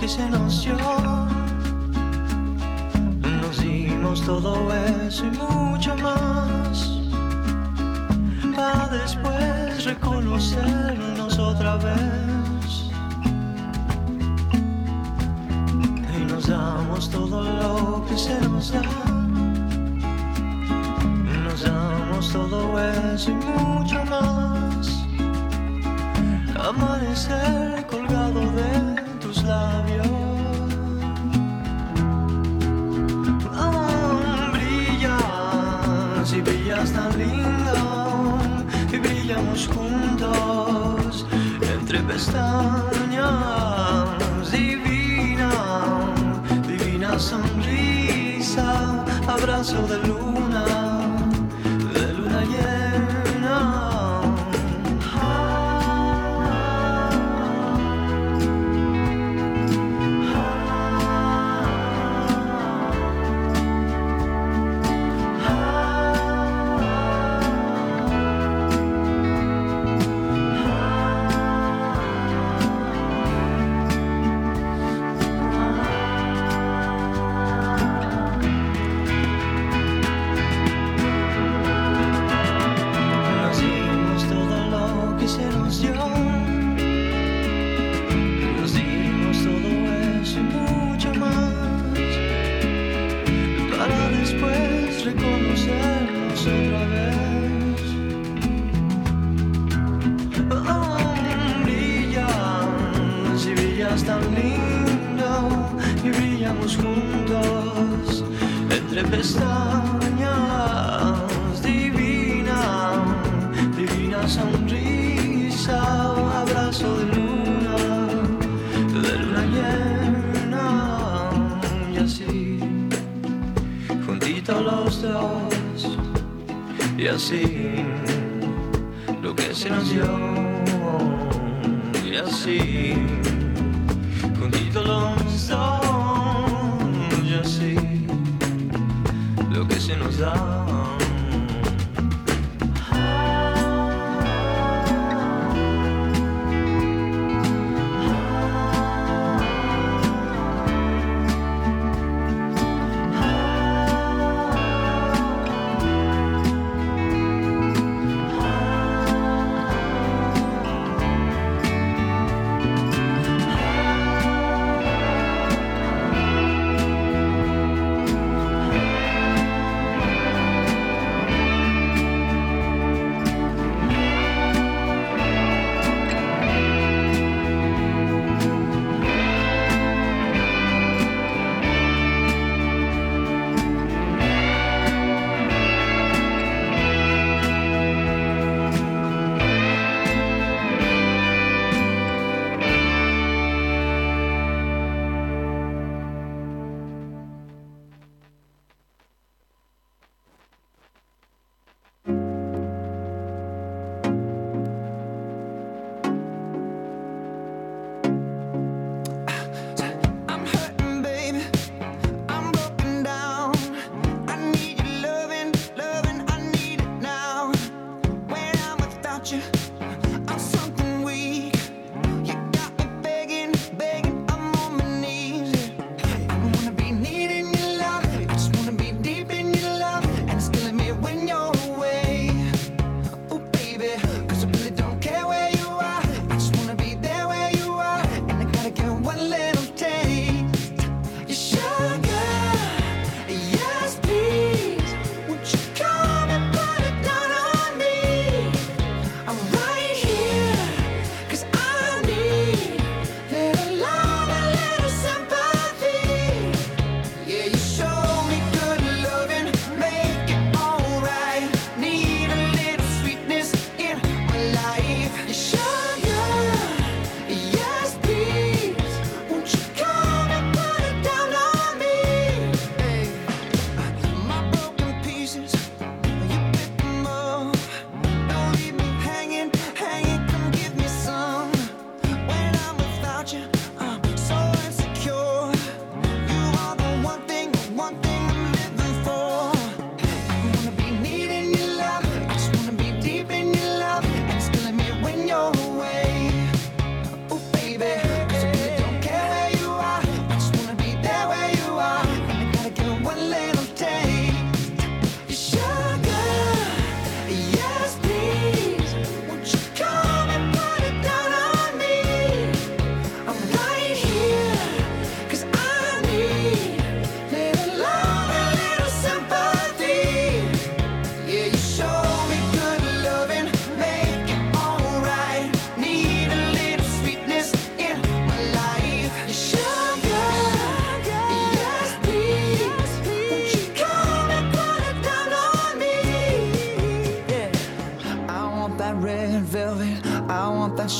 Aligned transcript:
que 0.00 0.08
se 0.08 0.28
nos 0.30 0.62
dio. 0.62 0.76
Nos 3.42 3.60
dimos 3.60 4.22
todo 4.22 4.72
eso 5.06 5.26
y 5.26 5.30
mucho 5.30 5.94
más. 5.96 7.00
Para 8.56 8.88
después 8.88 9.84
reconocernos 9.84 11.38
otra 11.38 11.76
vez. 11.76 12.29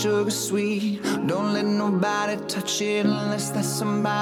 sugar 0.00 0.31
sweet. 0.31 1.02
Don't 1.26 1.52
let 1.52 1.67
nobody 1.67 2.37
touch 2.47 2.81
it 2.81 3.05
unless 3.05 3.50
that 3.50 3.64
somebody. 3.67 4.19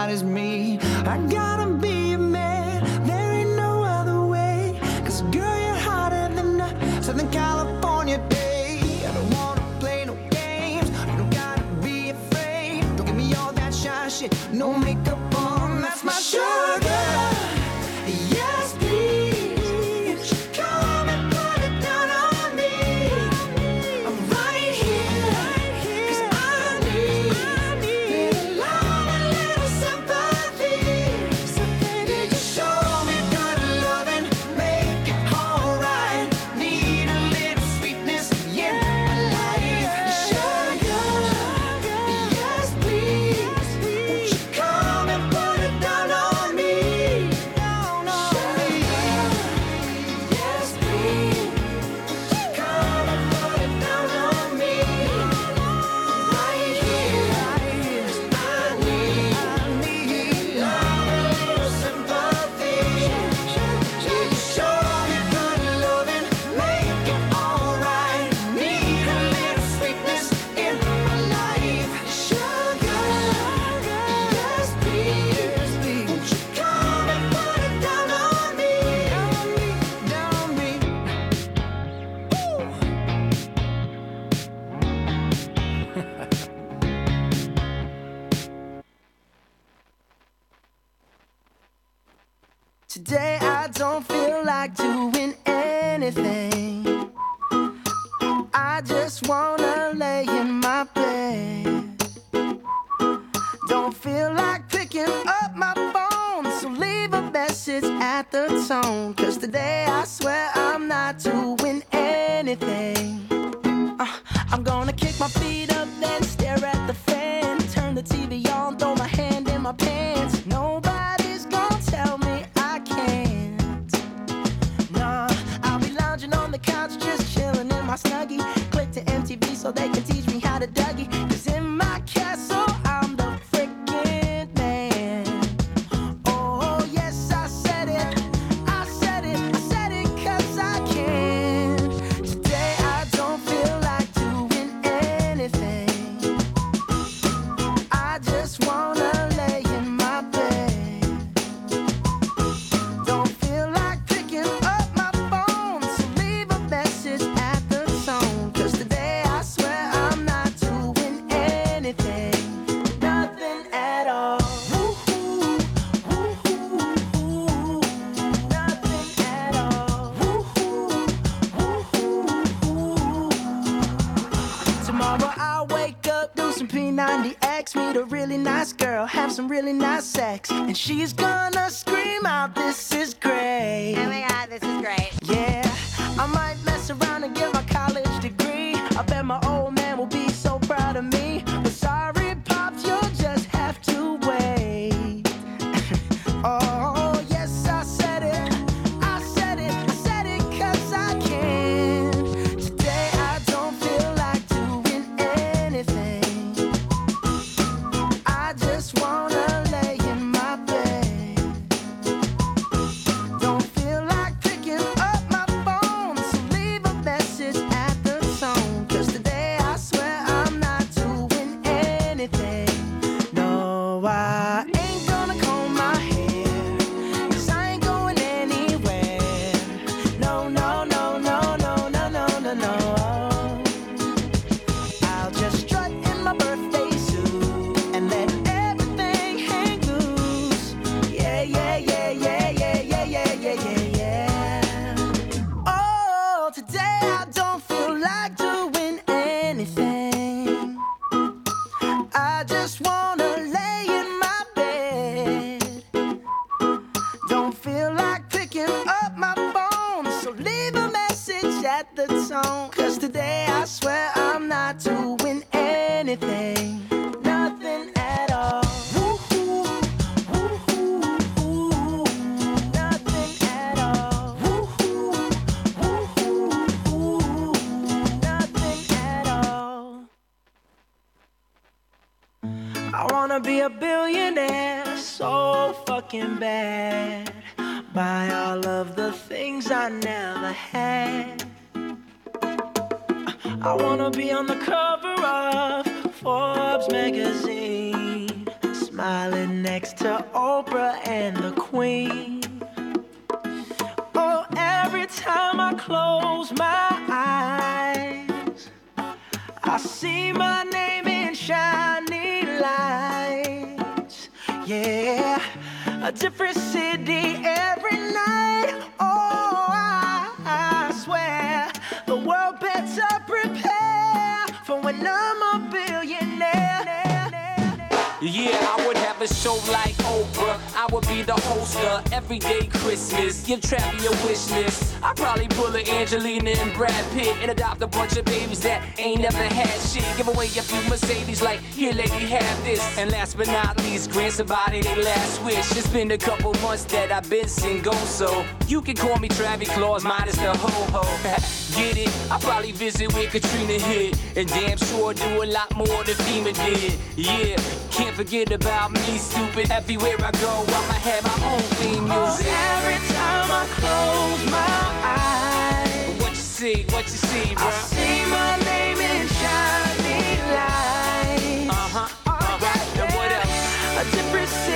But 343.38 343.46
not 343.46 343.78
least, 343.84 344.10
grant 344.10 344.32
somebody 344.32 344.82
their 344.82 344.96
last 344.96 345.42
wish. 345.44 345.70
It's 345.76 345.86
been 345.88 346.10
a 346.10 346.18
couple 346.18 346.52
months 346.54 346.84
that 346.86 347.12
I've 347.12 347.30
been 347.30 347.46
single, 347.46 347.94
so 347.94 348.44
you 348.66 348.82
can 348.82 348.96
call 348.96 349.16
me 349.20 349.28
Travis 349.28 349.70
Claus, 349.70 350.02
minus 350.02 350.34
the 350.36 350.52
ho 350.56 350.68
ho. 350.92 351.02
Get 351.76 351.96
it? 351.96 352.32
I 352.32 352.38
probably 352.40 352.72
visit 352.72 353.12
where 353.14 353.28
Katrina 353.28 353.74
hit, 353.74 354.18
and 354.36 354.48
damn 354.48 354.76
sure 354.76 355.14
do 355.14 355.42
a 355.44 355.46
lot 355.46 355.72
more 355.76 356.02
than 356.04 356.16
FEMA 356.26 356.52
did. 356.52 356.98
Yeah, 357.16 357.56
can't 357.92 358.16
forget 358.16 358.50
about 358.50 358.90
me, 358.90 359.18
stupid. 359.18 359.70
Everywhere 359.70 360.16
I 360.18 360.32
go, 360.32 360.64
I'ma 360.66 360.98
have 361.08 361.22
my 361.22 361.52
own 361.52 361.62
theme 361.78 362.10
oh, 362.10 362.26
music. 362.26 362.46
Oh, 362.50 362.74
every 362.74 362.98
time 363.14 363.48
I 363.60 363.64
close 363.78 364.50
my 364.50 364.84
eyes, 365.14 366.20
What 366.20 366.30
you 366.30 366.36
see? 366.36 366.82
What 366.90 367.04
you 367.04 367.18
see, 367.30 367.54
bro? 367.54 367.68
I 367.68 367.70
see 367.70 368.30
my 368.30 368.56
name 368.64 368.87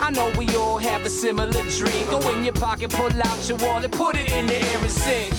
I 0.00 0.10
know 0.10 0.32
we 0.38 0.46
all 0.56 0.78
have 0.78 1.04
a 1.04 1.10
similar 1.10 1.62
dream. 1.78 2.06
Go 2.10 2.18
in 2.30 2.44
your 2.44 2.54
pocket, 2.54 2.90
pull 2.90 3.10
out 3.22 3.48
your 3.48 3.58
wallet, 3.58 3.92
put 3.92 4.16
it 4.16 4.30
in 4.32 4.46
the 4.46 4.56
air 4.56 4.78
and 4.78 4.90
sing. 4.90 5.32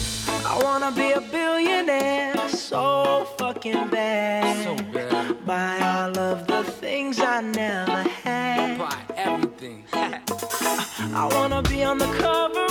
I 0.46 0.60
wanna 0.63 0.92
be 0.92 1.12
a 1.12 1.22
billionaire 1.22 2.50
so 2.50 3.25
fucking 3.38 3.89
bad. 3.89 4.63
So 4.63 4.75
bad. 4.94 5.46
Buy 5.46 5.80
all 5.80 6.18
of 6.18 6.48
the 6.48 6.63
things 6.63 7.20
I 7.20 7.42
never 7.42 8.04
had. 8.24 8.78
Buy 8.78 8.98
everything. 9.16 9.86
I 9.94 11.30
wanna 11.32 11.62
be 11.63 11.84
on 11.84 11.98
the 11.98 12.12
cover 12.24 12.68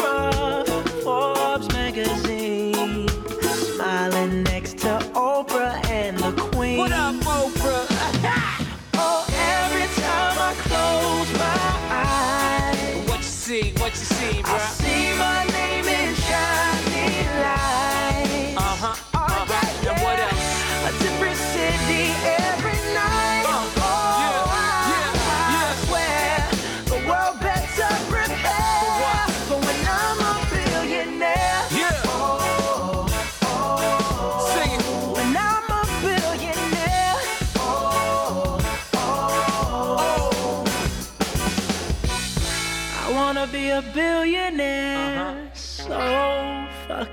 of 0.72 0.88
Forbes 1.02 1.68
magazine, 1.72 3.08
smiling 3.74 4.47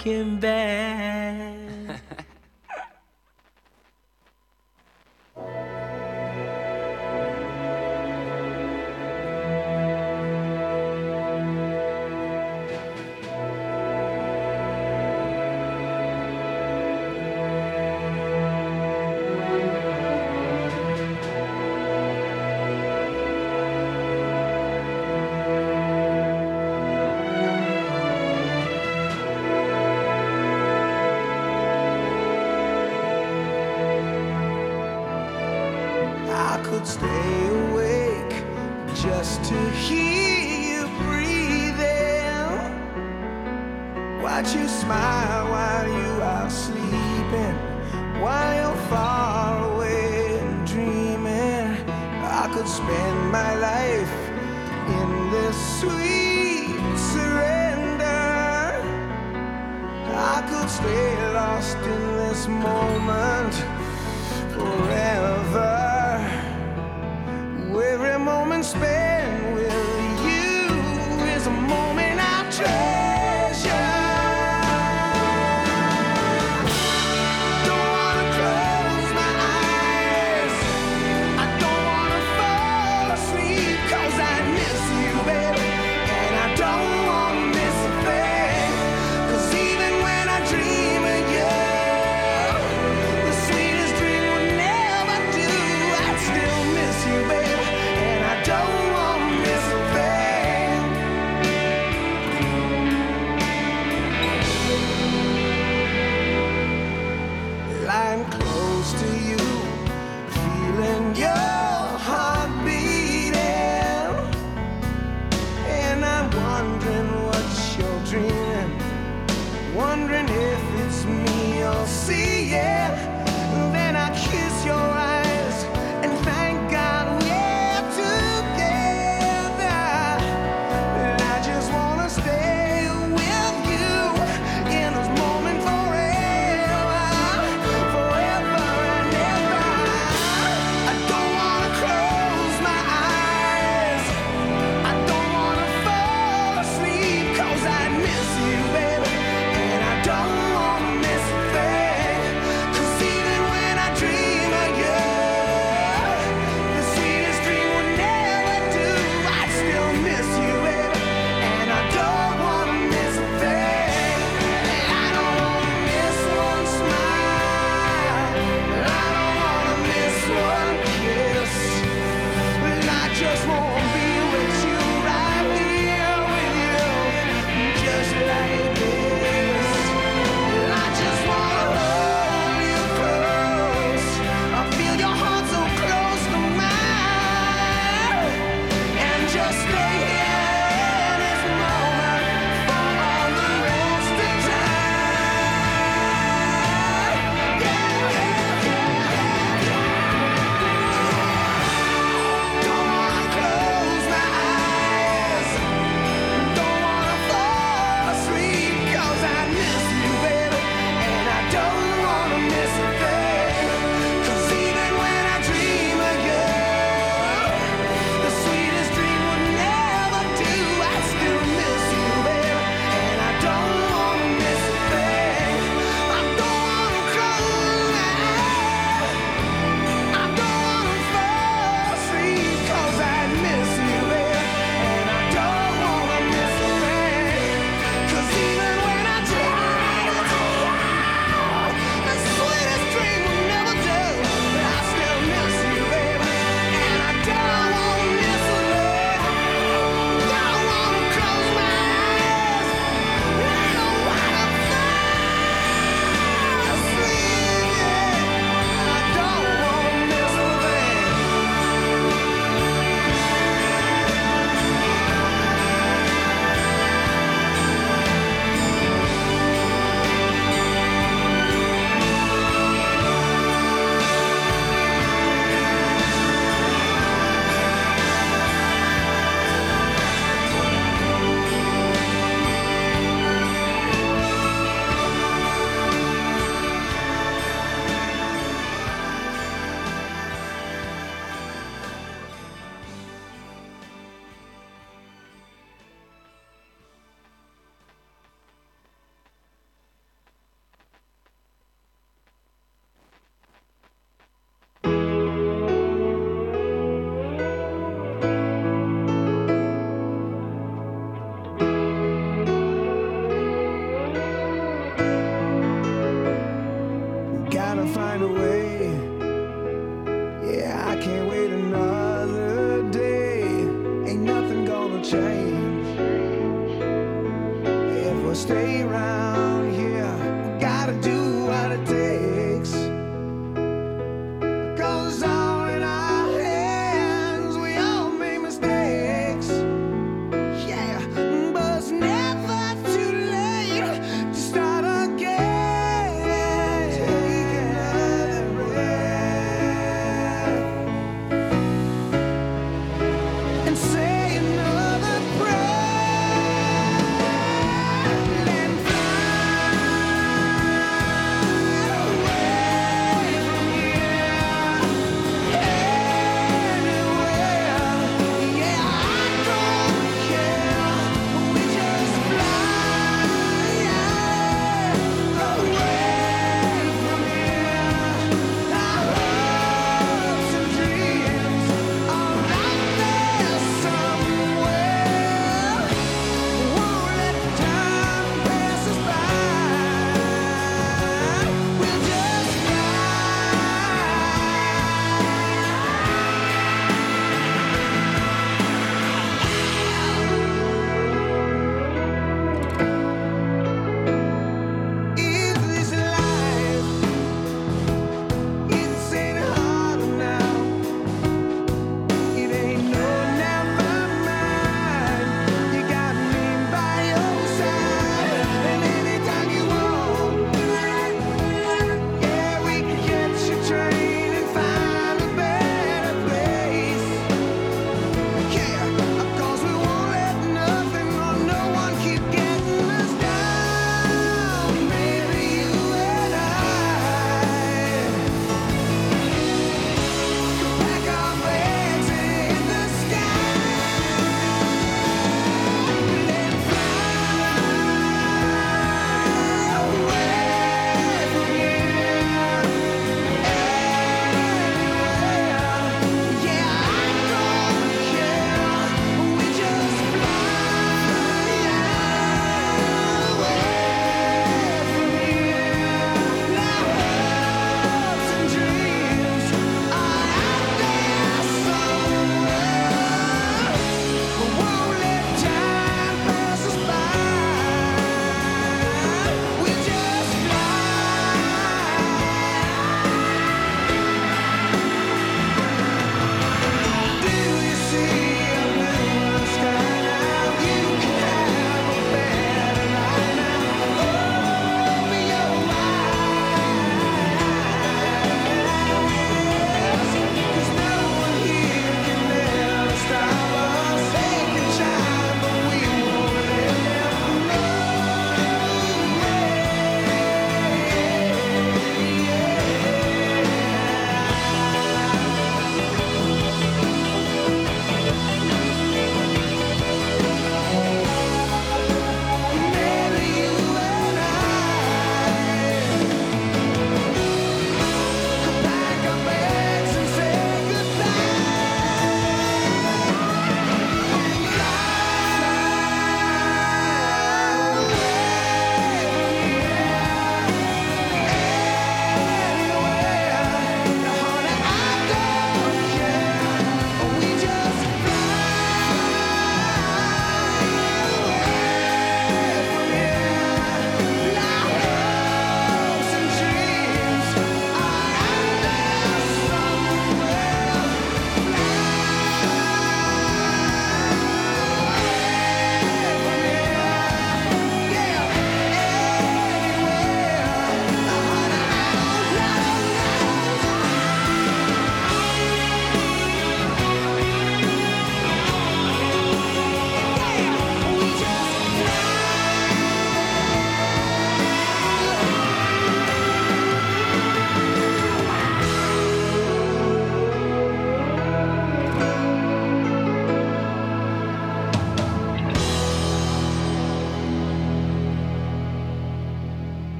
looking 0.00 0.40
back. 0.40 1.49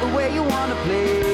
The 0.00 0.16
way 0.16 0.32
you 0.34 0.42
wanna 0.42 0.74
play. 0.84 1.33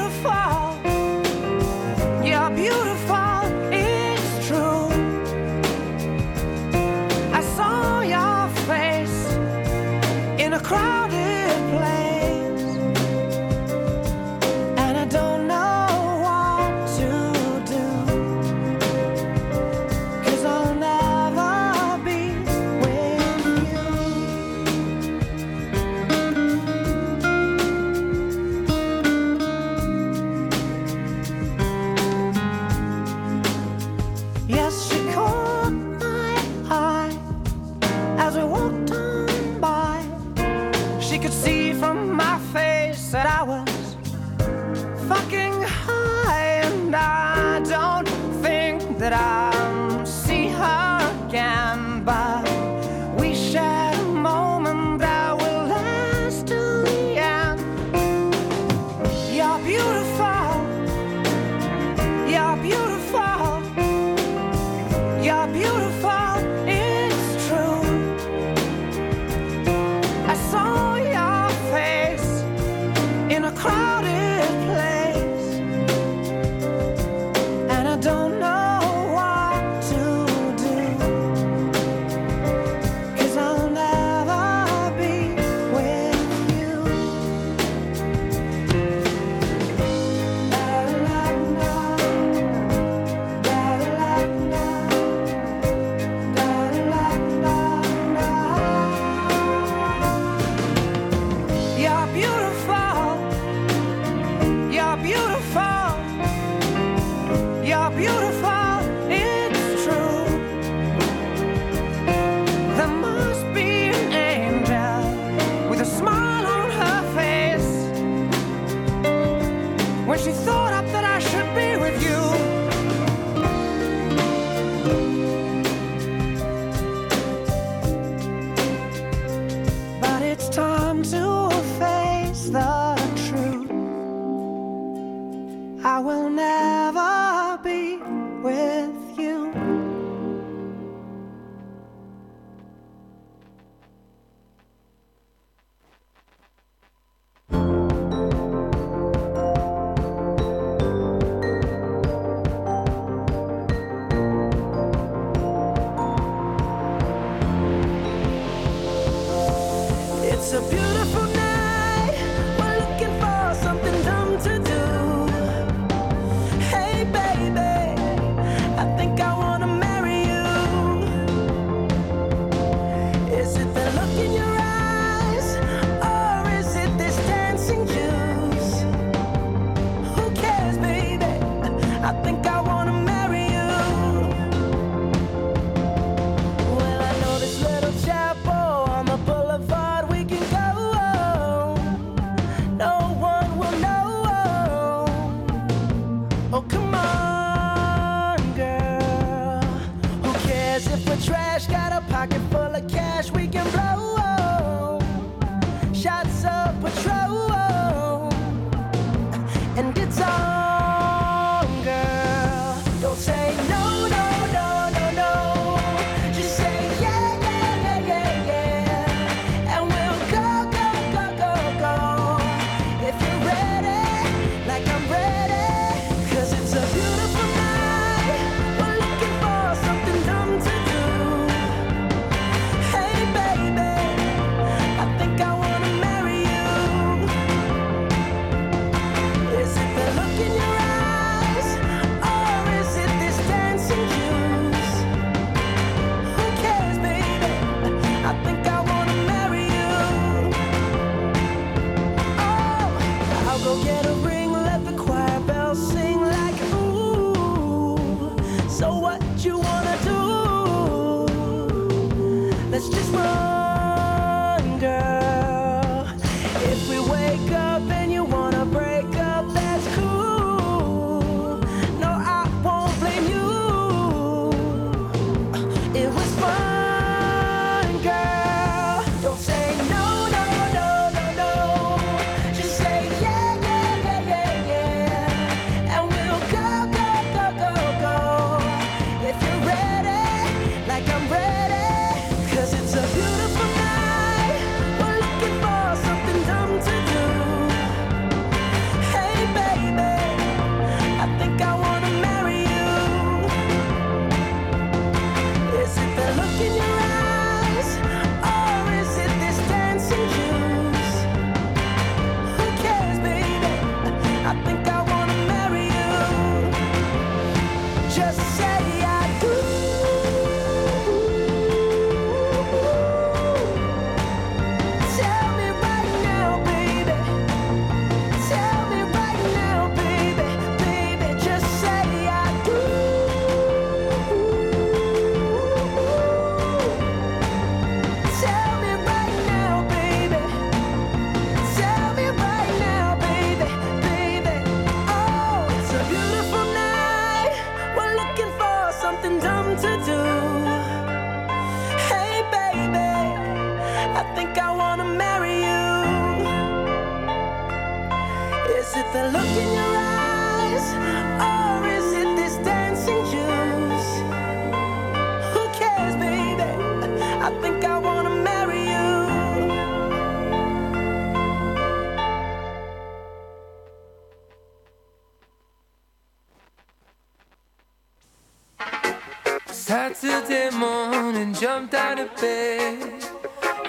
Saturday 379.91 380.69
morning, 380.69 381.53
jumped 381.53 381.93
out 381.93 382.17
of 382.17 382.33
bed 382.37 383.21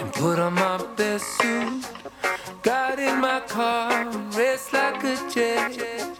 and 0.00 0.12
put 0.12 0.36
on 0.40 0.54
my 0.54 0.76
best 0.96 1.24
suit. 1.38 1.86
Got 2.64 2.98
in 2.98 3.20
my 3.20 3.38
car, 3.46 4.10
raced 4.36 4.72
like 4.72 5.04
a 5.04 5.14
jet 5.32 6.18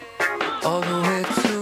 all 0.63 0.83
the 0.83 1.03
way 1.03 1.25
to. 1.43 1.62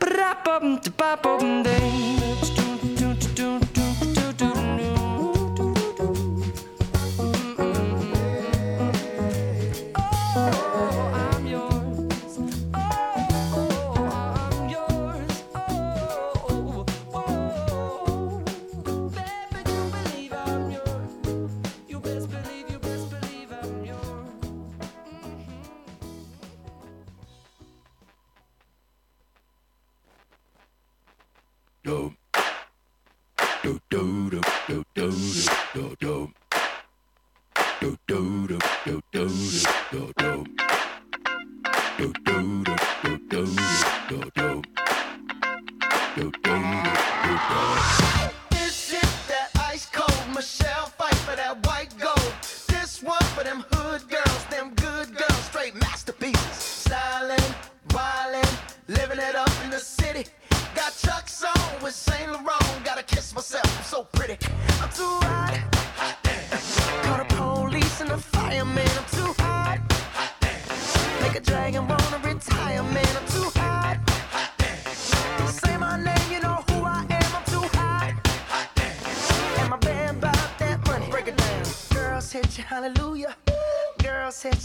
Ba-da-bum-da-ba-bum-ding. 0.00 2.57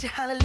Hallelujah. 0.08 0.43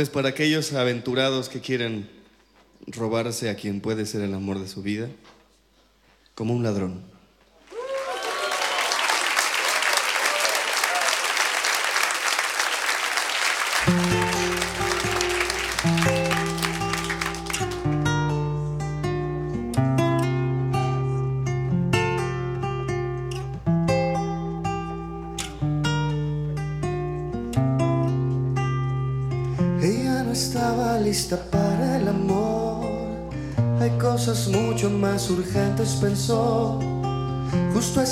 Pues 0.00 0.08
para 0.08 0.30
aquellos 0.30 0.72
aventurados 0.72 1.50
que 1.50 1.60
quieren 1.60 2.08
robarse 2.86 3.50
a 3.50 3.54
quien 3.54 3.82
puede 3.82 4.06
ser 4.06 4.22
el 4.22 4.32
amor 4.32 4.58
de 4.58 4.66
su 4.66 4.80
vida, 4.80 5.10
como 6.34 6.54
un 6.54 6.62
ladrón. 6.62 7.04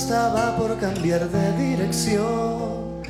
Estaba 0.08 0.56
por 0.56 0.74
cambiar 0.78 1.28
de 1.28 1.52
dirección. 1.52 3.02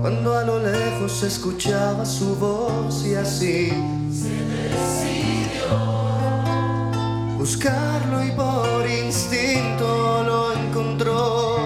Cuando 0.00 0.38
a 0.38 0.42
lo 0.42 0.58
lejos 0.58 1.22
escuchaba 1.22 2.06
su 2.06 2.34
voz 2.36 3.04
y 3.04 3.14
así 3.14 3.68
se 4.10 4.36
decidió 4.64 5.68
buscarlo 7.36 8.24
y 8.24 8.30
por 8.30 8.88
instinto 8.88 10.22
lo 10.24 10.52
encontró. 10.54 11.58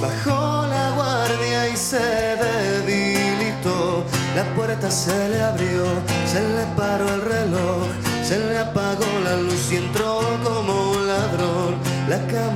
Bajó 0.00 0.66
la 0.68 0.92
guardia 0.96 1.68
y 1.68 1.76
se 1.76 1.98
debilitó. 2.46 4.04
La 4.34 4.44
puerta 4.54 4.90
se 4.90 5.28
le 5.28 5.42
abrió, 5.42 5.84
se 6.32 6.40
le 6.40 6.64
paró 6.74 7.06
el 7.06 7.20
reloj, 7.20 7.88
se 8.24 8.38
le 8.38 8.58
apagó 8.58 9.04
la 9.22 9.36
luz 9.36 9.70
y 9.70 9.76
entró 9.76 10.25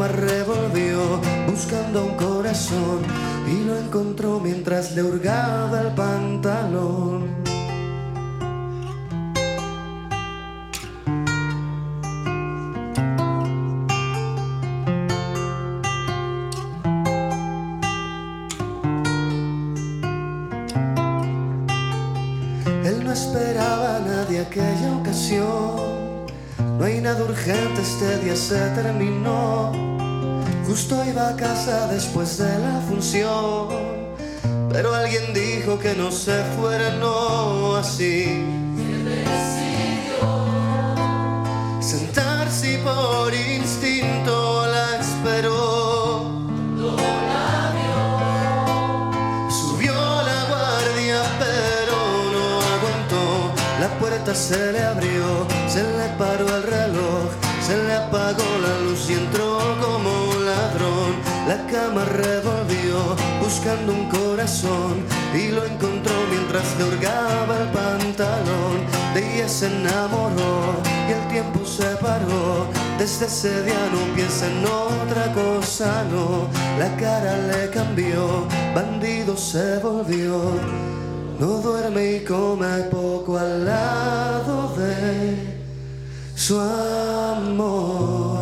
revolvió 0.08 1.20
buscando 1.46 2.04
un 2.04 2.14
corazón 2.16 3.00
y 3.46 3.64
lo 3.64 3.76
encontró 3.76 4.40
mientras 4.40 4.94
le 4.94 5.02
hurgaba 5.02 5.80
el 5.80 5.94
pantalón. 5.94 7.39
Después 32.00 32.38
de 32.38 32.58
la 32.60 32.80
función. 32.88 33.68
Pero 34.72 34.94
alguien 34.94 35.34
dijo 35.34 35.78
que 35.78 35.94
no 35.94 36.10
se 36.10 36.42
fuera, 36.56 36.96
no 36.96 37.76
así. 37.76 38.42
Sentarse 41.80 42.74
y 42.74 42.76
por 42.78 43.34
instinto 43.34 44.66
la 44.74 44.86
esperó. 45.02 46.40
Subió 49.58 49.92
la 50.30 50.40
guardia, 50.52 51.20
pero 51.44 51.96
no 52.34 52.46
aguantó. 52.74 53.24
La 53.78 53.88
puerta 53.98 54.34
se 54.34 54.72
le 54.72 54.82
abrió, 54.82 55.46
se 55.68 55.82
le 55.82 56.08
paró 56.16 56.46
el 56.56 56.62
reloj, 56.62 57.28
se 57.66 57.76
le 57.76 57.94
apagó 57.94 58.49
La 61.50 61.66
cama 61.66 62.04
revolvió 62.04 63.16
buscando 63.42 63.92
un 63.92 64.08
corazón 64.08 65.04
y 65.34 65.48
lo 65.48 65.64
encontró 65.64 66.14
mientras 66.30 66.78
le 66.78 66.84
hurgaba 66.84 67.58
el 67.62 67.68
pantalón. 67.70 68.86
De 69.14 69.34
ella 69.34 69.48
se 69.48 69.66
enamoró 69.66 70.76
y 71.08 71.10
el 71.10 71.28
tiempo 71.28 71.66
se 71.66 71.88
paró. 71.96 72.68
Desde 72.98 73.26
ese 73.26 73.64
día 73.64 73.82
no 73.92 74.14
piensa 74.14 74.46
en 74.46 74.64
otra 74.64 75.32
cosa, 75.32 76.04
no. 76.12 76.46
La 76.78 76.96
cara 76.96 77.36
le 77.48 77.68
cambió, 77.70 78.46
bandido 78.72 79.36
se 79.36 79.78
volvió. 79.78 80.40
No 81.40 81.46
duerme 81.66 82.12
y 82.12 82.20
come 82.24 82.84
poco 82.92 83.36
al 83.36 83.64
lado 83.64 84.72
de 84.76 85.36
su 86.36 86.60
amor. 86.60 88.39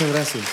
Muchas 0.00 0.14
gracias. 0.14 0.44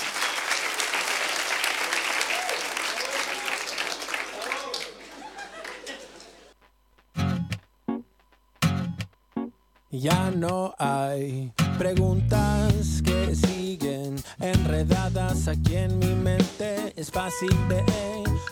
Ya 9.89 10.31
no 10.31 10.75
hay 10.77 11.53
preguntas 11.77 13.01
que 13.05 13.33
siguen 13.35 14.17
enredadas 14.41 15.47
aquí 15.47 15.77
en 15.77 15.97
mi 15.97 16.13
mente. 16.13 16.91
Es 16.97 17.09
fácil 17.09 17.55
de 17.69 17.85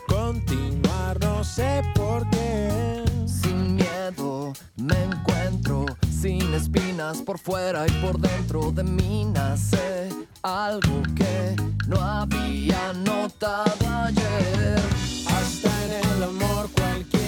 continuar, 0.07 1.19
no 1.19 1.43
sé 1.43 1.81
por 1.93 2.29
qué. 2.29 3.03
Sin 3.25 3.75
miedo 3.75 4.53
me 4.77 5.03
encuentro 5.03 5.85
sin 6.25 6.55
espinas 6.55 7.21
por 7.21 7.37
fuera 7.37 7.85
y 7.85 7.91
por 8.03 8.17
dentro 8.17 8.71
de 8.71 8.83
mí 8.83 9.25
nace 9.25 10.09
algo 10.41 11.03
que 11.15 11.55
no 11.87 12.01
había 12.01 12.93
notado 12.93 13.87
ayer. 14.07 14.79
Hasta 15.27 15.69
en 15.85 15.91
el 16.15 16.23
amor 16.23 16.67
cualquier 16.71 17.24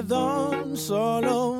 me 0.00 0.08
dan 0.08 0.76
solo 0.76 1.59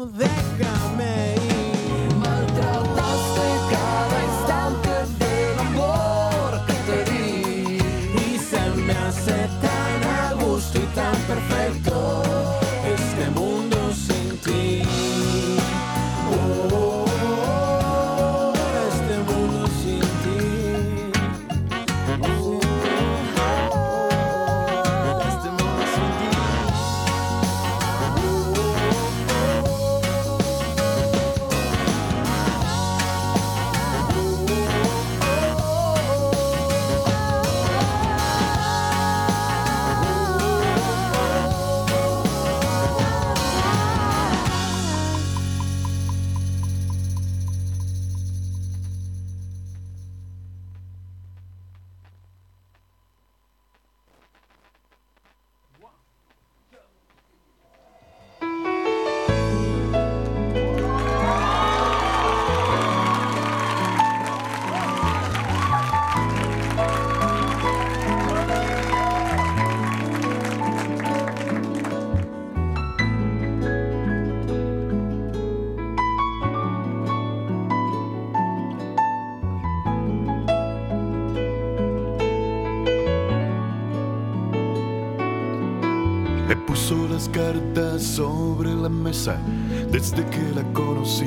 desde 89.91 90.25
que 90.27 90.41
la 90.55 90.63
conocí. 90.73 91.27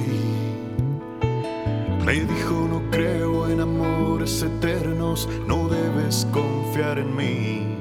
Me 2.04 2.14
dijo 2.14 2.68
no 2.68 2.82
creo 2.90 3.48
en 3.50 3.60
amores 3.60 4.42
eternos, 4.42 5.30
no 5.48 5.68
debes 5.70 6.28
confiar 6.32 6.98
en 6.98 7.16
mí. 7.16 7.78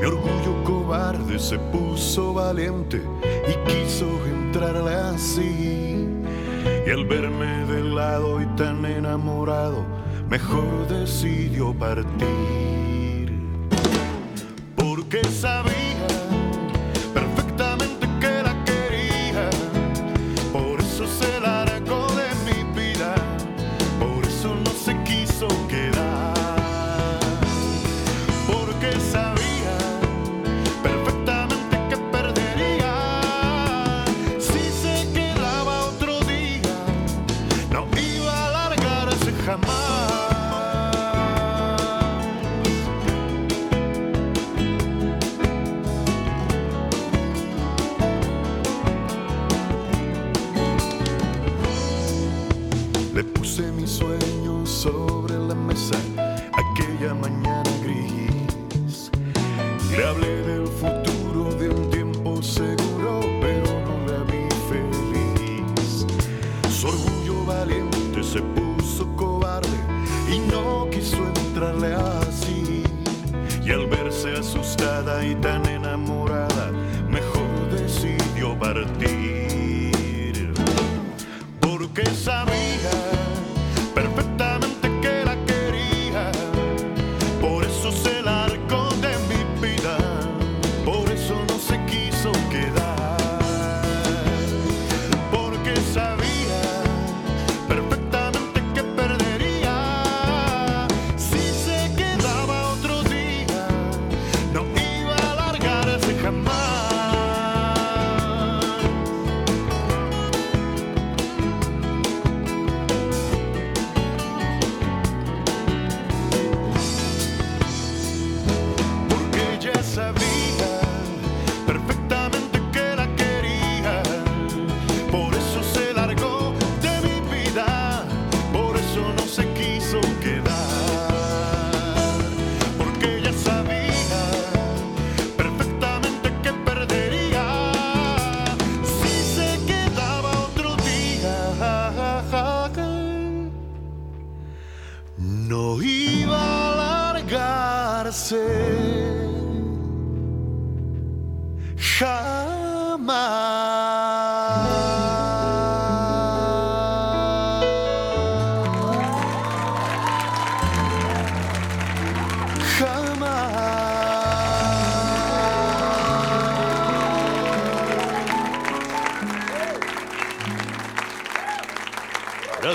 Mi 0.00 0.06
orgullo 0.06 0.64
cobarde 0.64 1.38
se 1.38 1.58
puso 1.58 2.32
valiente 2.32 3.02
y 3.46 3.70
quiso 3.70 4.06
entrarle 4.26 4.94
así. 4.94 6.08
Y 6.86 6.90
al 6.90 7.04
verme 7.04 7.66
de 7.66 7.84
lado 7.84 8.40
y 8.40 8.46
tan 8.56 8.86
enamorado, 8.86 9.84
mejor 10.30 10.88
decidió 10.88 11.74
partir. 11.74 13.38
Porque 14.76 15.22
sabe 15.24 15.53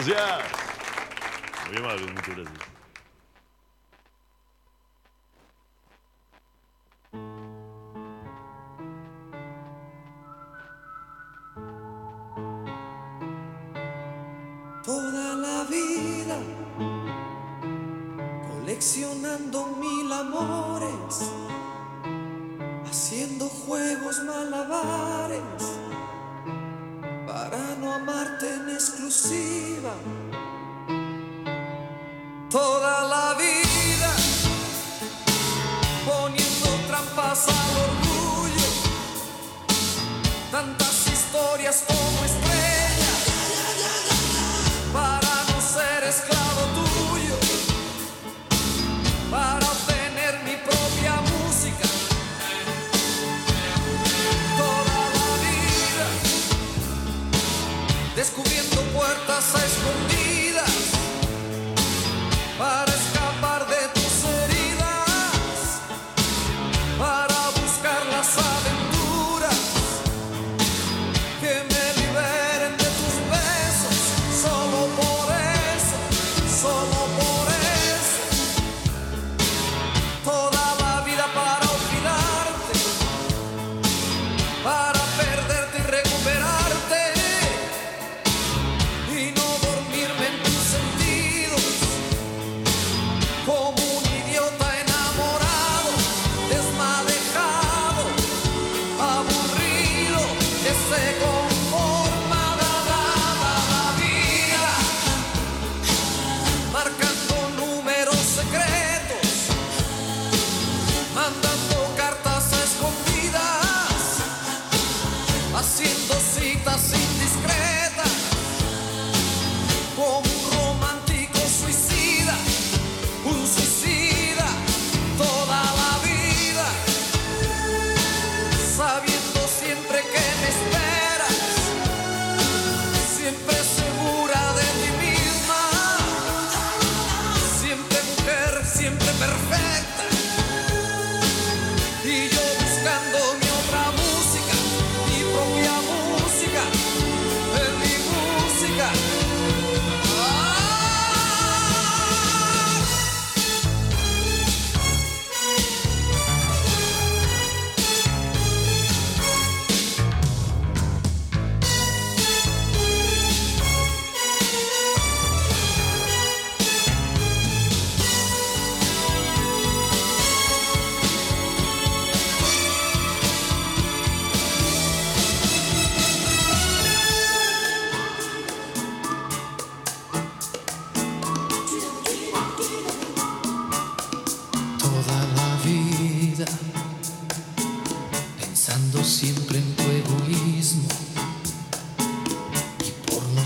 Gracias. 0.10 0.39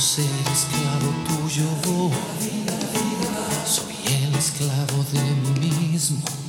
ser 0.04 0.26
esclavo 0.52 1.14
tuyo. 1.26 1.64
Soy 3.66 3.96
el 4.06 4.36
esclavo 4.36 5.06
de 5.14 5.22
mí 5.62 5.72
mismo. 5.88 6.43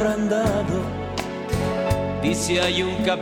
Habrán. 0.00 0.28
Dice 2.22 2.60
hay 2.60 2.82
un 2.82 2.94
capricho 3.04 3.19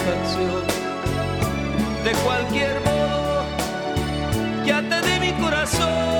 satisfacción. 0.00 0.62
De 2.04 2.12
cualquier 2.24 2.80
modo, 2.80 3.44
ya 4.64 4.82
te 4.82 5.00
di 5.02 5.20
mi 5.20 5.32
corazón. 5.42 6.19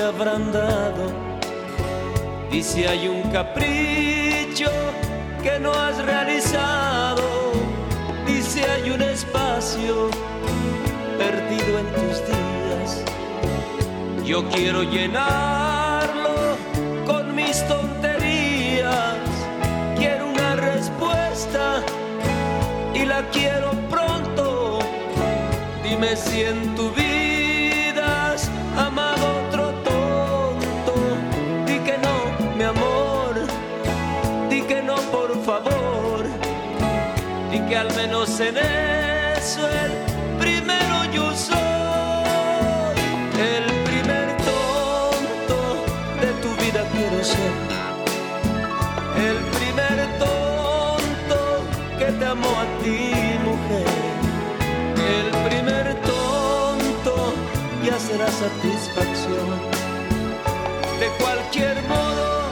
Te 0.00 0.06
habrán 0.06 0.50
dado. 0.50 1.12
Dice 2.50 2.88
hay 2.88 3.06
un 3.06 3.22
capricho 3.30 4.70
que 5.42 5.58
no 5.60 5.72
has 5.72 6.02
realizado. 6.02 7.22
Dice 8.26 8.64
hay 8.64 8.90
un 8.90 9.02
espacio 9.02 10.08
perdido 11.18 11.78
en 11.82 11.86
tus 11.98 12.16
días. 12.30 13.04
Yo 14.24 14.48
quiero 14.48 14.82
llenarlo 14.84 16.56
con 17.06 17.34
mis 17.34 17.56
tonterías. 17.68 19.18
Quiero 19.98 20.28
una 20.28 20.56
respuesta 20.56 21.82
y 22.94 23.04
la 23.04 23.20
quiero 23.30 23.72
pronto. 23.90 24.78
Dime 25.84 26.16
si 26.16 26.44
en 26.44 26.74
tu 26.74 26.90
vida 26.92 27.09
en 38.42 38.56
eso 38.56 39.68
el 39.68 39.92
primero 40.38 41.04
yo 41.12 41.34
soy. 41.34 41.58
El 43.38 43.64
primer 43.84 44.36
tonto 44.38 45.58
de 46.20 46.32
tu 46.42 46.50
vida 46.62 46.82
quiero 46.92 47.22
ser. 47.22 47.52
El 49.28 49.36
primer 49.58 50.18
tonto 50.18 51.38
que 51.98 52.06
te 52.06 52.24
amó 52.24 52.48
a 52.48 52.66
ti, 52.82 53.12
mujer. 53.44 53.86
El 55.16 55.28
primer 55.48 55.94
tonto 56.02 57.34
ya 57.84 57.98
será 57.98 58.28
satisfacción. 58.28 59.48
De 60.98 61.08
cualquier 61.18 61.82
modo, 61.88 62.42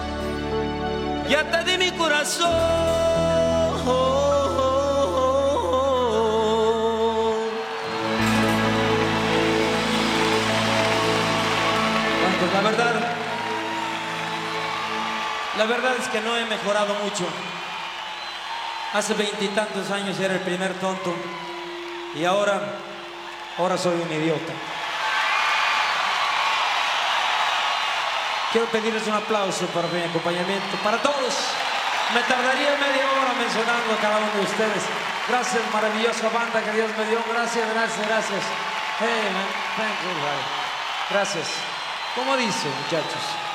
ya 1.31 1.51
te 1.51 1.70
di 1.70 1.78
mi 1.78 1.90
corazón. 1.93 3.68
La 15.59 15.66
verdad 15.66 15.93
es 15.98 16.06
que 16.09 16.20
no 16.20 16.36
he 16.36 16.44
mejorado 16.47 16.94
mucho. 17.02 17.26
Hace 18.94 19.14
veintitantos 19.14 19.90
años 19.90 20.18
era 20.20 20.35
el 20.35 20.40
primer 20.40 20.72
tonto 20.74 21.14
y 22.14 22.24
ahora, 22.24 22.60
ahora 23.59 23.76
soy 23.76 24.01
un 24.01 24.10
idiota. 24.10 24.52
Quiero 28.52 28.66
pedirles 28.68 29.06
un 29.06 29.14
aplauso 29.14 29.66
para 29.66 29.89
mi 29.89 30.01
acompañamiento, 30.01 30.76
para 30.82 30.97
todos. 31.02 31.35
Me 32.14 32.22
tardaría 32.22 32.70
media 32.78 33.05
hora 33.20 33.35
mencionando 33.36 33.93
a 33.93 34.01
cada 34.01 34.16
uno 34.18 34.32
de 34.32 34.40
ustedes. 34.40 34.82
Gracias, 35.28 35.62
maravillosa 35.70 36.30
banda 36.30 36.62
que 36.62 36.72
Dios 36.72 36.90
me 36.97 37.05
dio. 37.05 37.18
Gracias, 37.30 37.68
gracias, 37.74 38.06
gracias. 38.06 38.43
Hey, 39.01 39.28
buddy. 39.76 40.68
Gracias. 41.10 41.48
¿Cómo 42.14 42.36
dice, 42.36 42.68
muchachos? 42.85 43.48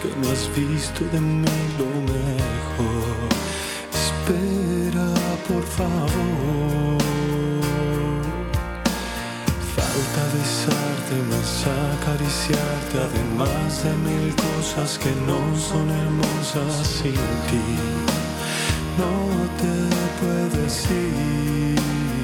Que 0.00 0.08
no 0.20 0.30
has 0.30 0.48
visto 0.56 1.04
de 1.12 1.20
mí 1.20 1.44
lo 1.78 1.86
mejor. 2.12 3.28
Espera, 3.92 5.08
por 5.48 5.62
favor. 5.62 6.98
Falta 9.76 10.22
besarte, 10.34 11.16
más 11.30 11.66
acariciarte, 11.96 12.98
además 13.08 13.84
de 13.84 13.92
mil 14.08 14.34
cosas 14.34 14.98
que 14.98 15.10
no 15.26 15.40
son 15.58 15.90
hermosas 15.90 16.86
sin 16.86 17.12
ti. 17.48 17.66
No 18.98 19.12
te 19.60 19.74
puedes 20.20 20.90
ir. 20.90 22.23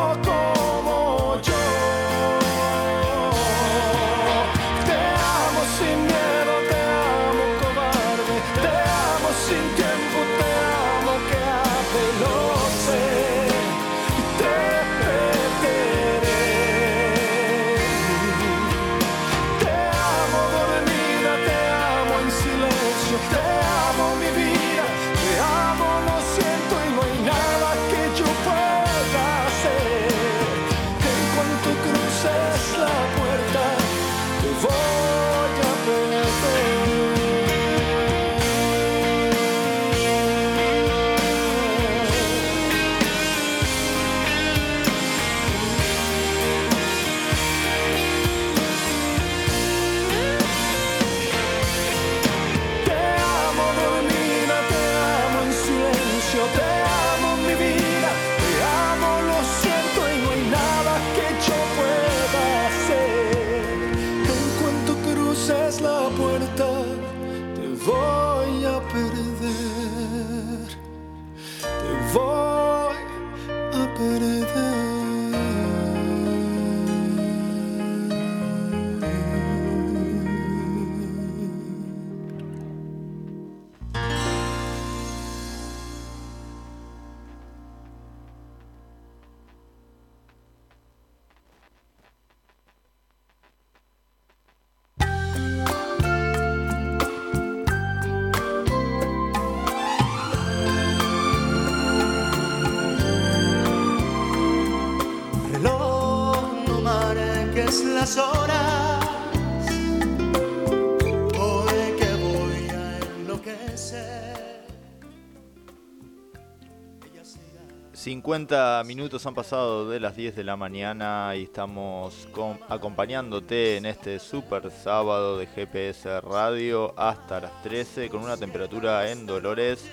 50 118.31 118.83
minutos 118.85 119.25
han 119.25 119.33
pasado 119.33 119.89
de 119.89 119.99
las 119.99 120.15
10 120.15 120.37
de 120.37 120.45
la 120.45 120.55
mañana 120.55 121.33
y 121.35 121.43
estamos 121.43 122.29
acompañándote 122.69 123.75
en 123.75 123.85
este 123.85 124.19
super 124.19 124.71
sábado 124.71 125.37
de 125.37 125.47
GPS 125.47 126.21
Radio 126.21 126.97
hasta 126.97 127.41
las 127.41 127.61
13 127.63 128.07
con 128.07 128.23
una 128.23 128.37
temperatura 128.37 129.11
en 129.11 129.25
Dolores 129.25 129.83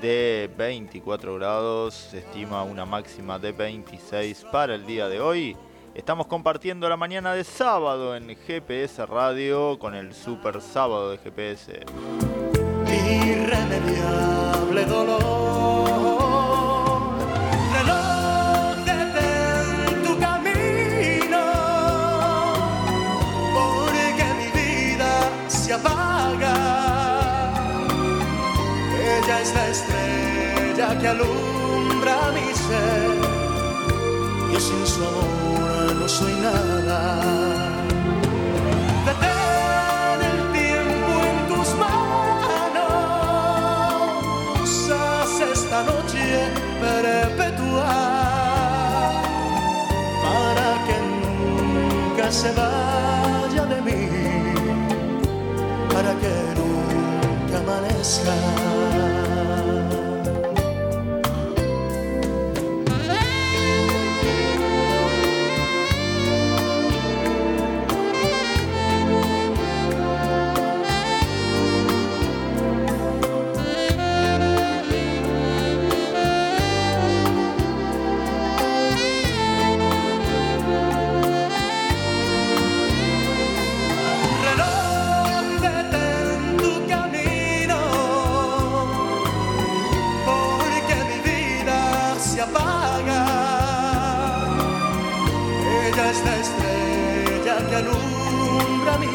de 0.00 0.48
24 0.56 1.34
grados, 1.34 1.94
se 1.94 2.18
estima 2.18 2.62
una 2.62 2.86
máxima 2.86 3.40
de 3.40 3.50
26 3.50 4.46
para 4.52 4.76
el 4.76 4.86
día 4.86 5.08
de 5.08 5.20
hoy. 5.20 5.56
Estamos 5.92 6.28
compartiendo 6.28 6.88
la 6.88 6.96
mañana 6.96 7.34
de 7.34 7.42
sábado 7.42 8.14
en 8.14 8.28
GPS 8.46 9.04
Radio 9.06 9.76
con 9.80 9.96
el 9.96 10.14
super 10.14 10.60
sábado 10.60 11.10
de 11.10 11.18
GPS. 11.18 11.80
irremediable 12.86 14.84
dolor. 14.86 16.11
Ella 29.32 29.40
es 29.40 29.54
la 29.54 29.68
estrella 29.68 30.98
que 31.00 31.08
alumbra 31.08 32.16
mi 32.34 32.52
ser. 32.52 33.12
Yo 34.52 34.60
sin 34.60 34.86
su 34.86 35.00
amor 35.02 35.96
no 36.00 36.06
soy 36.06 36.34
nada. 36.34 36.98
Detén 39.06 40.20
el 40.32 40.40
tiempo 40.52 41.12
en 41.30 41.36
tus 41.48 41.68
manos, 41.84 43.00
haz 44.90 45.34
esta 45.54 45.78
noche 45.84 46.24
perpetua 46.82 47.94
para 50.24 50.68
que 50.86 50.96
nunca 51.14 52.26
se 52.30 52.50
vaya 52.52 53.64
de 53.64 53.78
mí, 53.80 54.02
para 55.90 56.12
que 56.20 56.34
nunca 56.58 57.56
amanezca. 57.60 58.34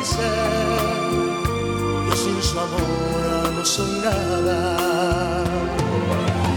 Ser. 0.07 1.07
Sin 2.15 2.39
su 2.41 2.59
amor 2.59 3.53
no 3.55 3.63
soy 3.65 3.91
nada. 4.07 4.59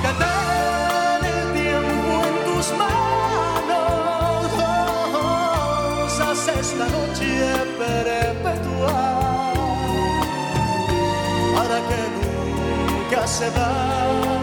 Detén 0.05 1.23
el 1.35 1.43
tiempo 1.61 2.13
en 2.29 2.35
tus 2.47 2.67
manos, 2.83 4.51
haz 6.27 6.43
esta 6.63 6.87
noche 6.97 7.31
perpetua 7.79 9.01
para 11.55 11.79
que 11.89 12.01
nunca 12.17 13.21
se 13.27 13.47
vaya 13.51 14.40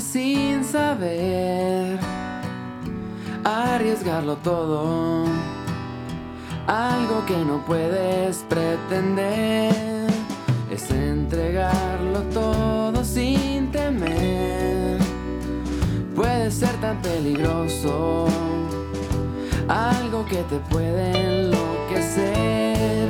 sin 0.00 0.64
saber 0.64 1.98
arriesgarlo 3.44 4.36
todo, 4.36 5.24
algo 6.66 7.24
que 7.26 7.36
no 7.36 7.64
puedes 7.64 8.38
pretender 8.48 9.72
es 10.70 10.90
entregarlo 10.90 12.20
todo 12.34 13.04
sin 13.04 13.70
temer. 13.70 14.98
Puede 16.14 16.50
ser 16.50 16.72
tan 16.80 17.00
peligroso, 17.02 18.26
algo 19.68 20.26
que 20.26 20.42
te 20.44 20.58
puede 20.70 21.10
enloquecer. 21.10 23.05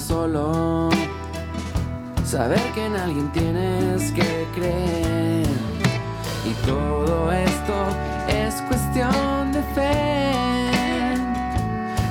solo. 0.00 0.90
Saber 2.24 2.60
que 2.74 2.86
en 2.86 2.96
alguien 2.96 3.30
tienes 3.32 4.12
que 4.12 4.46
creer. 4.54 5.46
Y 6.44 6.52
todo 6.66 7.30
esto 7.32 7.74
es 8.28 8.54
cuestión 8.62 9.52
de 9.52 9.62
fe. 9.74 10.32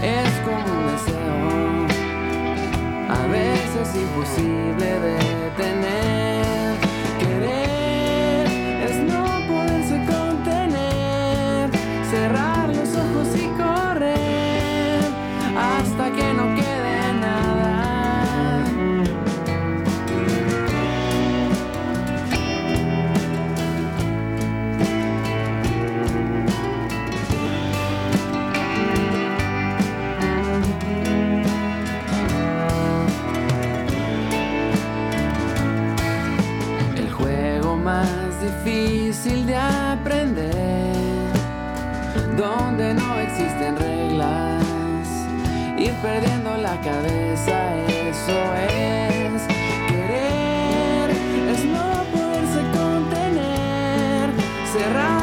Es 0.02 0.32
como 0.46 0.66
un 0.80 0.88
deseo. 0.94 1.88
A 3.10 3.28
veces 3.28 3.96
imposible 3.96 5.00
de 5.00 5.18
tener. 5.58 6.21
más 37.92 38.42
difícil 38.42 39.46
de 39.46 39.56
aprender, 39.56 40.96
donde 42.38 42.94
no 42.94 43.20
existen 43.20 43.76
reglas, 43.76 45.06
ir 45.78 45.94
perdiendo 46.08 46.56
la 46.68 46.76
cabeza, 46.90 47.58
eso 48.10 48.40
es 48.56 49.42
querer, 49.90 51.10
es 51.54 51.66
no 51.76 51.88
poderse 52.14 52.62
contener, 52.80 54.30
cerrar. 54.74 55.21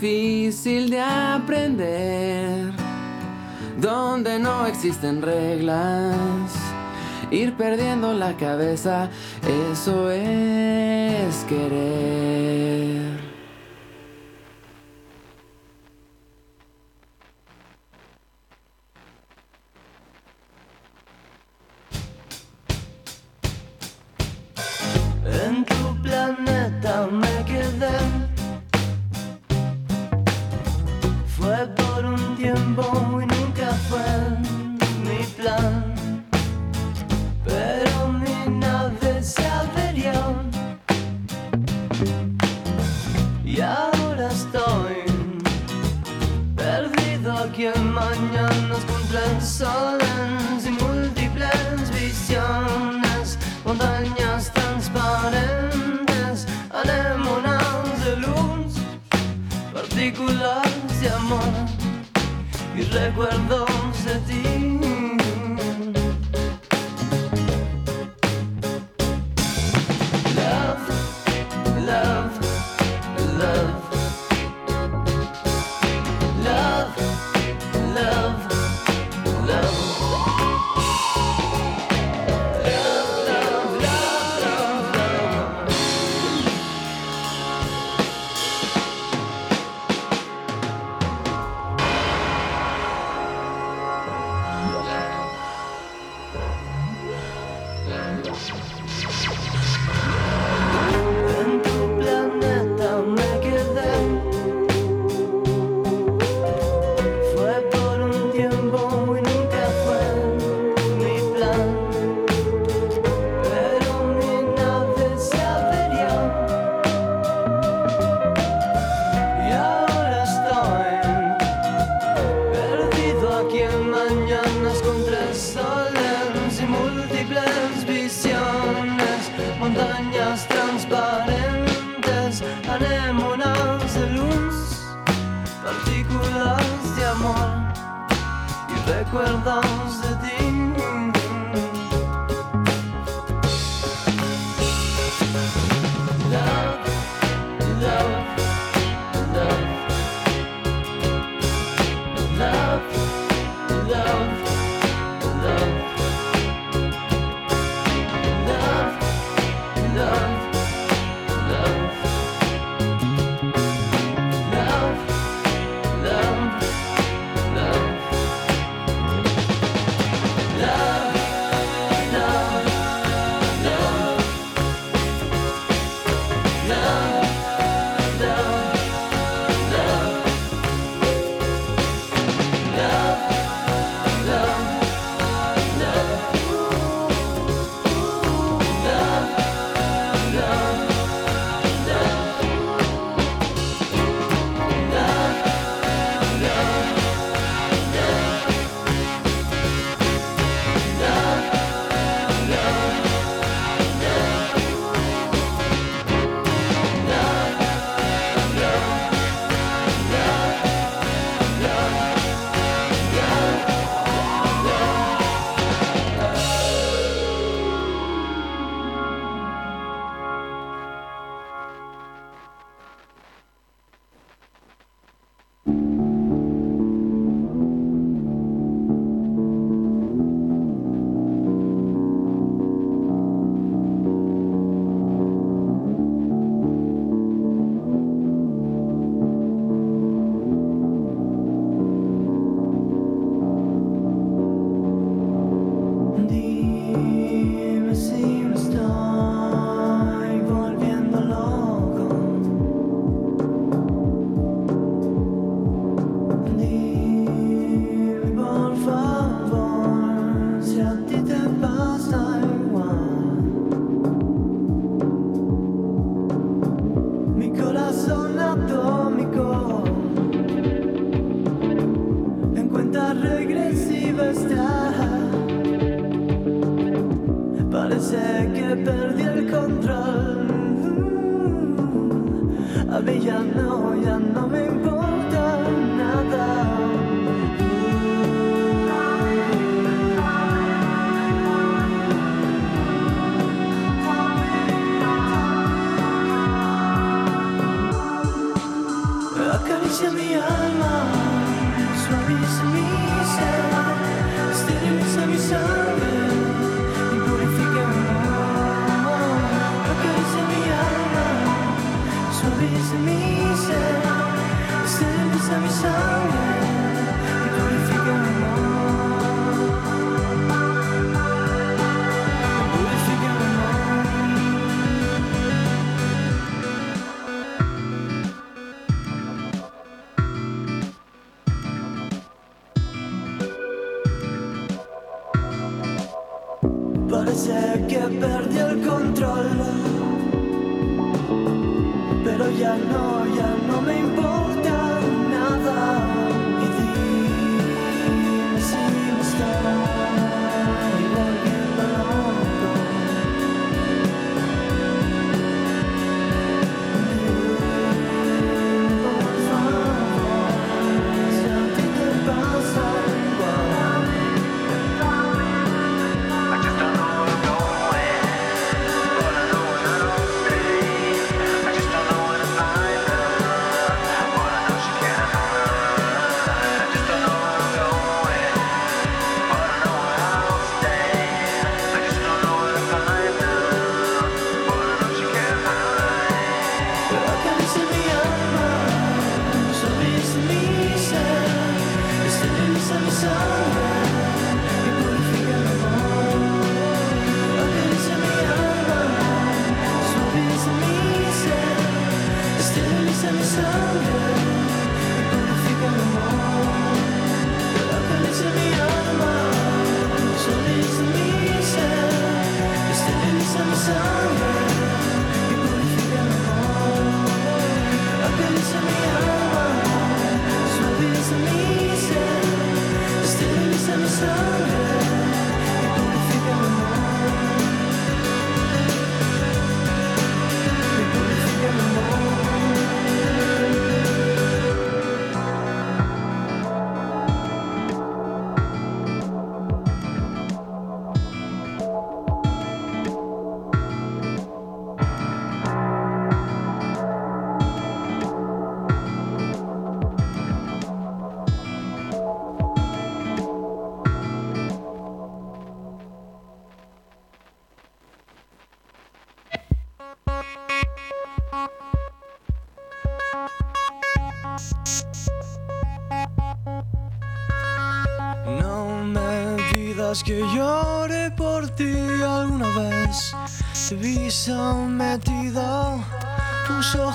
difícil 0.00 0.90
de 0.90 1.00
aprender, 1.00 2.70
donde 3.80 4.38
no 4.38 4.64
existen 4.66 5.22
reglas. 5.22 6.52
Ir 7.32 7.54
perdiendo 7.54 8.12
la 8.12 8.36
cabeza, 8.36 9.10
eso 9.74 10.10
es 10.10 11.44
querer. 11.48 12.37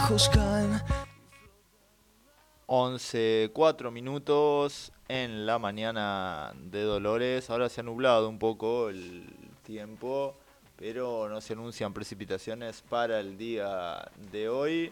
Ojos 0.03 0.27
caen 0.27 0.81
11, 2.65 3.51
4 3.53 3.89
minutos 3.89 4.91
en 5.07 5.45
la 5.45 5.59
mañana 5.59 6.53
de 6.57 6.81
Dolores. 6.81 7.49
Ahora 7.49 7.69
se 7.69 7.79
ha 7.79 7.83
nublado 7.83 8.27
un 8.27 8.37
poco 8.37 8.89
el 8.89 9.33
tiempo, 9.63 10.35
pero 10.75 11.29
no 11.29 11.39
se 11.39 11.53
anuncian 11.53 11.93
precipitaciones 11.93 12.81
para 12.81 13.21
el 13.21 13.37
día 13.37 14.11
de 14.29 14.49
hoy. 14.49 14.91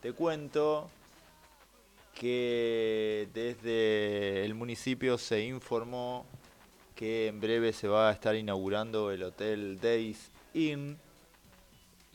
Te 0.00 0.12
cuento 0.12 0.90
que 2.14 3.28
desde 3.34 4.44
el 4.44 4.54
municipio 4.54 5.18
se 5.18 5.44
informó 5.44 6.24
que 6.94 7.26
en 7.26 7.40
breve 7.40 7.72
se 7.72 7.88
va 7.88 8.10
a 8.10 8.12
estar 8.12 8.36
inaugurando 8.36 9.10
el 9.10 9.24
Hotel 9.24 9.80
Days 9.80 10.30
Inn 10.54 10.98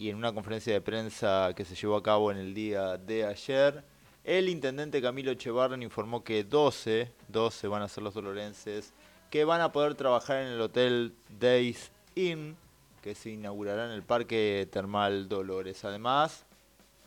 y 0.01 0.09
en 0.09 0.15
una 0.15 0.33
conferencia 0.33 0.73
de 0.73 0.81
prensa 0.81 1.53
que 1.55 1.63
se 1.63 1.75
llevó 1.75 1.95
a 1.95 2.01
cabo 2.01 2.31
en 2.31 2.37
el 2.37 2.55
día 2.55 2.97
de 2.97 3.23
ayer, 3.23 3.83
el 4.23 4.49
intendente 4.49 4.99
Camilo 4.99 5.29
Echevarren 5.29 5.83
informó 5.83 6.23
que 6.23 6.43
12, 6.43 7.11
12 7.27 7.67
van 7.67 7.83
a 7.83 7.87
ser 7.87 8.01
los 8.01 8.15
dolorenses 8.15 8.93
que 9.29 9.45
van 9.45 9.61
a 9.61 9.71
poder 9.71 9.93
trabajar 9.93 10.41
en 10.41 10.47
el 10.53 10.61
Hotel 10.61 11.13
Days 11.39 11.91
Inn 12.15 12.57
que 13.03 13.13
se 13.13 13.29
inaugurará 13.29 13.85
en 13.85 13.91
el 13.91 14.01
Parque 14.01 14.67
Termal 14.71 15.29
Dolores. 15.29 15.85
Además, 15.85 16.47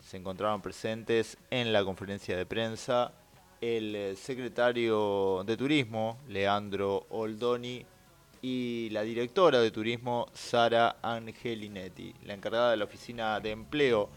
se 0.01 0.17
encontraban 0.17 0.63
presentes 0.63 1.37
en 1.51 1.73
la 1.73 1.85
conferencia 1.85 2.37
de 2.37 2.47
prensa 2.47 3.11
el 3.61 3.97
eh, 3.97 4.15
secretario 4.15 5.43
de 5.45 5.57
Turismo, 5.57 6.21
Leandro 6.29 7.07
Oldoni, 7.11 7.85
y 8.47 8.91
la 8.91 9.01
directora 9.01 9.59
de 9.59 9.71
Turismo, 9.71 10.27
Sara 10.35 10.97
Angelinetti, 11.01 12.15
la 12.27 12.35
encargada 12.35 12.73
de 12.73 12.77
la 12.77 12.85
oficina 12.85 13.41
de 13.41 13.53
empleo, 13.53 14.11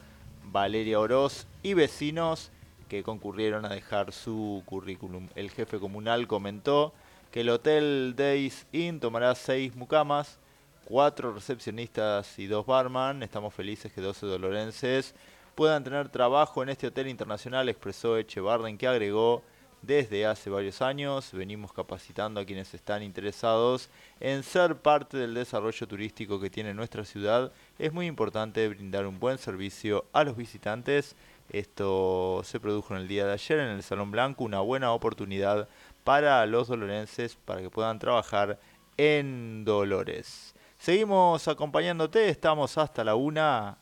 Valeria 0.44 1.00
Oroz, 1.00 1.48
y 1.64 1.74
vecinos 1.74 2.52
que 2.90 3.04
concurrieron 3.04 3.64
a 3.64 3.70
dejar 3.70 4.12
su 4.12 4.64
currículum. 4.66 5.30
El 5.36 5.50
jefe 5.50 5.80
comunal 5.80 6.28
comentó 6.28 6.94
que 7.32 7.40
el 7.40 7.50
Hotel 7.50 8.16
Days 8.18 8.68
Inn 8.74 9.00
tomará 9.00 9.34
seis 9.34 9.74
mucamas, 9.78 10.40
cuatro 10.84 11.34
recepcionistas 11.34 12.38
y 12.38 12.48
dos 12.48 12.66
barman. 12.66 13.24
Estamos 13.24 13.54
felices 13.54 13.94
que 13.94 14.02
12 14.02 14.26
dolorenses 14.26 15.16
puedan 15.56 15.86
tener 15.86 16.10
trabajo 16.10 16.62
en 16.62 16.68
este 16.68 16.88
hotel 16.88 17.08
internacional, 17.08 17.70
expresó 17.70 18.18
Echevarren, 18.18 18.78
que 18.78 18.88
agregó, 18.88 19.42
desde 19.82 20.26
hace 20.26 20.50
varios 20.50 20.82
años 20.82 21.32
venimos 21.32 21.72
capacitando 21.72 22.40
a 22.40 22.46
quienes 22.46 22.74
están 22.74 23.04
interesados 23.04 23.90
en 24.20 24.44
ser 24.44 24.76
parte 24.78 25.18
del 25.18 25.34
desarrollo 25.34 25.88
turístico 25.88 26.40
que 26.40 26.50
tiene 26.50 26.74
nuestra 26.74 27.06
ciudad. 27.06 27.52
Es 27.78 27.94
muy 27.94 28.08
importante 28.08 28.68
brindar 28.68 29.06
un 29.06 29.20
buen 29.20 29.38
servicio 29.38 30.06
a 30.14 30.24
los 30.24 30.36
visitantes. 30.36 31.16
Esto 31.50 32.42
se 32.44 32.60
produjo 32.60 32.96
en 32.96 33.02
el 33.02 33.08
día 33.08 33.26
de 33.26 33.34
ayer 33.34 33.60
en 33.60 33.70
el 33.70 33.84
Salón 33.84 34.12
Blanco, 34.12 34.44
una 34.44 34.60
buena 34.60 34.92
oportunidad 34.92 35.70
para 36.04 36.46
los 36.46 36.68
dolorenses 36.68 37.36
para 37.36 37.62
que 37.62 37.70
puedan 37.70 38.00
trabajar 38.00 38.60
en 38.98 39.64
Dolores. 39.64 40.56
Seguimos 40.80 41.48
acompañándote, 41.48 42.30
estamos 42.30 42.78
hasta 42.78 43.04
la 43.04 43.16
una 43.16 43.78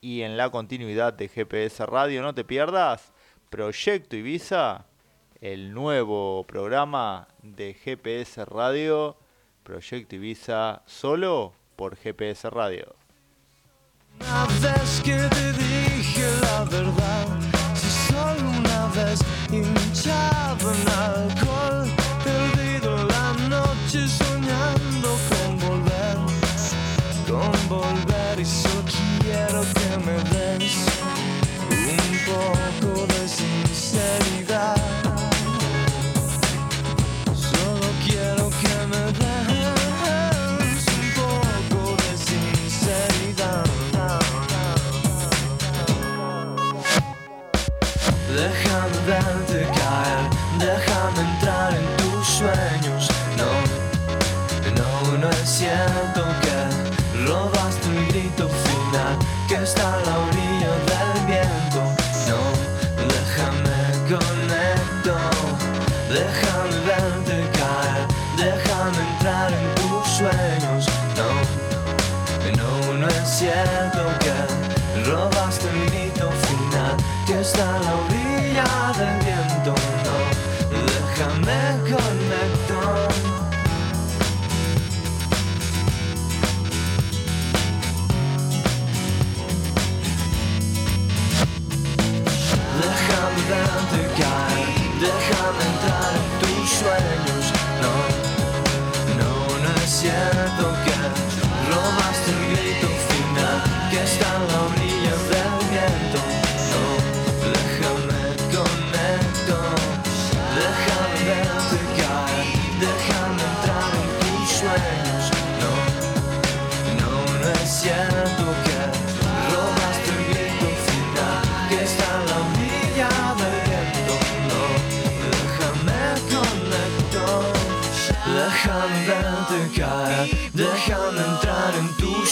y 0.00 0.22
en 0.22 0.36
la 0.36 0.50
continuidad 0.50 1.12
de 1.12 1.28
GPS 1.28 1.84
Radio, 1.86 2.22
no 2.22 2.34
te 2.34 2.44
pierdas, 2.44 3.12
Proyecto 3.50 4.16
Ibiza, 4.16 4.84
el 5.40 5.72
nuevo 5.74 6.44
programa 6.46 7.28
de 7.42 7.74
GPS 7.74 8.44
Radio, 8.44 9.16
Proyecto 9.62 10.16
Ibiza 10.16 10.82
solo 10.86 11.52
por 11.76 11.96
GPS 11.96 12.48
Radio. 12.50 12.94
Una 14.20 14.46
vez 14.46 15.02
que 15.04 15.16
te 15.16 15.52
dije 15.52 16.24
la 16.40 16.64
verdad, 16.64 17.26
si 17.74 18.12
solo 18.12 18.48
una 18.48 18.86
vez 18.94 19.20
hinchado 19.50 20.72
en 20.72 20.88
alcohol, 20.88 21.45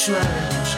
en 0.08 0.73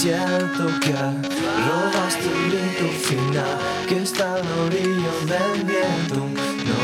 cierto 0.00 0.66
que 0.80 0.94
robaste 0.94 2.24
el 2.24 2.50
grito 2.50 2.88
final 3.06 3.58
que 3.86 4.02
está 4.02 4.36
a 4.36 4.38
la 4.38 4.56
orilla 4.64 5.12
del 5.28 5.64
viento. 5.64 6.20
No, 6.68 6.80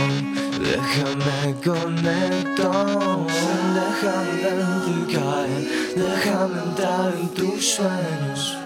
déjame 0.62 1.54
conecto, 1.64 3.26
déjame 3.74 5.12
caer, 5.14 5.94
déjame 5.96 6.62
entrar 6.62 7.14
en 7.18 7.28
tus 7.30 7.64
sueños. 7.76 8.65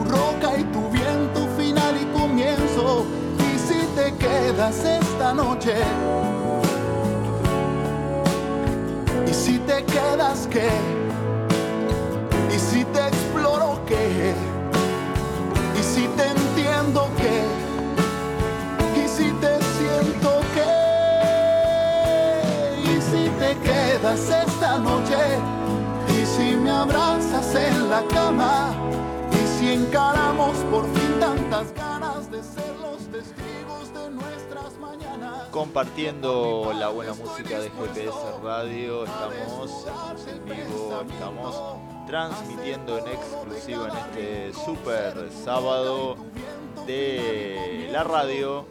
te 4.01 4.13
quedas 4.15 4.83
esta 4.83 5.33
noche, 5.33 5.75
y 9.27 9.33
si 9.33 9.59
te 9.59 9.83
quedas 9.85 10.47
qué, 10.49 10.69
y 12.55 12.57
si 12.57 12.83
te 12.85 12.99
exploro 12.99 13.79
qué, 13.85 14.33
y 15.79 15.83
si 15.83 16.07
te 16.17 16.25
entiendo 16.35 17.09
qué, 17.17 17.43
y 19.03 19.07
si 19.07 19.31
te 19.43 19.53
siento 19.77 20.41
qué, 20.55 20.73
y 22.91 23.01
si 23.09 23.29
te 23.39 23.55
quedas 23.67 24.21
esta 24.47 24.79
noche, 24.79 25.21
y 26.09 26.25
si 26.25 26.55
me 26.55 26.71
abrazas 26.71 27.53
en 27.53 27.89
la 27.89 28.01
cama, 28.07 28.73
y 29.31 29.59
si 29.59 29.73
encaramos 29.73 30.55
por 30.71 30.85
fin 30.93 31.19
tantas 31.19 31.71
ganas 31.73 32.31
de 32.31 32.41
ser 32.41 32.80
Compartiendo 35.51 36.73
la 36.73 36.89
buena 36.89 37.13
música 37.13 37.59
de 37.59 37.69
GPS 37.69 38.17
Radio, 38.41 39.03
estamos 39.03 39.85
en 40.25 40.45
vivo, 40.45 41.03
estamos 41.09 41.61
transmitiendo 42.07 42.97
en 42.99 43.09
exclusivo 43.09 43.85
en 43.87 43.97
este 43.97 44.53
super 44.53 45.29
sábado 45.43 46.15
de 46.87 47.89
la 47.91 48.05
radio. 48.05 48.65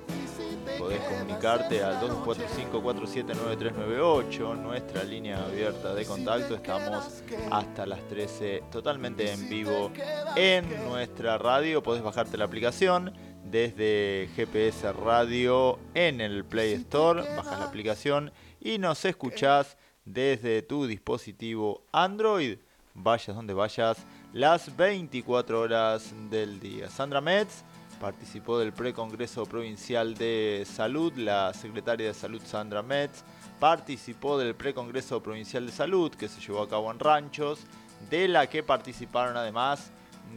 Podés 0.79 1.01
comunicarte 1.01 1.83
al 1.83 2.01
245-479398, 2.01 4.57
nuestra 4.57 5.05
línea 5.05 5.45
abierta 5.45 5.93
de 5.95 6.07
contacto. 6.07 6.55
Estamos 6.55 7.23
hasta 7.51 7.85
las 7.85 8.01
13 8.09 8.63
totalmente 8.73 9.31
en 9.31 9.51
vivo 9.51 9.91
en 10.35 10.65
nuestra 10.89 11.37
radio. 11.37 11.83
Podés 11.83 12.03
bajarte 12.03 12.39
la 12.39 12.47
aplicación 12.47 13.13
desde 13.51 14.29
GPS 14.37 14.93
Radio 14.93 15.79
en 15.95 16.21
el 16.21 16.45
Play 16.45 16.73
Store. 16.75 17.23
Bajas 17.37 17.59
la 17.59 17.67
aplicación 17.67 18.33
y 18.61 18.79
nos 18.79 19.05
escuchás 19.05 19.77
desde 20.05 20.63
tu 20.63 20.87
dispositivo 20.87 21.83
Android. 21.93 22.59
Vayas 22.95 23.37
donde 23.37 23.55
vayas 23.55 23.99
las 24.33 24.77
24 24.77 25.61
horas 25.61 26.13
del 26.31 26.61
día. 26.61 26.89
Sandra 26.89 27.21
Metz 27.21 27.65
participó 28.01 28.59
del 28.59 28.73
precongreso 28.73 29.45
provincial 29.45 30.15
de 30.15 30.67
salud, 30.67 31.13
la 31.17 31.53
secretaria 31.53 32.07
de 32.07 32.15
salud 32.15 32.41
Sandra 32.45 32.83
Metz 32.83 33.23
participó 33.59 34.39
del 34.39 34.55
precongreso 34.55 35.23
provincial 35.23 35.67
de 35.67 35.73
salud 35.73 36.11
que 36.13 36.29
se 36.29 36.41
llevó 36.41 36.63
a 36.63 36.69
cabo 36.69 36.91
en 36.91 36.99
Ranchos, 36.99 37.61
de 38.09 38.27
la 38.27 38.49
que 38.49 38.63
participaron 38.63 39.37
además 39.37 39.93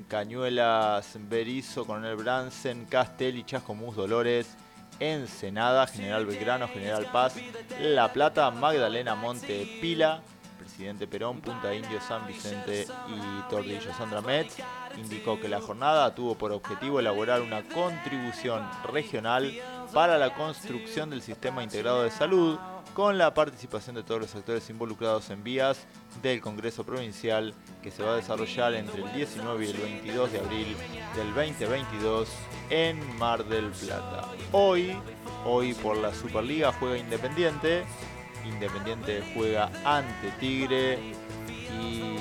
Cañuelas, 0.07 1.17
Berizo, 1.29 1.85
Coronel 1.85 2.15
Bransen, 2.15 2.85
Castel 2.85 3.37
y 3.37 3.43
Chascomús 3.43 3.95
Dolores, 3.95 4.55
Ensenada, 4.99 5.87
General 5.87 6.25
Belgrano, 6.25 6.67
General 6.67 7.05
Paz, 7.11 7.35
La 7.79 8.11
Plata, 8.11 8.49
Magdalena 8.51 9.15
Monte 9.15 9.77
Pila, 9.81 10.21
Presidente 10.57 11.07
Perón, 11.07 11.41
Punta 11.41 11.73
Indio, 11.73 11.99
San 12.01 12.25
Vicente 12.25 12.87
y 13.07 13.49
Tordillo. 13.49 13.93
Sandra 13.93 14.21
Metz 14.21 14.57
indicó 14.97 15.39
que 15.39 15.49
la 15.49 15.61
jornada 15.61 16.15
tuvo 16.15 16.35
por 16.35 16.51
objetivo 16.51 16.99
elaborar 16.99 17.41
una 17.41 17.63
contribución 17.63 18.65
regional 18.91 19.53
para 19.93 20.17
la 20.17 20.33
construcción 20.33 21.09
del 21.09 21.21
sistema 21.21 21.63
integrado 21.63 22.03
de 22.03 22.11
salud 22.11 22.57
con 22.93 23.17
la 23.17 23.33
participación 23.33 23.95
de 23.95 24.03
todos 24.03 24.21
los 24.21 24.35
actores 24.35 24.69
involucrados 24.69 25.29
en 25.29 25.43
vías 25.43 25.85
del 26.21 26.41
Congreso 26.41 26.83
Provincial 26.83 27.53
que 27.81 27.91
se 27.91 28.03
va 28.03 28.13
a 28.13 28.15
desarrollar 28.15 28.73
entre 28.73 29.03
el 29.03 29.13
19 29.13 29.65
y 29.65 29.69
el 29.69 29.77
22 29.77 30.31
de 30.31 30.39
abril 30.39 30.75
del 31.15 31.33
2022 31.33 32.29
en 32.69 33.17
Mar 33.17 33.43
del 33.45 33.71
Plata. 33.71 34.29
Hoy, 34.51 34.95
hoy 35.45 35.73
por 35.73 35.97
la 35.97 36.13
Superliga 36.13 36.71
juega 36.73 36.97
Independiente, 36.97 37.83
Independiente 38.45 39.23
juega 39.33 39.71
ante 39.85 40.31
Tigre 40.39 40.99
y 41.81 42.15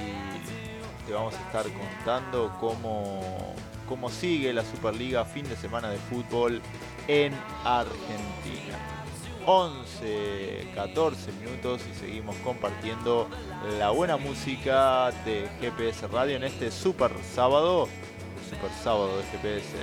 te 1.07 1.13
vamos 1.13 1.35
a 1.35 1.47
estar 1.47 1.65
contando 1.73 2.57
cómo, 2.61 3.55
cómo 3.89 4.09
sigue 4.11 4.53
la 4.53 4.65
Superliga 4.65 5.25
fin 5.25 5.49
de 5.49 5.57
semana 5.57 5.91
de 5.91 5.99
fútbol 5.99 6.61
en 7.09 7.33
Argentina. 7.65 8.92
11, 9.47 10.69
14 10.75 11.33
minutos 11.33 11.83
y 11.91 11.95
seguimos 11.99 12.37
compartiendo 12.37 13.29
la 13.79 13.91
buena 13.91 14.17
música 14.17 15.11
de 15.25 15.49
GPS 15.61 16.07
Radio 16.09 16.37
en 16.37 16.45
este 16.45 16.71
super 16.71 17.11
sábado, 17.35 17.89
super 18.51 18.71
sábado 18.83 19.19
de 19.19 19.25
GPS. 19.25 19.77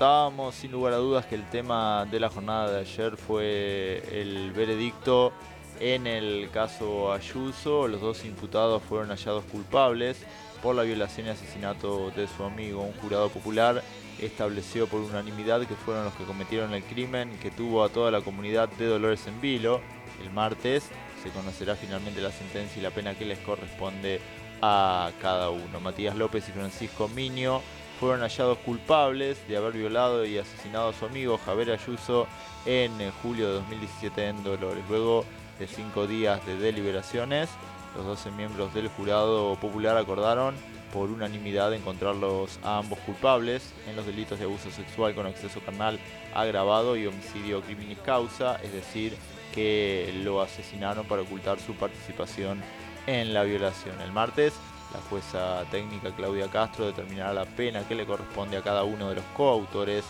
Contábamos, 0.00 0.54
sin 0.54 0.72
lugar 0.72 0.94
a 0.94 0.96
dudas 0.96 1.26
que 1.26 1.34
el 1.34 1.44
tema 1.50 2.06
de 2.10 2.18
la 2.18 2.30
jornada 2.30 2.72
de 2.72 2.80
ayer 2.80 3.18
fue 3.18 4.02
el 4.10 4.50
veredicto 4.50 5.30
en 5.78 6.06
el 6.06 6.48
caso 6.50 7.12
Ayuso. 7.12 7.86
Los 7.86 8.00
dos 8.00 8.24
imputados 8.24 8.82
fueron 8.82 9.10
hallados 9.10 9.44
culpables 9.44 10.16
por 10.62 10.74
la 10.74 10.84
violación 10.84 11.26
y 11.26 11.28
asesinato 11.28 12.12
de 12.12 12.26
su 12.28 12.44
amigo. 12.44 12.80
Un 12.80 12.94
jurado 12.94 13.28
popular 13.28 13.82
estableció 14.18 14.86
por 14.86 15.00
unanimidad 15.00 15.66
que 15.66 15.74
fueron 15.74 16.06
los 16.06 16.14
que 16.14 16.24
cometieron 16.24 16.72
el 16.72 16.82
crimen 16.84 17.38
que 17.38 17.50
tuvo 17.50 17.84
a 17.84 17.90
toda 17.90 18.10
la 18.10 18.22
comunidad 18.22 18.70
de 18.70 18.86
Dolores 18.86 19.26
en 19.26 19.38
Vilo. 19.42 19.82
El 20.22 20.30
martes 20.30 20.88
se 21.22 21.28
conocerá 21.28 21.76
finalmente 21.76 22.22
la 22.22 22.32
sentencia 22.32 22.80
y 22.80 22.82
la 22.82 22.90
pena 22.90 23.18
que 23.18 23.26
les 23.26 23.38
corresponde 23.40 24.18
a 24.62 25.10
cada 25.20 25.50
uno. 25.50 25.78
Matías 25.78 26.16
López 26.16 26.48
y 26.48 26.52
Francisco 26.52 27.06
Miño 27.08 27.60
fueron 28.00 28.20
hallados 28.22 28.56
culpables 28.58 29.46
de 29.46 29.58
haber 29.58 29.74
violado 29.74 30.24
y 30.24 30.38
asesinado 30.38 30.88
a 30.88 30.92
su 30.94 31.04
amigo 31.04 31.38
Javier 31.44 31.72
Ayuso 31.72 32.26
en 32.64 32.98
eh, 32.98 33.12
julio 33.22 33.48
de 33.48 33.54
2017 33.56 34.26
en 34.26 34.42
Dolores. 34.42 34.82
Luego 34.88 35.26
de 35.58 35.66
cinco 35.66 36.06
días 36.06 36.44
de 36.46 36.56
deliberaciones, 36.56 37.50
los 37.94 38.06
12 38.06 38.30
miembros 38.30 38.72
del 38.72 38.88
jurado 38.88 39.54
popular 39.56 39.98
acordaron 39.98 40.54
por 40.94 41.10
unanimidad 41.10 41.74
encontrarlos 41.74 42.58
a 42.62 42.78
ambos 42.78 42.98
culpables 43.00 43.74
en 43.86 43.96
los 43.96 44.06
delitos 44.06 44.38
de 44.38 44.46
abuso 44.46 44.70
sexual 44.70 45.14
con 45.14 45.26
exceso 45.26 45.60
carnal 45.60 46.00
agravado 46.34 46.96
y 46.96 47.06
homicidio 47.06 47.60
criminis 47.60 47.98
causa, 47.98 48.56
es 48.64 48.72
decir, 48.72 49.14
que 49.54 50.10
lo 50.24 50.40
asesinaron 50.40 51.04
para 51.06 51.20
ocultar 51.20 51.60
su 51.60 51.74
participación 51.74 52.62
en 53.06 53.34
la 53.34 53.42
violación. 53.42 54.00
El 54.00 54.12
martes, 54.12 54.54
la 54.92 55.00
jueza 55.08 55.64
técnica 55.70 56.14
Claudia 56.14 56.48
Castro 56.48 56.86
determinará 56.86 57.32
la 57.32 57.44
pena 57.44 57.86
que 57.86 57.94
le 57.94 58.06
corresponde 58.06 58.56
a 58.56 58.62
cada 58.62 58.84
uno 58.84 59.08
de 59.08 59.16
los 59.16 59.24
coautores 59.36 60.04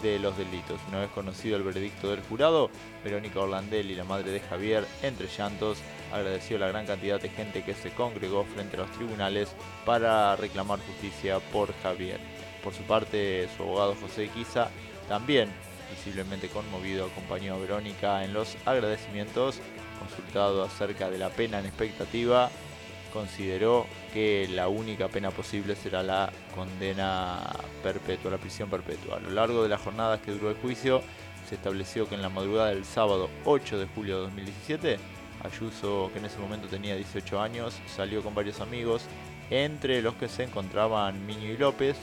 de 0.00 0.18
los 0.18 0.36
delitos. 0.36 0.80
Una 0.88 1.00
vez 1.00 1.10
conocido 1.10 1.56
el 1.56 1.62
veredicto 1.62 2.10
del 2.10 2.22
jurado, 2.22 2.70
Verónica 3.04 3.40
Orlandelli, 3.40 3.94
la 3.94 4.04
madre 4.04 4.30
de 4.30 4.40
Javier, 4.40 4.86
entre 5.02 5.28
llantos, 5.28 5.78
agradeció 6.12 6.58
la 6.58 6.68
gran 6.68 6.86
cantidad 6.86 7.20
de 7.20 7.28
gente 7.28 7.62
que 7.62 7.74
se 7.74 7.90
congregó 7.90 8.44
frente 8.44 8.76
a 8.76 8.80
los 8.80 8.90
tribunales 8.92 9.54
para 9.84 10.34
reclamar 10.36 10.78
justicia 10.80 11.40
por 11.52 11.74
Javier. 11.82 12.20
Por 12.64 12.72
su 12.72 12.82
parte, 12.84 13.48
su 13.56 13.64
abogado 13.64 13.96
José 14.00 14.28
Quiza 14.28 14.68
también 15.08 15.50
visiblemente 15.90 16.48
conmovido 16.48 17.06
acompañó 17.06 17.54
a 17.54 17.58
Verónica 17.58 18.24
en 18.24 18.32
los 18.32 18.56
agradecimientos. 18.64 19.60
Consultado 19.98 20.64
acerca 20.64 21.10
de 21.10 21.18
la 21.18 21.28
pena 21.28 21.60
en 21.60 21.66
expectativa, 21.66 22.50
consideró 23.12 23.86
que 24.12 24.48
la 24.50 24.68
única 24.68 25.08
pena 25.08 25.30
posible 25.30 25.76
será 25.76 26.02
la 26.02 26.32
condena 26.54 27.40
perpetua, 27.82 28.30
la 28.30 28.38
prisión 28.38 28.70
perpetua. 28.70 29.16
A 29.16 29.20
lo 29.20 29.30
largo 29.30 29.62
de 29.62 29.68
las 29.68 29.80
jornadas 29.80 30.20
que 30.20 30.32
duró 30.32 30.50
el 30.50 30.56
juicio, 30.56 31.02
se 31.48 31.54
estableció 31.54 32.08
que 32.08 32.14
en 32.14 32.22
la 32.22 32.28
madrugada 32.28 32.70
del 32.70 32.84
sábado 32.84 33.28
8 33.44 33.78
de 33.78 33.86
julio 33.86 34.16
de 34.16 34.22
2017, 34.22 34.98
Ayuso, 35.44 36.10
que 36.12 36.18
en 36.20 36.26
ese 36.26 36.38
momento 36.38 36.68
tenía 36.68 36.94
18 36.94 37.40
años, 37.40 37.74
salió 37.86 38.22
con 38.22 38.34
varios 38.34 38.60
amigos, 38.60 39.04
entre 39.50 40.00
los 40.00 40.14
que 40.14 40.28
se 40.28 40.44
encontraban 40.44 41.26
Miño 41.26 41.50
y 41.50 41.56
López, 41.56 41.96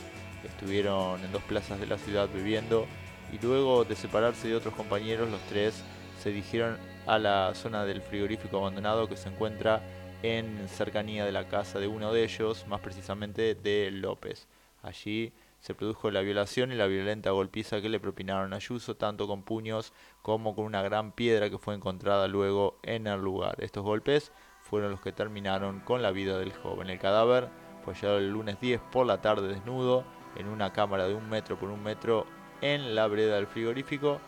estuvieron 0.44 1.23
en 1.23 1.31
dos 1.31 1.41
plazas 1.44 1.80
de 1.80 1.88
la 1.88 1.98
ciudad 1.98 2.30
bebiendo 2.34 2.86
y 3.31 3.44
luego 3.44 3.86
de 3.86 3.95
separarse 3.95 4.48
de 4.48 4.56
otros 4.56 4.73
compañeros, 4.73 5.30
los 5.30 5.41
tres 5.41 5.84
se 6.22 6.30
dirigieron 6.30 6.77
a 7.07 7.18
la 7.18 7.53
zona 7.56 7.86
del 7.86 8.02
frigorífico 8.02 8.57
abandonado 8.57 9.07
que 9.07 9.18
se 9.18 9.30
encuentra 9.30 9.81
en 10.24 10.68
cercanía 10.68 11.26
de 11.26 11.32
la 11.32 11.48
casa 11.48 11.80
de 11.80 11.88
uno 11.88 12.12
de 12.12 12.24
ellos, 12.24 12.66
más 12.68 12.82
precisamente 12.82 13.56
de 13.56 13.90
López. 13.91 14.48
Allí 14.82 15.34
se 15.60 15.76
produjo 15.76 16.10
la 16.12 16.22
violación 16.22 16.72
y 16.72 16.76
la 16.76 16.88
violenta 16.88 17.32
golpiza 17.32 17.82
que 17.82 17.90
le 17.90 18.00
propinaron 18.00 18.54
a 18.54 18.58
Ayuso, 18.58 18.96
tanto 18.96 19.28
con 19.28 19.44
puños 19.44 19.94
como 20.22 20.56
con 20.56 20.66
una 20.66 20.82
gran 20.82 21.12
piedra 21.12 21.50
que 21.50 21.58
fue 21.58 21.76
encontrada 21.76 22.28
luego 22.28 22.80
en 22.84 23.08
el 23.08 23.22
lugar. 23.22 23.56
Estos 23.60 23.84
golpes 23.84 24.32
fueron 24.62 24.91
los 24.91 25.02
que 25.02 25.12
terminaron 25.12 25.80
con 25.82 26.02
la 26.02 26.12
vida 26.12 26.38
del 26.38 26.54
joven. 26.54 26.90
El 26.90 27.00
cadáver 27.00 27.50
fue 27.84 27.94
hallado 27.94 28.18
el 28.18 28.30
lunes 28.30 28.60
10 28.60 28.82
por 28.91 29.06
la 29.06 29.22
tarde 29.22 29.48
desnudo 29.48 30.06
en 30.36 30.48
una 30.48 30.72
cámara 30.72 31.08
de 31.08 31.16
un 31.16 31.30
metro 31.30 31.58
por 31.58 31.70
un 31.70 31.84
metro 31.84 32.26
en 32.62 32.96
la 32.96 33.08
vereda 33.08 33.36
del 33.36 33.48
frigorífico. 33.48 34.20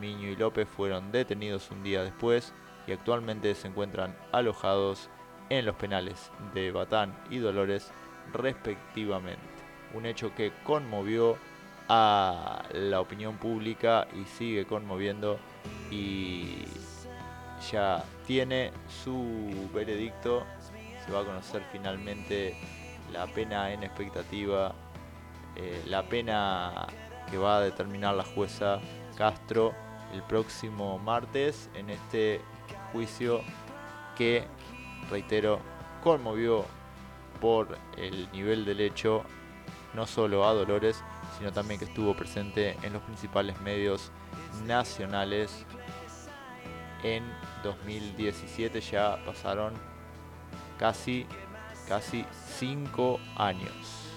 Miño 0.00 0.28
y 0.28 0.36
López 0.36 0.68
fueron 0.68 1.10
detenidos 1.10 1.70
un 1.70 1.82
día 1.82 2.02
después 2.02 2.54
y 2.86 2.92
actualmente 2.92 3.54
se 3.54 3.68
encuentran 3.68 4.16
alojados 4.32 5.10
en 5.50 5.66
los 5.66 5.76
penales 5.76 6.30
de 6.54 6.70
Batán 6.70 7.14
y 7.30 7.38
Dolores 7.38 7.90
respectivamente. 8.32 9.42
Un 9.94 10.06
hecho 10.06 10.34
que 10.34 10.52
conmovió 10.64 11.36
a 11.88 12.64
la 12.72 13.00
opinión 13.00 13.38
pública 13.38 14.06
y 14.14 14.24
sigue 14.24 14.66
conmoviendo 14.66 15.38
y 15.90 16.64
ya 17.72 18.04
tiene 18.26 18.72
su 19.02 19.68
veredicto. 19.72 20.44
Se 21.04 21.12
va 21.12 21.20
a 21.20 21.24
conocer 21.24 21.62
finalmente 21.72 22.56
la 23.12 23.26
pena 23.26 23.72
en 23.72 23.82
expectativa, 23.82 24.74
eh, 25.56 25.82
la 25.86 26.02
pena 26.02 26.86
que 27.30 27.38
va 27.38 27.58
a 27.58 27.60
determinar 27.60 28.14
la 28.14 28.24
jueza 28.24 28.80
Castro 29.16 29.74
el 30.12 30.22
próximo 30.22 30.98
martes 30.98 31.68
en 31.74 31.90
este 31.90 32.40
juicio 32.92 33.42
que 34.16 34.46
reitero, 35.10 35.60
conmovió 36.02 36.64
por 37.40 37.78
el 37.96 38.30
nivel 38.32 38.64
del 38.64 38.80
hecho 38.80 39.24
no 39.94 40.06
solo 40.06 40.46
a 40.46 40.52
Dolores, 40.52 41.02
sino 41.38 41.52
también 41.52 41.78
que 41.78 41.86
estuvo 41.86 42.14
presente 42.14 42.76
en 42.82 42.92
los 42.92 43.02
principales 43.02 43.60
medios 43.60 44.10
nacionales 44.66 45.64
en 47.02 47.24
2017. 47.62 48.80
Ya 48.80 49.18
pasaron 49.24 49.74
casi, 50.78 51.26
casi 51.88 52.24
cinco 52.58 53.18
años. 53.36 54.08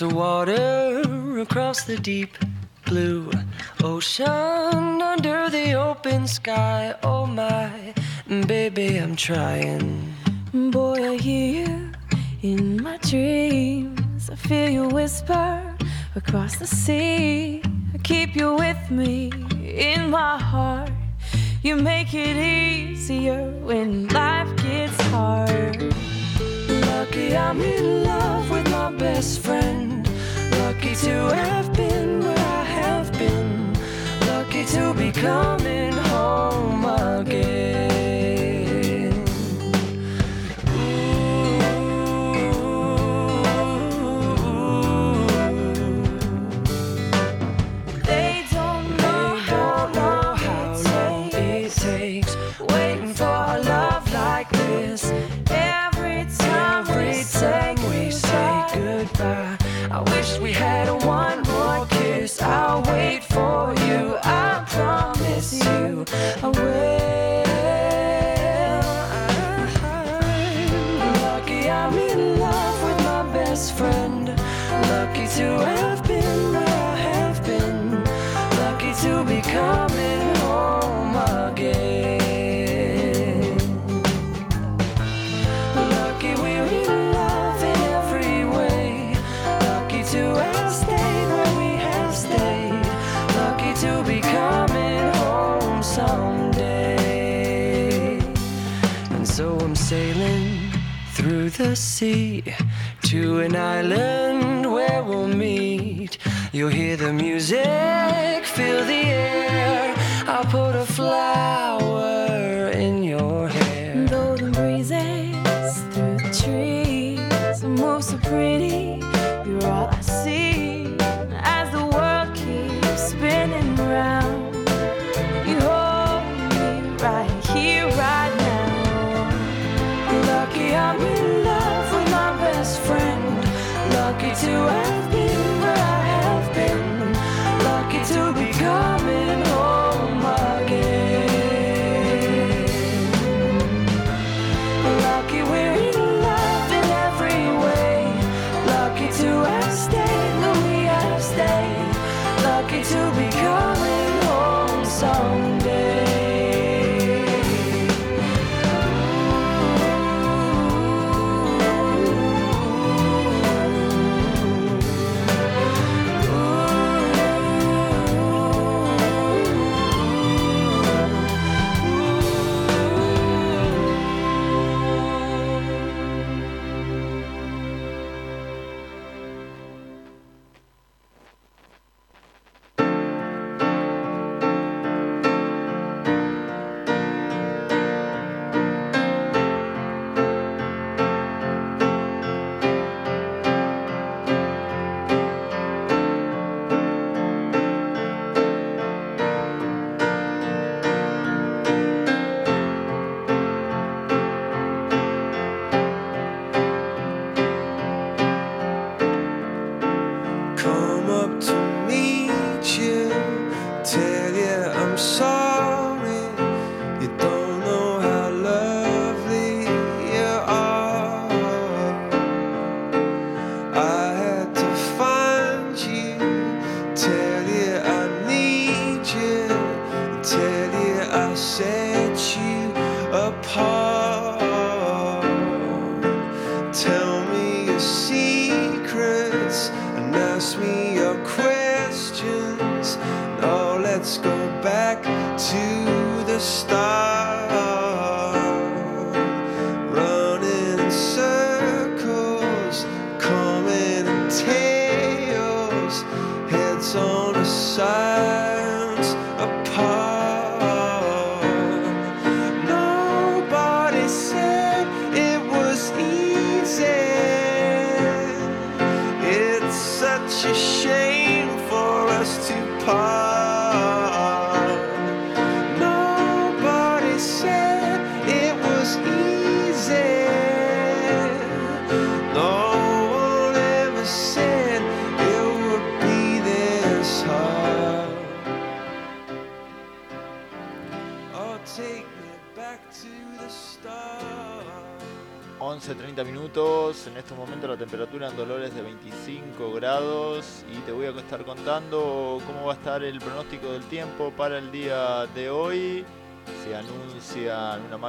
the 0.00 0.08
water 0.08 1.40
across 1.40 1.84
the 1.84 1.98
deep 1.98 2.38
blue 2.86 3.30
ocean 3.84 5.02
under 5.02 5.50
the 5.50 5.74
open 5.74 6.26
sky. 6.26 6.94
Oh 7.02 7.26
my 7.26 7.92
baby, 8.46 8.96
I'm 8.96 9.14
trying. 9.14 10.14
Boy, 10.54 11.12
I 11.12 11.16
hear 11.18 11.66
you 11.66 11.92
in 12.40 12.82
my 12.82 12.96
dreams. 13.10 14.30
I 14.30 14.36
feel 14.36 14.70
you 14.70 14.88
whisper 14.88 15.76
across 16.16 16.56
the 16.56 16.66
sea. 16.66 17.60
I 17.94 17.98
keep 17.98 18.34
you 18.34 18.54
with 18.54 18.82
me. 18.90 19.19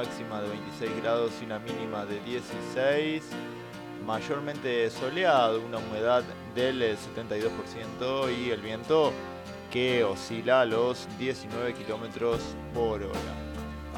Máxima 0.02 0.40
de 0.40 0.48
26 0.48 1.02
grados 1.02 1.30
y 1.40 1.44
una 1.44 1.60
mínima 1.60 2.04
de 2.04 2.18
16, 2.20 3.22
mayormente 4.04 4.90
soleado, 4.90 5.60
una 5.60 5.78
humedad 5.78 6.24
del 6.56 6.82
72% 6.82 8.36
y 8.36 8.50
el 8.50 8.60
viento 8.60 9.12
que 9.70 10.02
oscila 10.02 10.62
a 10.62 10.64
los 10.64 11.06
19 11.20 11.74
kilómetros 11.74 12.40
por 12.74 13.00
hora. 13.00 13.32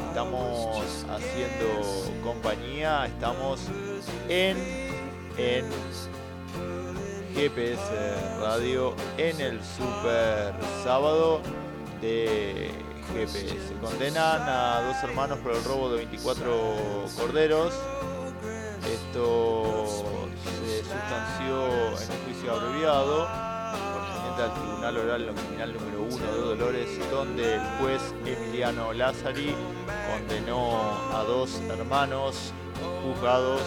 Estamos 0.08 1.07
haciendo 1.08 2.23
compañía, 2.23 3.07
estamos 3.07 3.62
en, 4.28 4.58
en 5.39 5.65
GPS 7.34 7.81
Radio 8.41 8.94
en 9.16 9.41
el 9.41 9.58
Super 9.65 10.55
Sábado 10.84 11.41
de 12.02 12.83
GPS. 13.12 13.74
Condenan 13.81 14.42
a 14.49 14.83
dos 14.83 15.02
hermanos 15.02 15.39
por 15.39 15.52
el 15.52 15.65
robo 15.65 15.91
de 15.91 15.97
24 15.99 17.05
corderos. 17.16 17.74
Esto 18.92 19.97
se 20.66 20.78
sustanció 20.78 21.66
en 21.86 22.10
un 22.10 22.24
juicio 22.24 22.52
abreviado 22.52 23.28
correspondiente 23.92 24.42
al 24.42 24.55
Tribunal 24.55 24.97
Oral 24.99 25.34
Criminal 25.34 25.74
número 25.74 26.02
1 26.02 26.16
de 26.16 26.41
Dolores, 26.41 27.10
donde 27.10 27.55
el 27.55 27.60
juez 27.81 28.02
Emiliano 28.26 28.92
Lázari 28.92 29.55
condenó 30.10 30.92
a 31.12 31.24
dos 31.24 31.60
hermanos 31.68 32.52
juzgados 33.02 33.60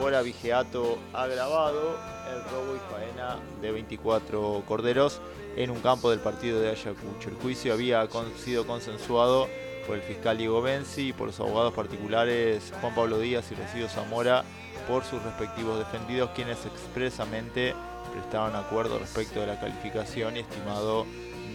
por 0.00 0.14
abigeato 0.14 0.98
agravado, 1.12 1.98
el 2.30 2.44
robo 2.44 2.76
y 2.76 2.92
faena 2.92 3.38
de 3.60 3.72
24 3.72 4.62
corderos 4.66 5.20
en 5.56 5.70
un 5.70 5.80
campo 5.80 6.10
del 6.10 6.20
partido 6.20 6.60
de 6.60 6.70
Ayacucho. 6.70 7.28
El 7.28 7.36
juicio 7.36 7.72
había 7.72 8.06
sido 8.44 8.66
consensuado 8.66 9.48
por 9.86 9.96
el 9.96 10.02
fiscal 10.02 10.38
Diego 10.38 10.60
Benzi 10.60 11.08
y 11.08 11.12
por 11.12 11.28
los 11.28 11.40
abogados 11.40 11.72
particulares 11.74 12.72
Juan 12.80 12.94
Pablo 12.94 13.18
Díaz 13.18 13.50
y 13.50 13.54
Rocío 13.54 13.88
Zamora 13.88 14.44
por 14.86 15.04
sus 15.04 15.22
respectivos 15.22 15.78
defendidos, 15.78 16.30
quienes 16.34 16.64
expresamente 16.64 17.74
prestaron 18.12 18.56
acuerdo 18.56 18.98
respecto 18.98 19.40
de 19.40 19.46
la 19.46 19.60
calificación 19.60 20.36
y 20.36 20.40
estimado 20.40 21.06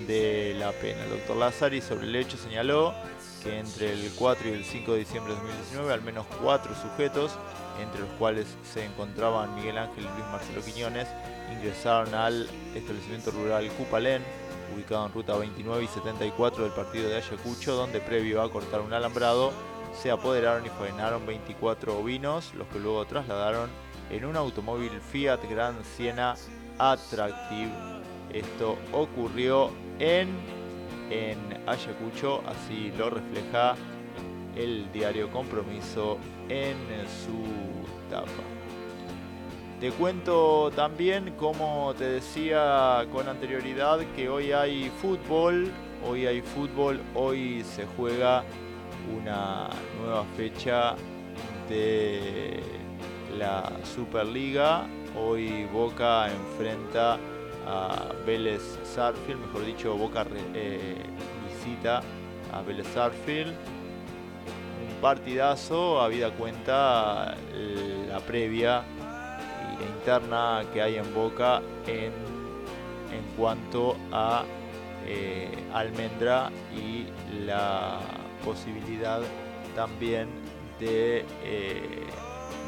de 0.08 0.56
la 0.58 0.72
pena. 0.72 1.04
El 1.04 1.12
doctor 1.12 1.38
Lazari 1.38 1.82
sobre 1.82 2.08
el 2.08 2.16
hecho 2.16 2.38
señaló 2.38 2.94
que 3.44 3.60
entre 3.60 3.92
el 3.94 4.12
4 4.18 4.50
y 4.50 4.52
el 4.52 4.66
5 4.66 4.94
de 4.94 5.00
diciembre 5.00 5.34
de 5.34 5.40
2019 5.40 5.94
al 5.94 6.02
menos 6.02 6.26
cuatro 6.42 6.74
sujetos, 6.76 7.32
entre 7.82 8.02
los 8.02 8.10
cuales 8.12 8.48
se 8.74 8.86
encontraban 8.86 9.56
Miguel 9.56 9.78
Ángel 9.78 10.06
y 10.06 10.08
Luis 10.08 10.26
Marcelo 10.32 10.62
Quiñones, 10.64 11.08
ingresaron 11.52 12.14
al 12.14 12.50
establecimiento 12.76 13.32
rural 13.32 13.70
Cupalén, 13.72 14.22
ubicado 14.74 15.06
en 15.06 15.14
ruta 15.14 15.38
29 15.38 15.84
y 15.84 15.88
74 15.88 16.64
del 16.64 16.74
partido 16.74 17.10
de 17.10 17.18
Ayacucho, 17.18 17.76
donde 17.76 18.00
previo 18.00 18.42
a 18.42 18.52
cortar 18.52 18.82
un 18.82 18.94
alambrado 18.94 19.52
se 20.02 20.12
apoderaron 20.12 20.66
y 20.66 20.70
faenaron 20.70 21.26
24 21.26 21.98
ovinos, 21.98 22.54
los 22.56 22.68
que 22.68 22.80
luego 22.80 23.06
trasladaron 23.06 23.70
en 24.10 24.26
un 24.26 24.36
automóvil 24.36 24.92
Fiat 25.12 25.40
Grand 25.50 25.84
Siena 25.84 26.36
Attractive. 26.78 28.03
Esto 28.34 28.78
ocurrió 28.92 29.70
en, 30.00 30.30
en 31.10 31.38
Ayacucho, 31.68 32.42
así 32.48 32.92
lo 32.98 33.12
refleja 33.12 33.76
el 34.56 34.92
diario 34.92 35.30
Compromiso 35.30 36.18
en 36.50 36.76
su 37.08 38.10
tapa. 38.10 38.28
Te 39.80 39.92
cuento 39.92 40.72
también, 40.76 41.34
como 41.38 41.94
te 41.98 42.06
decía 42.06 43.06
con 43.12 43.28
anterioridad, 43.28 44.00
que 44.16 44.30
hoy 44.30 44.52
hay 44.52 44.90
fútbol, 45.02 45.72
hoy 46.08 46.26
hay 46.26 46.42
fútbol, 46.42 47.02
hoy 47.14 47.64
se 47.64 47.86
juega 47.98 48.44
una 49.16 49.70
nueva 50.00 50.24
fecha 50.38 50.96
de 51.70 52.62
la 53.38 53.72
Superliga. 53.84 54.88
Hoy 55.16 55.66
Boca 55.66 56.30
enfrenta 56.32 57.20
a 57.66 58.12
Vélez 58.26 58.62
Sarfield, 58.84 59.40
mejor 59.40 59.66
dicho, 59.66 59.96
Boca 59.96 60.26
eh, 60.54 60.96
visita 61.48 62.02
a 62.52 62.62
Vélez 62.62 62.88
Sarfield. 62.94 63.52
Un 63.52 65.02
partidazo, 65.02 66.02
habida 66.02 66.32
cuenta 66.32 67.36
eh, 67.54 68.06
la 68.10 68.20
previa 68.20 68.84
y 69.72 69.84
la 69.84 69.90
interna 69.90 70.64
que 70.74 70.82
hay 70.82 70.96
en 70.98 71.14
Boca 71.14 71.62
en, 71.88 72.12
en 73.12 73.24
cuanto 73.38 73.96
a 74.12 74.44
eh, 75.06 75.50
Almendra 75.74 76.52
y 76.76 77.06
la 77.46 78.00
posibilidad 78.44 79.22
también 79.76 80.30
de, 80.80 81.26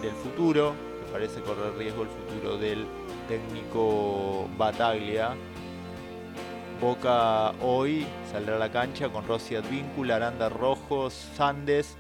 del 0.02 0.14
futuro, 0.24 0.74
que 1.06 1.12
parece 1.12 1.42
correr 1.42 1.76
riesgo 1.78 2.04
el 2.04 2.10
futuro 2.10 2.58
del 2.58 2.86
técnico 3.28 4.48
Bataglia. 4.58 5.36
Boca 6.82 7.52
hoy 7.62 8.06
saldrá 8.32 8.58
a 8.58 8.60
la 8.60 8.72
cancha 8.72 9.10
con 9.10 9.28
Rossi 9.28 9.56
Advíncula, 9.56 10.18
Aranda 10.18 10.50
Rojos, 10.50 11.14
Sandes, 11.14 11.98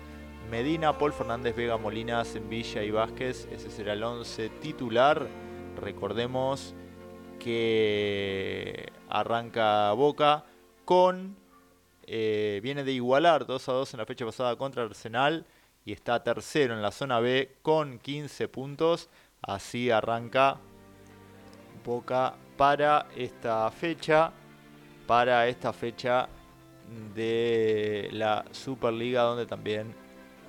Medina, 0.51 0.97
Paul 0.97 1.13
Fernández, 1.13 1.55
Vega, 1.55 1.77
Molinas, 1.77 2.35
Envilla 2.35 2.83
y 2.83 2.91
Vázquez. 2.91 3.47
Ese 3.51 3.71
será 3.71 3.93
el 3.93 4.03
11 4.03 4.49
titular. 4.61 5.27
Recordemos 5.81 6.75
que 7.39 8.91
arranca 9.09 9.91
Boca 9.93 10.45
con... 10.83 11.35
eh, 12.05 12.59
viene 12.61 12.83
de 12.83 12.91
igualar 12.91 13.45
2 13.45 13.69
a 13.69 13.71
2 13.71 13.93
en 13.93 13.99
la 13.99 14.05
fecha 14.05 14.25
pasada 14.25 14.55
contra 14.55 14.83
Arsenal 14.83 15.45
y 15.85 15.93
está 15.93 16.23
tercero 16.23 16.73
en 16.73 16.81
la 16.81 16.91
zona 16.91 17.19
B 17.19 17.57
con 17.61 17.99
15 17.99 18.47
puntos. 18.47 19.09
Así 19.41 19.89
arranca 19.89 20.59
Boca 21.85 22.33
para 22.57 23.05
esta 23.15 23.69
fecha, 23.69 24.31
para 25.05 25.47
esta 25.47 25.72
fecha 25.72 26.27
de 27.14 28.09
la 28.11 28.43
Superliga 28.51 29.22
donde 29.22 29.45
también 29.45 29.93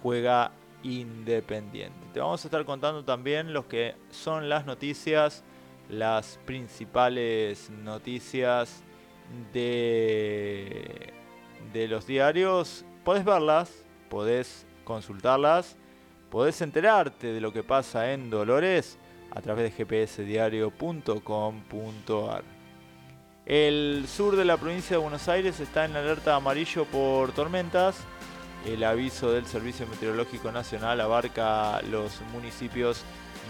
juega 0.02 0.50
Independiente. 0.82 1.98
Te 2.12 2.20
vamos 2.20 2.44
a 2.44 2.48
estar 2.48 2.64
contando 2.64 3.04
también 3.04 3.52
los 3.52 3.64
que 3.64 3.96
son 4.10 4.48
las 4.48 4.66
noticias, 4.66 5.42
las 5.88 6.38
principales 6.46 7.70
noticias 7.70 8.84
de, 9.52 11.12
de 11.72 11.88
los 11.88 12.06
diarios. 12.06 12.84
Podés 13.04 13.24
verlas, 13.24 13.84
podés 14.08 14.64
consultarlas, 14.84 15.76
podés 16.30 16.60
enterarte 16.60 17.32
de 17.32 17.40
lo 17.40 17.52
que 17.52 17.64
pasa 17.64 18.12
en 18.12 18.30
Dolores 18.30 18.96
a 19.30 19.40
través 19.40 19.76
de 19.76 19.84
gpsdiario.com.ar. 19.84 22.56
El 23.46 24.06
sur 24.08 24.34
de 24.34 24.44
la 24.44 24.56
provincia 24.56 24.96
de 24.96 25.02
Buenos 25.02 25.28
Aires 25.28 25.60
está 25.60 25.84
en 25.84 25.94
alerta 25.94 26.34
amarillo 26.34 26.84
por 26.84 27.30
tormentas. 27.32 27.96
El 28.64 28.82
aviso 28.82 29.30
del 29.30 29.46
Servicio 29.46 29.86
Meteorológico 29.86 30.50
Nacional 30.50 31.00
abarca 31.00 31.80
los 31.82 32.20
municipios 32.32 33.04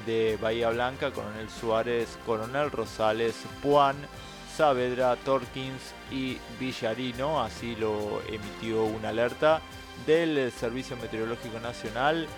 de 0.05 0.37
Bahía 0.41 0.69
Blanca, 0.69 1.13
Coronel 1.13 1.49
Suárez, 1.49 2.19
Coronel 2.27 2.71
Rosales, 2.71 3.35
Puan, 3.63 3.97
Saavedra, 4.55 5.17
Torkins 5.17 5.95
y 6.11 6.37
Villarino. 6.61 7.43
Así 7.43 7.75
lo 7.77 8.21
emitió 8.29 8.85
una 8.85 9.09
alerta 9.09 9.63
del 10.07 10.53
Servicio 10.53 10.99
Meteorológico 10.99 11.59
Nacional 11.61 12.29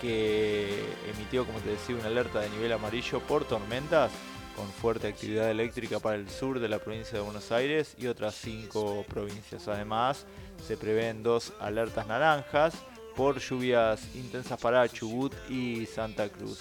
que 0.00 0.84
emitió, 1.14 1.44
como 1.44 1.58
te 1.60 1.70
decía, 1.70 1.96
una 1.96 2.06
alerta 2.06 2.40
de 2.40 2.50
nivel 2.50 2.72
amarillo 2.72 3.20
por 3.20 3.44
tormentas 3.44 4.10
con 4.56 4.68
fuerte 4.68 5.08
actividad 5.08 5.50
eléctrica 5.50 6.00
para 6.00 6.16
el 6.16 6.28
sur 6.28 6.60
de 6.60 6.68
la 6.68 6.78
provincia 6.78 7.18
de 7.18 7.24
Buenos 7.24 7.52
Aires 7.52 7.94
y 7.98 8.06
otras 8.06 8.34
cinco 8.34 9.04
provincias. 9.08 9.68
Además, 9.68 10.26
se 10.66 10.76
prevén 10.76 11.22
dos 11.22 11.52
alertas 11.60 12.06
naranjas 12.06 12.74
por 13.16 13.38
lluvias 13.38 14.14
intensas 14.14 14.60
para 14.60 14.88
Chubut 14.88 15.32
y 15.48 15.86
Santa 15.86 16.28
Cruz. 16.28 16.60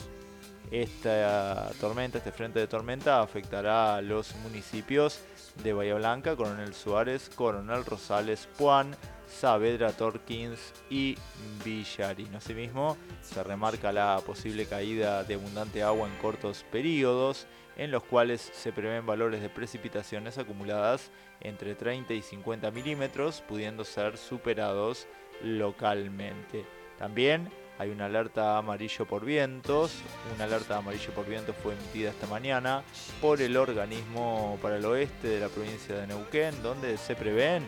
Esta 0.71 1.71
tormenta, 1.81 2.19
este 2.19 2.31
frente 2.31 2.59
de 2.59 2.67
tormenta, 2.67 3.21
afectará 3.21 3.95
a 3.95 4.01
los 4.01 4.35
municipios 4.35 5.19
de 5.63 5.73
Bahía 5.73 5.95
Blanca, 5.95 6.35
Coronel 6.35 6.73
Suárez, 6.73 7.29
Coronel 7.33 7.83
Rosales, 7.85 8.47
Puan, 8.57 8.95
Saavedra, 9.29 9.91
Torkins 9.93 10.73
y 10.89 11.15
Villarino. 11.63 12.37
Asimismo, 12.37 12.97
se 13.21 13.43
remarca 13.43 13.91
la 13.91 14.19
posible 14.25 14.65
caída 14.65 15.23
de 15.23 15.35
abundante 15.35 15.83
agua 15.83 16.07
en 16.07 16.15
cortos 16.17 16.65
periodos, 16.71 17.47
en 17.77 17.91
los 17.91 18.03
cuales 18.03 18.41
se 18.53 18.73
prevén 18.73 19.05
valores 19.05 19.41
de 19.41 19.49
precipitaciones 19.49 20.37
acumuladas 20.37 21.11
entre 21.39 21.75
30 21.75 22.13
y 22.13 22.21
50 22.21 22.71
milímetros, 22.71 23.41
pudiendo 23.47 23.85
ser 23.85 24.17
superados 24.17 25.07
localmente. 25.41 26.65
También 26.97 27.49
hay 27.79 27.91
una 27.91 28.07
alerta 28.07 28.57
amarillo 28.57 29.05
por 29.05 29.23
vientos. 29.23 29.93
Una 30.35 30.43
alerta 30.43 30.77
amarillo 30.77 31.11
por 31.13 31.25
vientos 31.25 31.55
fue 31.63 31.73
emitida 31.73 32.09
esta 32.09 32.27
mañana 32.27 32.83
por 33.21 33.41
el 33.41 33.55
organismo 33.55 34.59
para 34.61 34.75
el 34.75 34.85
oeste 34.85 35.29
de 35.29 35.39
la 35.39 35.47
provincia 35.47 35.95
de 35.95 36.07
Neuquén, 36.07 36.61
donde 36.61 36.97
se 36.97 37.15
prevén 37.15 37.65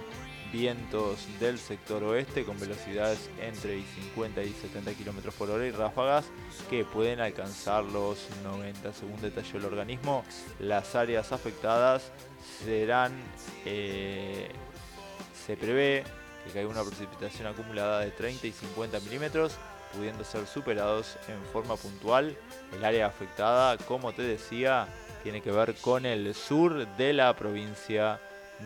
vientos 0.51 1.27
del 1.39 1.57
sector 1.57 2.03
oeste 2.03 2.43
con 2.43 2.59
velocidades 2.59 3.29
entre 3.41 3.77
y 3.77 3.83
50 3.83 4.43
y 4.43 4.53
70 4.53 4.93
km 4.93 5.31
por 5.33 5.49
hora 5.49 5.65
y 5.65 5.71
ráfagas 5.71 6.25
que 6.69 6.83
pueden 6.83 7.19
alcanzar 7.19 7.83
los 7.83 8.27
90. 8.43 8.93
Según 8.93 9.21
detalló 9.21 9.57
el 9.57 9.65
organismo, 9.65 10.23
las 10.59 10.95
áreas 10.95 11.31
afectadas 11.31 12.11
serán, 12.63 13.13
eh, 13.65 14.49
se 15.45 15.55
prevé 15.55 16.03
que 16.45 16.51
caiga 16.51 16.69
una 16.69 16.83
precipitación 16.83 17.47
acumulada 17.47 17.99
de 17.99 18.11
30 18.11 18.47
y 18.47 18.51
50 18.51 18.99
milímetros, 19.01 19.57
pudiendo 19.95 20.23
ser 20.23 20.47
superados 20.47 21.17
en 21.27 21.41
forma 21.51 21.75
puntual. 21.75 22.35
El 22.73 22.83
área 22.83 23.07
afectada, 23.07 23.77
como 23.77 24.13
te 24.13 24.23
decía, 24.23 24.87
tiene 25.23 25.41
que 25.41 25.51
ver 25.51 25.75
con 25.75 26.05
el 26.05 26.33
sur 26.33 26.87
de 26.97 27.13
la 27.13 27.35
provincia 27.35 28.19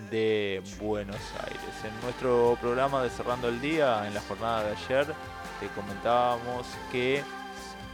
de 0.10 0.62
Buenos 0.80 1.22
Aires. 1.44 1.76
En 1.84 2.02
nuestro 2.02 2.58
programa 2.62 3.04
de 3.04 3.10
Cerrando 3.10 3.50
el 3.50 3.62
Día, 3.62 4.08
en 4.08 4.14
la 4.14 4.22
jornada 4.22 4.64
de 4.64 4.72
ayer, 4.72 5.08
te 5.60 5.68
comentábamos 5.70 6.66
que 6.92 7.24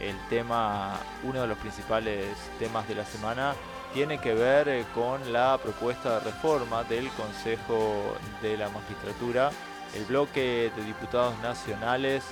el 0.00 0.16
tema, 0.28 0.98
uno 1.22 1.42
de 1.42 1.46
los 1.46 1.58
principales 1.58 2.26
temas 2.58 2.86
de 2.88 2.94
la 2.94 3.04
semana, 3.04 3.54
tiene 3.94 4.18
que 4.18 4.34
ver 4.34 4.68
eh, 4.68 4.84
con 4.94 5.32
la 5.32 5.58
propuesta 5.62 6.18
de 6.18 6.30
reforma 6.30 6.82
del 6.84 7.08
Consejo 7.10 8.16
de 8.40 8.56
la 8.56 8.68
Magistratura. 8.70 9.50
El 9.94 10.04
bloque 10.06 10.72
de 10.74 10.84
diputados 10.84 11.38
nacionales 11.40 12.24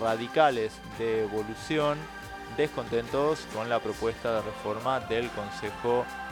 radicales 0.00 0.72
de 0.98 1.22
evolución 1.22 1.96
descontentos 2.56 3.46
con 3.54 3.68
la 3.68 3.80
propuesta 3.80 4.36
de 4.36 4.42
reforma 4.42 5.00
del 5.00 5.28
Consejo 5.30 6.04
de 6.04 6.25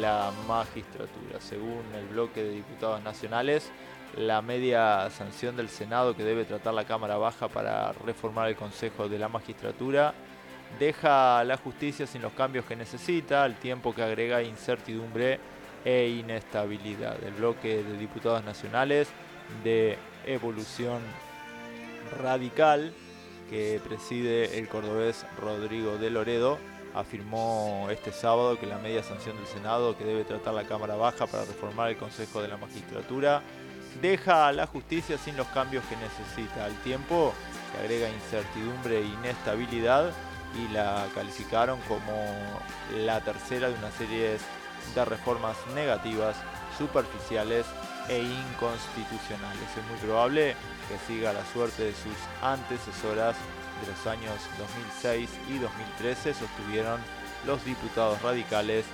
la 0.00 0.32
magistratura. 0.46 1.40
Según 1.40 1.82
el 1.96 2.06
bloque 2.08 2.42
de 2.42 2.50
diputados 2.50 3.02
nacionales, 3.02 3.70
la 4.16 4.42
media 4.42 5.08
sanción 5.10 5.56
del 5.56 5.68
Senado 5.68 6.16
que 6.16 6.24
debe 6.24 6.44
tratar 6.44 6.74
la 6.74 6.84
Cámara 6.84 7.16
Baja 7.16 7.48
para 7.48 7.92
reformar 7.92 8.48
el 8.48 8.56
Consejo 8.56 9.08
de 9.08 9.18
la 9.18 9.28
Magistratura 9.28 10.14
deja 10.78 11.40
a 11.40 11.44
la 11.44 11.56
justicia 11.56 12.06
sin 12.06 12.22
los 12.22 12.32
cambios 12.32 12.64
que 12.64 12.76
necesita, 12.76 13.44
al 13.44 13.56
tiempo 13.56 13.94
que 13.94 14.02
agrega 14.02 14.42
incertidumbre 14.42 15.40
e 15.84 16.08
inestabilidad. 16.08 17.22
El 17.24 17.34
bloque 17.34 17.82
de 17.82 17.96
diputados 17.98 18.44
nacionales 18.44 19.08
de 19.64 19.98
evolución 20.26 21.00
radical 22.22 22.92
que 23.48 23.80
preside 23.86 24.58
el 24.58 24.68
cordobés 24.68 25.26
Rodrigo 25.40 25.96
de 25.96 26.10
Loredo 26.10 26.58
afirmó 26.94 27.88
este 27.90 28.12
sábado 28.12 28.58
que 28.58 28.66
la 28.66 28.78
media 28.78 29.02
sanción 29.02 29.36
del 29.36 29.46
Senado 29.46 29.96
que 29.96 30.04
debe 30.04 30.24
tratar 30.24 30.54
la 30.54 30.64
Cámara 30.64 30.96
Baja 30.96 31.26
para 31.26 31.44
reformar 31.44 31.90
el 31.90 31.96
Consejo 31.96 32.42
de 32.42 32.48
la 32.48 32.56
Magistratura 32.56 33.42
deja 34.00 34.48
a 34.48 34.52
la 34.52 34.66
justicia 34.66 35.18
sin 35.18 35.36
los 35.36 35.46
cambios 35.48 35.84
que 35.84 35.96
necesita, 35.96 36.64
al 36.64 36.74
tiempo 36.82 37.32
que 37.72 37.78
agrega 37.78 38.08
incertidumbre 38.08 38.98
e 38.98 39.04
inestabilidad 39.04 40.12
y 40.56 40.72
la 40.72 41.06
calificaron 41.14 41.78
como 41.88 42.12
la 43.04 43.20
tercera 43.20 43.68
de 43.68 43.74
una 43.74 43.90
serie 43.92 44.36
de 44.94 45.04
reformas 45.04 45.56
negativas, 45.74 46.36
superficiales 46.76 47.66
e 48.08 48.18
inconstitucionales. 48.18 49.62
Es 49.76 49.90
muy 49.90 49.98
probable 50.08 50.56
que 50.88 51.12
siga 51.12 51.32
la 51.32 51.44
suerte 51.52 51.84
de 51.84 51.92
sus 51.92 52.16
antecesoras 52.42 53.36
de 53.80 53.86
los 53.86 54.06
años 54.06 54.34
2006 54.58 55.30
y 55.48 55.58
2013, 55.58 56.34
sostuvieron 56.34 57.00
los 57.46 57.64
diputados 57.64 58.20
radicales 58.22 58.84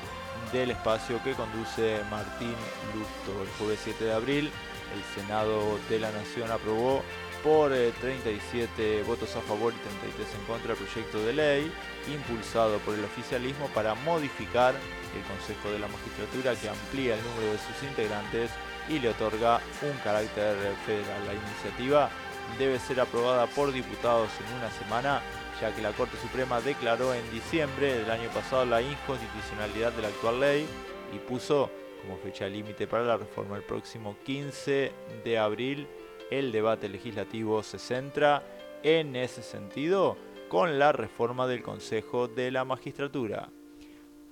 del 0.52 0.70
espacio 0.70 1.22
que 1.22 1.32
conduce 1.32 2.00
Martín 2.10 2.54
Lusto. 2.94 3.42
El 3.42 3.48
jueves 3.58 3.80
7 3.82 4.04
de 4.04 4.12
abril, 4.12 4.50
el 4.94 5.20
Senado 5.20 5.78
de 5.88 5.98
la 5.98 6.10
Nación 6.12 6.50
aprobó 6.50 7.02
por 7.42 7.72
eh, 7.72 7.92
37 8.00 9.02
votos 9.04 9.34
a 9.36 9.40
favor 9.40 9.72
y 9.72 9.76
33 10.00 10.34
en 10.34 10.44
contra 10.46 10.72
el 10.72 10.78
proyecto 10.78 11.18
de 11.24 11.32
ley 11.32 11.72
impulsado 12.12 12.78
por 12.78 12.94
el 12.94 13.04
oficialismo 13.04 13.68
para 13.68 13.94
modificar 13.94 14.74
el 15.14 15.22
Consejo 15.22 15.70
de 15.70 15.78
la 15.78 15.88
Magistratura 15.88 16.54
que 16.54 16.68
amplía 16.68 17.14
el 17.14 17.22
número 17.22 17.52
de 17.52 17.58
sus 17.58 17.88
integrantes 17.88 18.50
y 18.88 18.98
le 18.98 19.10
otorga 19.10 19.60
un 19.82 19.96
carácter 19.98 20.56
federal. 20.84 21.26
La 21.26 21.34
iniciativa 21.34 22.10
debe 22.58 22.78
ser 22.78 23.00
aprobada 23.00 23.46
por 23.46 23.72
diputados 23.72 24.30
en 24.40 24.56
una 24.56 24.70
semana, 24.70 25.22
ya 25.60 25.74
que 25.74 25.82
la 25.82 25.92
Corte 25.92 26.16
Suprema 26.18 26.60
declaró 26.60 27.14
en 27.14 27.30
diciembre 27.30 27.94
del 27.94 28.10
año 28.10 28.28
pasado 28.30 28.64
la 28.64 28.82
inconstitucionalidad 28.82 29.92
de 29.92 30.02
la 30.02 30.08
actual 30.08 30.40
ley 30.40 30.66
y 31.14 31.18
puso 31.18 31.70
como 32.02 32.16
fecha 32.18 32.48
límite 32.48 32.86
para 32.86 33.04
la 33.04 33.16
reforma 33.16 33.56
el 33.56 33.62
próximo 33.62 34.16
15 34.24 34.92
de 35.24 35.38
abril. 35.38 35.86
El 36.30 36.52
debate 36.52 36.88
legislativo 36.88 37.62
se 37.62 37.78
centra 37.78 38.42
en 38.82 39.16
ese 39.16 39.42
sentido 39.42 40.16
con 40.48 40.78
la 40.78 40.92
reforma 40.92 41.46
del 41.46 41.62
Consejo 41.62 42.28
de 42.28 42.50
la 42.50 42.64
Magistratura. 42.64 43.48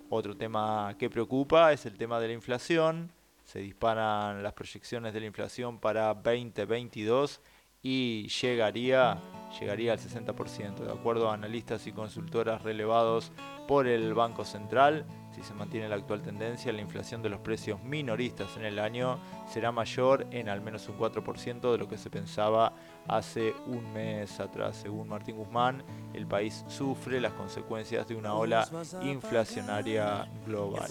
Otro 0.09 0.37
tema 0.37 0.95
que 0.99 1.11
preocupa 1.11 1.73
es 1.73 1.87
el 1.87 1.97
tema 1.97 2.21
de 2.21 2.29
la 2.29 2.35
inflación. 2.35 3.11
Se 3.43 3.59
disparan 3.59 4.43
las 4.43 4.53
proyecciones 4.53 5.13
de 5.13 5.21
la 5.21 5.27
inflación 5.27 5.79
para 5.79 6.15
2022 6.15 7.41
y 7.85 8.27
llegaría, 8.29 9.19
llegaría 9.61 9.93
al 9.93 9.99
60%. 10.01 10.77
De 10.77 10.91
acuerdo 10.91 11.31
a 11.31 11.35
analistas 11.35 11.87
y 11.87 11.93
consultoras 11.93 12.63
relevados 12.63 13.31
por 13.69 13.87
el 13.87 14.15
Banco 14.15 14.45
Central, 14.45 15.05
si 15.35 15.43
se 15.43 15.53
mantiene 15.53 15.89
la 15.89 15.97
actual 15.97 16.23
tendencia, 16.23 16.73
la 16.73 16.81
inflación 16.81 17.21
de 17.23 17.29
los 17.29 17.41
precios 17.41 17.83
minoristas 17.83 18.57
en 18.57 18.65
el 18.65 18.79
año 18.79 19.19
será 19.47 19.71
mayor 19.71 20.27
en 20.31 20.49
al 20.49 20.63
menos 20.63 20.89
un 20.89 20.97
4% 20.97 21.73
de 21.73 21.79
lo 21.79 21.87
que 21.87 21.99
se 21.99 22.09
pensaba 22.09 22.73
hace 23.07 23.53
un 23.67 23.93
mes 23.93 24.41
atrás. 24.41 24.77
Según 24.77 25.09
Martín 25.09 25.37
Guzmán, 25.37 25.83
el 26.15 26.27
país 26.27 26.65
sufre 26.69 27.21
las 27.21 27.35
consecuencias 27.35 28.09
de 28.09 28.15
una 28.15 28.35
ola 28.35 28.67
inflacionaria 29.03 30.27
global. 30.47 30.89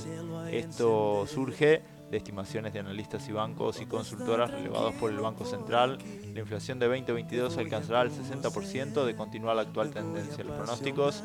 Esto 0.51 1.25
surge 1.25 1.81
de 2.14 2.17
estimaciones 2.17 2.74
de 2.74 2.80
analistas 2.80 3.27
y 3.27 3.32
bancos 3.32 3.82
y 3.82 3.88
consultoras 3.88 4.51
relevados 4.51 4.93
por 4.93 5.11
el 5.11 5.17
Banco 5.17 5.45
Central, 5.45 5.98
la 6.32 6.40
inflación 6.40 6.77
de 6.77 6.85
2022 6.85 7.58
alcanzará 7.58 8.03
el 8.03 8.11
60% 8.11 9.03
de 9.03 9.16
continuar 9.16 9.56
la 9.56 9.64
actual 9.64 9.90
tendencia. 9.90 10.43
Los 10.43 10.56
pronósticos 10.56 11.24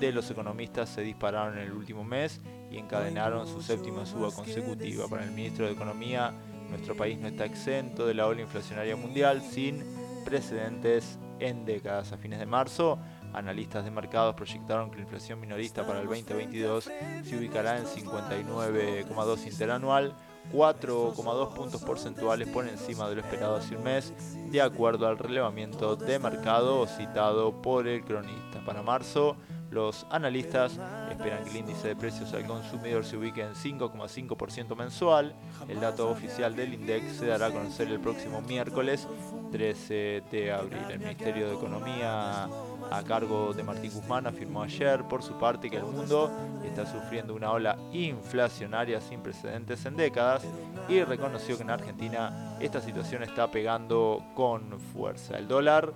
de 0.00 0.12
los 0.12 0.30
economistas 0.30 0.88
se 0.88 1.02
dispararon 1.02 1.58
en 1.58 1.64
el 1.64 1.72
último 1.72 2.04
mes 2.04 2.40
y 2.70 2.78
encadenaron 2.78 3.46
su 3.46 3.60
séptima 3.60 4.06
suba 4.06 4.30
consecutiva. 4.30 5.08
Para 5.08 5.24
el 5.24 5.30
ministro 5.32 5.66
de 5.66 5.72
Economía, 5.72 6.32
nuestro 6.70 6.96
país 6.96 7.18
no 7.18 7.28
está 7.28 7.44
exento 7.44 8.06
de 8.06 8.14
la 8.14 8.26
ola 8.26 8.40
inflacionaria 8.40 8.96
mundial 8.96 9.42
sin 9.42 9.84
precedentes 10.24 11.18
en 11.38 11.66
décadas. 11.66 12.12
A 12.12 12.16
fines 12.16 12.38
de 12.38 12.46
marzo, 12.46 12.98
analistas 13.34 13.84
de 13.84 13.90
mercados 13.90 14.34
proyectaron 14.34 14.90
que 14.90 14.96
la 14.96 15.02
inflación 15.02 15.38
minorista 15.38 15.86
para 15.86 16.00
el 16.00 16.06
2022 16.06 16.90
se 17.24 17.36
ubicará 17.36 17.78
en 17.78 17.84
59,2 17.84 19.46
interanual, 19.46 20.14
4,2 20.52 21.54
puntos 21.54 21.82
porcentuales 21.82 22.48
por 22.48 22.66
encima 22.66 23.08
de 23.08 23.16
lo 23.16 23.20
esperado 23.20 23.56
hace 23.56 23.76
un 23.76 23.84
mes, 23.84 24.12
de 24.50 24.60
acuerdo 24.60 25.06
al 25.06 25.18
relevamiento 25.18 25.96
de 25.96 26.18
mercado 26.18 26.86
citado 26.86 27.62
por 27.62 27.86
el 27.86 28.04
cronista. 28.04 28.64
Para 28.64 28.82
marzo, 28.82 29.36
los 29.70 30.04
analistas 30.10 30.78
esperan 31.10 31.44
que 31.44 31.50
el 31.50 31.56
índice 31.58 31.88
de 31.88 31.96
precios 31.96 32.32
al 32.34 32.44
consumidor 32.44 33.04
se 33.04 33.16
ubique 33.16 33.42
en 33.42 33.54
5,5% 33.54 34.76
mensual. 34.76 35.34
El 35.68 35.78
dato 35.78 36.10
oficial 36.10 36.56
del 36.56 36.74
INDEX 36.74 37.18
se 37.18 37.26
dará 37.26 37.46
a 37.46 37.50
conocer 37.52 37.86
el 37.88 38.00
próximo 38.00 38.40
miércoles 38.40 39.06
13 39.52 40.24
de 40.30 40.52
abril. 40.52 40.82
El 40.90 40.98
Ministerio 40.98 41.48
de 41.48 41.54
Economía 41.54 42.48
a 42.90 43.02
cargo 43.04 43.52
de 43.52 43.62
Martín 43.62 43.92
Guzmán 43.92 44.26
afirmó 44.26 44.62
ayer 44.62 45.04
por 45.04 45.22
su 45.22 45.34
parte 45.38 45.70
que 45.70 45.76
el 45.76 45.84
mundo 45.84 46.30
está 46.64 46.84
sufriendo 46.86 47.34
una 47.34 47.52
ola 47.52 47.78
inflacionaria 47.92 49.00
sin 49.00 49.20
precedentes 49.20 49.86
en 49.86 49.96
décadas 49.96 50.42
y 50.88 51.02
reconoció 51.04 51.56
que 51.56 51.62
en 51.62 51.70
Argentina 51.70 52.56
esta 52.60 52.80
situación 52.80 53.22
está 53.22 53.50
pegando 53.50 54.22
con 54.34 54.80
fuerza. 54.80 55.38
El 55.38 55.46
dólar 55.46 55.92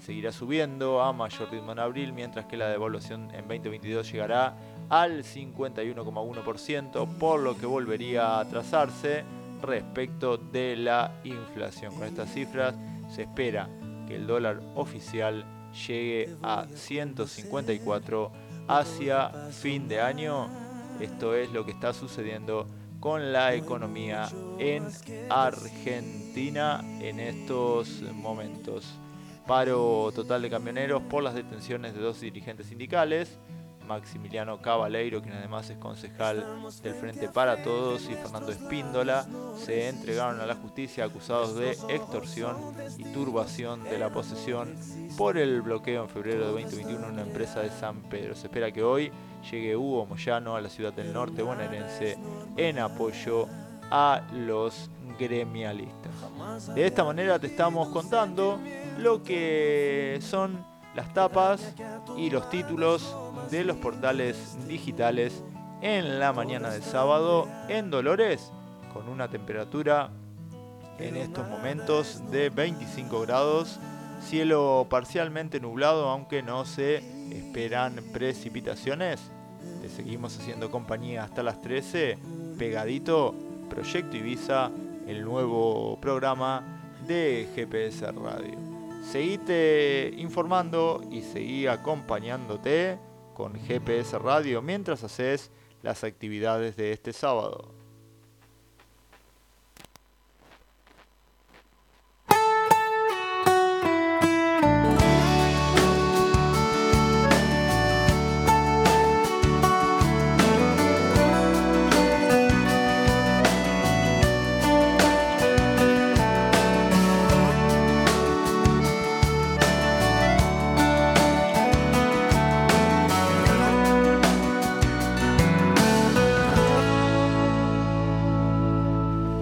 seguirá 0.00 0.30
subiendo 0.30 1.02
a 1.02 1.12
mayor 1.12 1.50
ritmo 1.50 1.72
en 1.72 1.80
abril, 1.80 2.12
mientras 2.12 2.46
que 2.46 2.56
la 2.56 2.68
devaluación 2.68 3.34
en 3.34 3.48
2022 3.48 4.12
llegará 4.12 4.54
al 4.88 5.24
51,1%, 5.24 7.18
por 7.18 7.40
lo 7.40 7.58
que 7.58 7.66
volvería 7.66 8.36
a 8.36 8.40
atrasarse 8.40 9.24
respecto 9.60 10.36
de 10.36 10.76
la 10.76 11.12
inflación. 11.24 11.94
Con 11.94 12.04
estas 12.04 12.32
cifras 12.32 12.74
se 13.10 13.22
espera 13.22 13.68
que 14.06 14.14
el 14.14 14.26
dólar 14.26 14.60
oficial 14.76 15.44
llegue 15.86 16.36
a 16.42 16.66
154 16.74 18.32
hacia 18.66 19.30
fin 19.50 19.88
de 19.88 20.00
año. 20.00 20.48
Esto 21.00 21.34
es 21.34 21.50
lo 21.52 21.64
que 21.64 21.72
está 21.72 21.92
sucediendo 21.92 22.66
con 23.00 23.32
la 23.32 23.54
economía 23.54 24.28
en 24.58 24.86
Argentina 25.30 26.84
en 27.00 27.20
estos 27.20 28.02
momentos. 28.12 28.84
paro 29.46 30.12
total 30.14 30.42
de 30.42 30.50
camioneros 30.50 31.02
por 31.04 31.22
las 31.22 31.34
detenciones 31.34 31.94
de 31.94 32.00
dos 32.00 32.20
dirigentes 32.20 32.66
sindicales, 32.66 33.38
Maximiliano 33.88 34.60
Cabaleiro, 34.60 35.20
quien 35.20 35.34
además 35.34 35.68
es 35.70 35.78
concejal 35.78 36.46
del 36.82 36.94
Frente 36.94 37.28
para 37.28 37.62
Todos, 37.62 38.04
y 38.08 38.14
Fernando 38.14 38.52
Espíndola, 38.52 39.26
se 39.56 39.88
entregaron 39.88 40.40
a 40.40 40.46
la 40.46 40.54
justicia 40.54 41.04
acusados 41.04 41.56
de 41.56 41.70
extorsión 41.88 42.56
y 42.98 43.04
turbación 43.12 43.82
de 43.84 43.98
la 43.98 44.10
posesión 44.10 44.76
por 45.16 45.38
el 45.38 45.62
bloqueo 45.62 46.04
en 46.04 46.08
febrero 46.08 46.46
de 46.46 46.62
2021 46.62 47.06
en 47.06 47.12
una 47.12 47.22
empresa 47.22 47.60
de 47.60 47.70
San 47.70 48.02
Pedro. 48.02 48.36
Se 48.36 48.46
espera 48.46 48.70
que 48.70 48.82
hoy 48.82 49.10
llegue 49.50 49.76
Hugo 49.76 50.06
Moyano 50.06 50.54
a 50.54 50.60
la 50.60 50.68
ciudad 50.68 50.92
del 50.92 51.12
norte 51.12 51.42
bonaerense 51.42 52.18
en 52.56 52.78
apoyo 52.78 53.48
a 53.90 54.22
los 54.32 54.90
gremialistas. 55.18 56.12
De 56.74 56.86
esta 56.86 57.04
manera 57.04 57.38
te 57.38 57.46
estamos 57.46 57.88
contando 57.88 58.58
lo 58.98 59.22
que 59.22 60.18
son 60.20 60.64
las 60.98 61.14
tapas 61.14 61.74
y 62.16 62.28
los 62.28 62.50
títulos 62.50 63.14
de 63.52 63.62
los 63.62 63.76
portales 63.76 64.58
digitales 64.66 65.44
en 65.80 66.18
la 66.18 66.32
mañana 66.32 66.70
del 66.70 66.82
sábado 66.82 67.46
en 67.68 67.88
Dolores 67.88 68.50
con 68.92 69.08
una 69.08 69.28
temperatura 69.28 70.10
en 70.98 71.16
estos 71.16 71.48
momentos 71.48 72.28
de 72.32 72.50
25 72.50 73.20
grados, 73.20 73.78
cielo 74.20 74.88
parcialmente 74.90 75.60
nublado 75.60 76.08
aunque 76.08 76.42
no 76.42 76.64
se 76.64 76.96
esperan 77.30 78.02
precipitaciones. 78.12 79.20
Te 79.80 79.88
seguimos 79.88 80.36
haciendo 80.36 80.68
compañía 80.68 81.22
hasta 81.22 81.44
las 81.44 81.62
13, 81.62 82.18
pegadito 82.58 83.36
Proyecto 83.70 84.16
Ibiza, 84.16 84.72
el 85.06 85.24
nuevo 85.24 85.96
programa 86.00 86.82
de 87.06 87.48
GPS 87.54 88.10
Radio. 88.10 88.67
Seguite 89.10 90.12
informando 90.18 91.00
y 91.10 91.22
seguí 91.22 91.66
acompañándote 91.66 92.98
con 93.32 93.54
GPS 93.54 94.18
Radio 94.18 94.60
mientras 94.60 95.02
haces 95.02 95.50
las 95.82 96.04
actividades 96.04 96.76
de 96.76 96.92
este 96.92 97.14
sábado. 97.14 97.77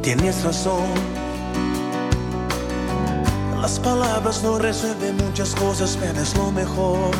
Tienes 0.07 0.45
razón. 0.45 0.87
Las 3.61 3.81
palabras 3.81 4.41
no 4.45 4.57
resuelven 4.57 5.17
muchas 5.17 5.53
cosas, 5.57 5.99
pero 6.01 6.21
es 6.21 6.37
lo 6.37 6.53
mejor. 6.53 7.11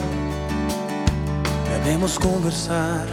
Debemos 1.69 2.17
conversar. 2.17 3.09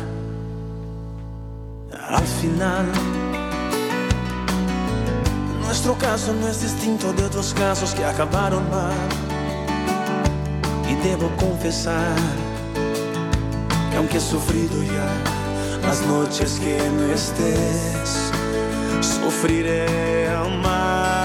Al 2.07 2.27
final, 2.39 2.85
nuestro 5.63 5.97
caso 5.97 6.35
no 6.35 6.47
es 6.47 6.61
distinto 6.61 7.11
de 7.11 7.23
otros 7.23 7.51
casos 7.55 7.95
que 7.95 8.05
acabaron 8.05 8.69
mal. 8.69 8.93
Y 10.87 10.93
debo 11.07 11.35
confesar 11.37 12.15
que 13.89 13.97
aunque 13.97 14.17
he 14.17 14.21
sufrido 14.21 14.83
ya 14.83 15.09
las 15.81 16.05
noches 16.05 16.59
que 16.59 16.77
no 16.91 17.11
estés, 17.11 18.33
sufriré 19.03 19.85
más. 20.61 21.23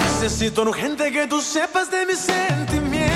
Necesito 0.00 0.62
urgente 0.62 1.12
que 1.12 1.26
tú 1.26 1.40
sepas 1.40 1.90
de 1.90 2.06
mis 2.06 2.18
sentimientos. 2.18 3.12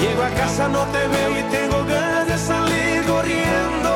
Llego 0.00 0.22
a 0.22 0.30
casa, 0.30 0.68
no 0.68 0.84
te 0.86 1.08
veo 1.08 1.38
y 1.38 1.42
tengo 1.50 1.84
ganas 1.84 2.26
de 2.28 2.38
salir 2.38 3.02
corriendo. 3.06 3.92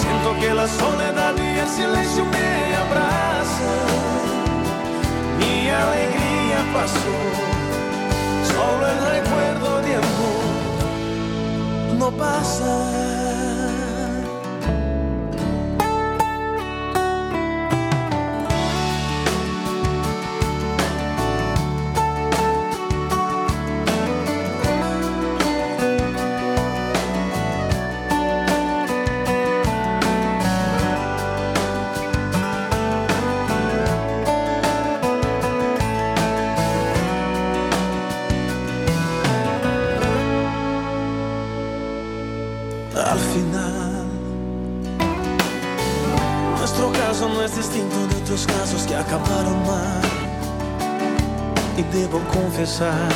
Siento 0.00 0.40
que 0.40 0.54
la 0.54 0.68
soledad 0.68 1.34
y 1.38 1.58
el 1.58 1.68
silencio 1.68 2.24
me 2.24 2.76
abrazan. 2.76 3.86
Mi 5.38 5.70
alegría 5.70 6.58
pasó 6.74 7.55
solo 8.66 8.86
el 8.88 8.98
recuerdo 9.16 9.82
de 9.82 9.94
amor 9.96 10.46
no 11.98 12.10
pasa. 12.10 13.25
Y 51.78 51.82
debo 51.92 52.20
confesar 52.32 53.10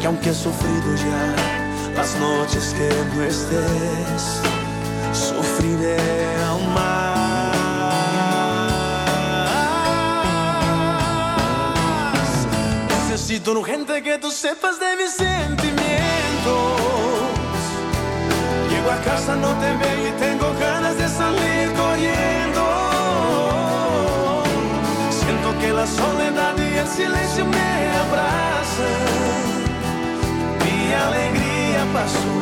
que 0.00 0.06
aunque 0.06 0.30
he 0.30 0.34
sufrido 0.34 0.94
ya 0.96 1.34
las 1.94 2.16
noches 2.16 2.74
que 2.78 2.88
no 3.14 3.22
estés, 3.22 4.40
sufriré 5.12 5.98
aún 6.48 6.72
más. 6.72 7.26
Necesito 12.88 13.52
urgente 13.52 14.02
que 14.02 14.16
tú 14.16 14.30
sepas 14.30 14.80
de 14.80 14.96
mis 14.96 15.12
sentimientos. 15.12 15.76
Llego 18.70 18.90
a 18.90 19.00
casa, 19.04 19.36
no 19.36 19.48
te 19.58 19.70
veo 19.70 20.08
y 20.08 20.12
tengo 20.18 20.50
ganas 20.58 20.96
de 20.96 21.08
salir 21.08 21.72
corriendo. 21.74 22.62
Siento 25.10 25.58
que 25.60 25.72
la 25.74 25.86
soledad 25.86 26.65
silencio 26.88 27.44
me 27.44 27.88
abrazan. 28.02 29.46
Mi 30.64 30.92
alegría 30.92 31.82
pasó, 31.92 32.34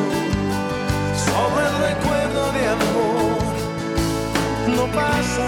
sobre 1.27 1.63
el 1.69 1.75
recuerdo 1.89 2.51
de 2.51 2.67
amor 2.67 3.45
no 4.75 4.85
pasa. 4.87 5.47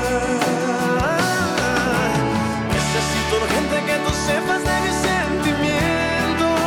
Necesito 2.73 3.31
urgente 3.41 3.75
que 3.87 3.97
tú 4.05 4.11
sepas 4.27 4.61
de 4.69 4.75
mis 4.85 4.97
sentimientos. 5.11 6.59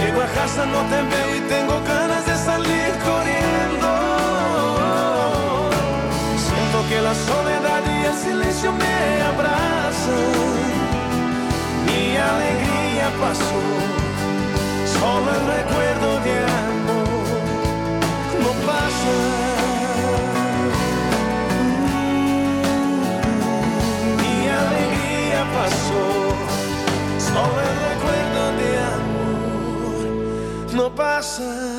Llego 0.00 0.20
a 0.22 0.28
casa, 0.38 0.66
no 0.66 0.80
te 0.90 0.98
veo 1.12 1.30
y 1.36 1.40
tengo 1.54 1.80
ganas 1.86 2.26
de 2.26 2.36
salir 2.36 2.90
corriendo. 3.08 3.90
Siento 6.46 6.78
que 6.88 7.00
la 7.00 7.14
soledad 7.14 7.82
y 7.86 8.06
el 8.06 8.14
silencio 8.14 8.72
me 8.72 9.22
abrazan. 9.22 9.73
Mi 11.86 12.16
alegría 12.16 13.08
pasó, 13.20 13.60
solo 14.98 15.28
el 15.30 15.42
recuerdo 15.56 16.08
de 16.26 16.34
amor 16.44 17.24
no 18.42 18.50
pasa. 18.66 19.16
Mi 24.20 24.36
alegría 24.48 25.40
pasó, 25.56 26.04
solo 27.18 27.58
el 27.68 27.74
recuerdo 27.88 28.42
de 28.60 28.70
amor 28.94 30.74
no 30.74 30.94
pasa. 30.94 31.73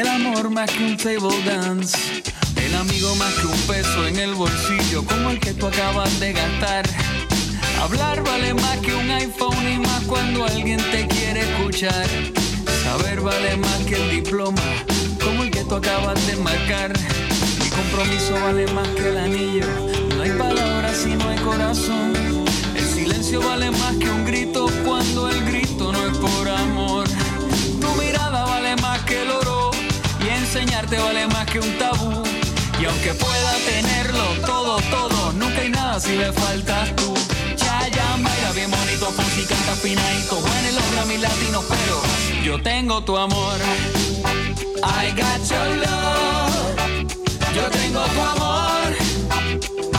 El 0.00 0.06
amor 0.06 0.50
más 0.50 0.70
que 0.70 0.84
un 0.84 0.96
table 0.96 1.42
dance. 1.44 1.98
El 2.56 2.74
amigo 2.74 3.14
más 3.16 3.34
que 3.34 3.46
un 3.46 3.60
peso 3.62 4.06
en 4.06 4.18
el 4.18 4.34
bolsillo 4.34 5.04
como 5.04 5.30
el 5.30 5.40
que 5.40 5.52
tú 5.54 5.66
acabas 5.66 6.20
de 6.20 6.32
gastar. 6.32 6.84
Hablar 7.80 8.22
vale 8.22 8.54
más 8.54 8.76
que 8.78 8.94
un 8.94 9.10
iPhone 9.10 9.68
y 9.68 9.78
más 9.78 10.04
cuando 10.04 10.44
alguien 10.44 10.78
te 10.92 11.06
quiere 11.08 11.40
escuchar. 11.40 12.06
Saber 12.84 13.20
vale 13.20 13.56
más 13.56 13.78
que 13.86 13.96
el 13.96 14.10
diploma 14.22 14.62
como 15.22 15.42
el 15.42 15.50
que 15.50 15.64
tú 15.64 15.74
acabas 15.74 16.24
de 16.28 16.36
marcar. 16.36 16.92
Mi 17.60 17.68
compromiso 17.68 18.34
vale 18.34 18.66
más 18.72 18.88
que 18.88 19.08
el 19.08 19.18
anillo. 19.18 19.66
No 20.16 20.22
hay 20.22 20.30
palabras 20.30 20.96
si 20.96 21.14
no 21.16 21.28
hay 21.28 21.38
corazón. 21.38 22.12
El 22.76 22.84
silencio 22.84 23.40
vale 23.40 23.70
más 23.72 23.96
que 23.96 24.10
un 24.10 24.24
grito 24.24 24.66
cuando 24.84 25.28
el 25.28 25.37
enseñarte 30.88 30.98
vale 30.98 31.26
más 31.28 31.46
que 31.46 31.60
un 31.60 31.78
tabú. 31.78 32.22
Y 32.80 32.84
aunque 32.84 33.14
pueda 33.14 33.52
tenerlo 33.66 34.24
todo, 34.46 34.78
todo, 34.90 35.32
nunca 35.32 35.60
hay 35.60 35.70
nada 35.70 36.00
si 36.00 36.16
le 36.16 36.32
faltas 36.32 36.94
tú. 36.96 37.14
Chayanne 37.56 38.22
baila 38.22 38.52
bien 38.54 38.70
bonito, 38.70 39.06
Fonsi 39.06 39.44
canta 39.44 39.74
finadito, 39.74 40.36
Juan 40.36 40.64
en 40.66 40.74
los 40.74 40.92
Grammy 40.92 41.18
latinos, 41.18 41.64
pero 41.68 42.02
yo 42.44 42.62
tengo 42.62 43.02
tu 43.02 43.16
amor. 43.16 43.58
I 44.82 45.10
got 45.10 45.40
your 45.50 45.76
love. 45.76 46.76
Yo 47.54 47.64
tengo 47.70 48.04
tu 48.04 48.20
amor. 48.20 48.88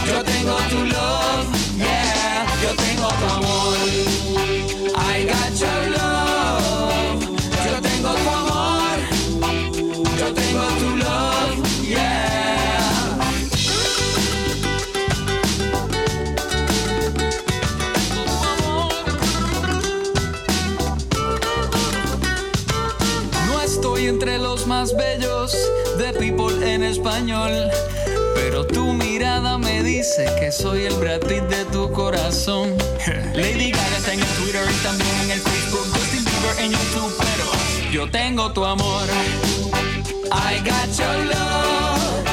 Yo 0.07 0.23
tengo 0.23 0.55
tu 0.69 0.85
love. 0.85 1.47
Yeah, 1.77 2.45
yo 2.63 2.75
tengo 2.75 3.07
tu 3.19 3.25
amor. 3.35 3.77
I 4.95 5.25
got 5.25 5.59
your 5.59 5.97
love. 5.97 6.08
Pero 28.35 28.65
tu 28.65 28.93
mirada 28.93 29.59
me 29.59 29.83
dice 29.83 30.25
que 30.39 30.51
soy 30.51 30.85
el 30.85 30.93
Brad 30.95 31.19
Pitt 31.19 31.43
de 31.43 31.65
tu 31.65 31.91
corazón. 31.91 32.75
Lady 33.35 33.69
Gaga 33.69 33.97
está 33.97 34.13
en 34.13 34.19
el 34.19 34.25
Twitter 34.25 34.67
y 34.67 34.83
también 34.83 35.15
en 35.23 35.31
el 35.31 35.39
Facebook. 35.39 35.85
Justin 35.93 36.25
Bieber 36.25 36.59
en 36.59 36.71
YouTube, 36.71 37.15
pero 37.19 37.91
yo 37.91 38.09
tengo 38.09 38.51
tu 38.53 38.65
amor. 38.65 39.07
I 40.31 40.57
got 40.65 40.89
your 40.97 41.25
love. 41.25 42.23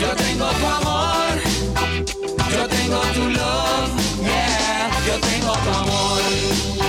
Yo 0.00 0.08
tengo 0.16 0.46
tu 0.46 0.66
amor. 0.66 1.40
Yo 2.50 2.68
tengo 2.68 3.00
tu 3.14 3.30
love. 3.30 3.90
Yeah, 4.20 4.90
yo 5.06 5.20
tengo 5.20 5.52
tu 5.52 5.70
amor. 5.70 6.85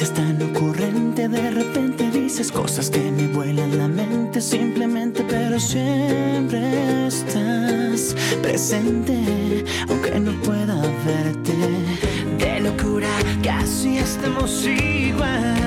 Seas 0.00 0.14
tan 0.14 0.40
ocurrente, 0.42 1.28
de 1.28 1.50
repente 1.50 2.10
dices 2.10 2.50
cosas 2.50 2.88
que 2.88 3.10
me 3.10 3.26
vuelan 3.28 3.76
la 3.76 3.86
mente 3.86 4.40
simplemente, 4.40 5.22
pero 5.28 5.60
siempre 5.60 7.06
estás 7.06 8.16
presente, 8.40 9.62
aunque 9.90 10.18
no 10.18 10.32
pueda 10.40 10.80
verte. 11.04 11.52
De 12.38 12.60
locura 12.60 13.10
casi 13.42 13.98
estamos 13.98 14.64
igual. 14.64 15.60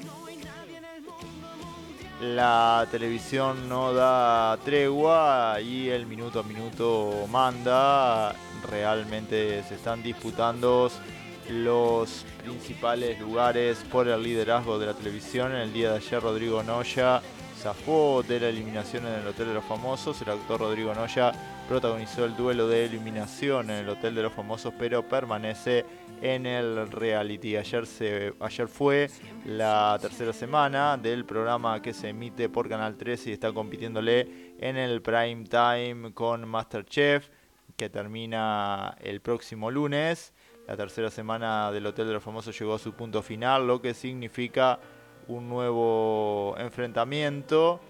La 2.33 2.89
televisión 2.91 3.69
no 3.69 3.93
da 3.93 4.57
tregua 4.65 5.59
y 5.61 5.91
el 5.91 6.07
minuto 6.07 6.41
a 6.41 6.43
minuto 6.43 7.27
manda. 7.29 8.35
Realmente 8.71 9.63
se 9.65 9.75
están 9.75 10.03
disputando 10.03 10.91
los 11.51 12.25
principales 12.43 13.21
lugares 13.21 13.85
por 13.93 14.09
el 14.09 14.23
liderazgo 14.23 14.79
de 14.79 14.87
la 14.87 14.95
televisión. 14.95 15.53
En 15.53 15.59
el 15.59 15.73
día 15.75 15.91
de 15.91 15.97
ayer 15.99 16.23
Rodrigo 16.23 16.63
Noya 16.63 17.21
zafó 17.63 18.25
de 18.27 18.41
la 18.41 18.49
eliminación 18.49 19.07
en 19.07 19.21
el 19.21 19.27
Hotel 19.27 19.49
de 19.49 19.55
los 19.55 19.65
Famosos. 19.65 20.23
El 20.23 20.31
actor 20.31 20.61
Rodrigo 20.61 20.95
Noya 20.95 21.33
protagonizó 21.69 22.25
el 22.25 22.35
duelo 22.37 22.69
de 22.69 22.87
eliminación 22.87 23.69
en 23.69 23.77
el 23.77 23.89
Hotel 23.91 24.15
de 24.15 24.23
los 24.23 24.33
Famosos, 24.33 24.73
pero 24.79 25.07
permanece 25.07 25.85
en 26.25 26.47
el 26.47 26.91
reality. 26.91 27.59
Ayer, 27.59 27.87
se, 27.87 28.33
ayer 28.41 28.67
fue 28.67 29.11
la 29.45 29.99
tercera 30.01 30.33
semana 30.33 30.97
del 30.97 31.27
programa 31.27 31.83
que 31.83 31.93
se 31.93 32.09
emite 32.09 32.49
por 32.49 32.67
Canal 32.67 32.97
13 32.97 33.29
y 33.29 33.33
está 33.35 33.53
compitiéndole 33.53 34.55
en 34.59 34.79
el 34.79 35.03
prime 35.03 35.45
time 35.45 36.15
con 36.15 36.49
Masterchef, 36.49 37.29
que 37.77 37.91
termina 37.91 38.97
el 39.03 39.21
próximo 39.21 39.71
lunes. 39.71 40.33
La 40.67 40.79
tercera 40.79 41.11
semana 41.11 41.71
del 41.71 41.85
Hotel 41.85 42.07
de 42.07 42.15
los 42.15 42.23
Famosos 42.23 42.59
llegó 42.59 42.75
a 42.75 42.79
su 42.79 42.95
punto 42.95 43.23
final, 43.23 43.67
lo 43.67 43.83
que 43.83 43.93
significa 43.93 44.81
un 45.29 45.47
nuevo 45.51 46.55
enfrentamiento. 46.57 47.81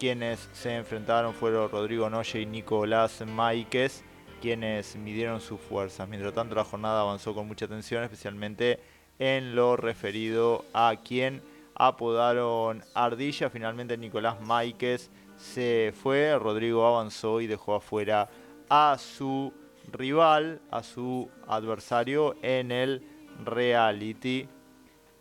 Quienes 0.00 0.48
se 0.52 0.74
enfrentaron 0.74 1.34
fueron 1.34 1.70
Rodrigo 1.70 2.10
Noye 2.10 2.40
y 2.40 2.46
Nicolás 2.46 3.22
Máiquez, 3.24 4.02
quienes 4.40 4.96
midieron 4.96 5.40
sus 5.40 5.60
fuerzas. 5.60 6.08
Mientras 6.08 6.34
tanto, 6.34 6.54
la 6.54 6.64
jornada 6.64 7.02
avanzó 7.02 7.34
con 7.34 7.46
mucha 7.46 7.68
tensión, 7.68 8.02
especialmente 8.02 8.80
en 9.18 9.54
lo 9.54 9.76
referido 9.76 10.64
a 10.72 10.96
quien 11.04 11.42
apodaron 11.74 12.82
Ardilla. 12.94 13.50
Finalmente, 13.50 13.96
Nicolás 13.96 14.40
Máiquez 14.40 15.10
se 15.36 15.92
fue, 16.02 16.38
Rodrigo 16.38 16.86
avanzó 16.86 17.40
y 17.40 17.46
dejó 17.46 17.74
afuera 17.74 18.28
a 18.68 18.96
su 18.98 19.52
rival, 19.92 20.60
a 20.70 20.82
su 20.82 21.30
adversario 21.46 22.36
en 22.42 22.72
el 22.72 23.02
reality. 23.44 24.48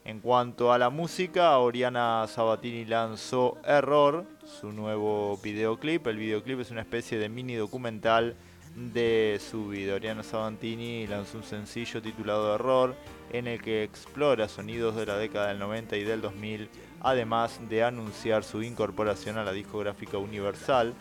En 0.06 0.22
cuanto 0.22 0.74
a 0.74 0.78
la 0.78 0.90
música, 0.90 1.58
Oriana 1.60 2.26
Sabatini 2.28 2.86
lanzó 2.86 3.58
Error, 3.64 4.26
su 4.44 4.72
nuevo 4.72 5.38
videoclip. 5.44 6.08
El 6.08 6.18
videoclip 6.18 6.62
es 6.62 6.72
una 6.72 6.82
especie 6.82 7.18
de 7.20 7.30
mini 7.30 7.56
documental 7.56 8.36
de 8.76 9.40
su 9.50 9.68
vida. 9.68 9.96
Oriana 9.96 10.24
Sabatini 10.24 11.08
lanzó 11.08 11.38
un 11.38 11.44
sencillo 11.44 12.02
titulado 12.02 12.56
Error, 12.56 12.96
en 13.32 13.48
el 13.48 13.62
que 13.62 13.84
explora 13.84 14.48
sonidos 14.48 14.96
de 14.96 15.06
la 15.06 15.18
década 15.18 15.50
del 15.50 15.60
90 15.60 15.98
y 15.98 16.04
del 16.04 16.22
2000, 16.22 16.70
además 17.02 17.60
de 17.70 17.84
anunciar 17.84 18.44
su 18.44 18.64
incorporación 18.64 19.38
a 19.38 19.44
la 19.44 19.52
discográfica 19.52 20.18
Universal. 20.18 20.94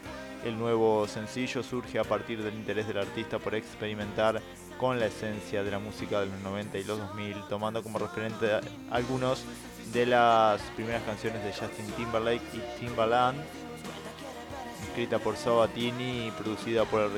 El 0.45 0.59
nuevo 0.59 1.07
sencillo 1.09 1.63
surge 1.63 1.99
a 1.99 2.05
partir 2.05 2.43
del 2.43 2.55
interés 2.55 2.87
del 2.87 2.99
artista 2.99 3.39
por 3.39 3.55
experimentar 3.55 4.41
con 4.79 5.01
la 5.01 5.07
esencia 5.07 5.65
de 5.65 5.71
la 5.71 5.79
música 5.79 6.21
de 6.21 6.27
los 6.27 6.41
90 6.41 6.79
y 6.79 6.85
los 6.85 6.99
2000, 6.99 7.37
tomando 7.49 7.83
como 7.83 7.99
referente 7.99 8.47
algunos 8.91 9.45
de 9.93 10.07
las 10.07 10.61
primeras 10.77 11.03
canciones 11.03 11.43
de 11.43 11.53
Justin 11.53 11.87
Timberlake 11.97 12.43
y 12.53 12.81
Timbaland, 12.81 13.41
escrita 14.83 15.19
por 15.19 15.37
Sabatini 15.37 16.29
y 16.29 16.31
producida 16.31 16.85
por 16.85 17.03
el 17.03 17.11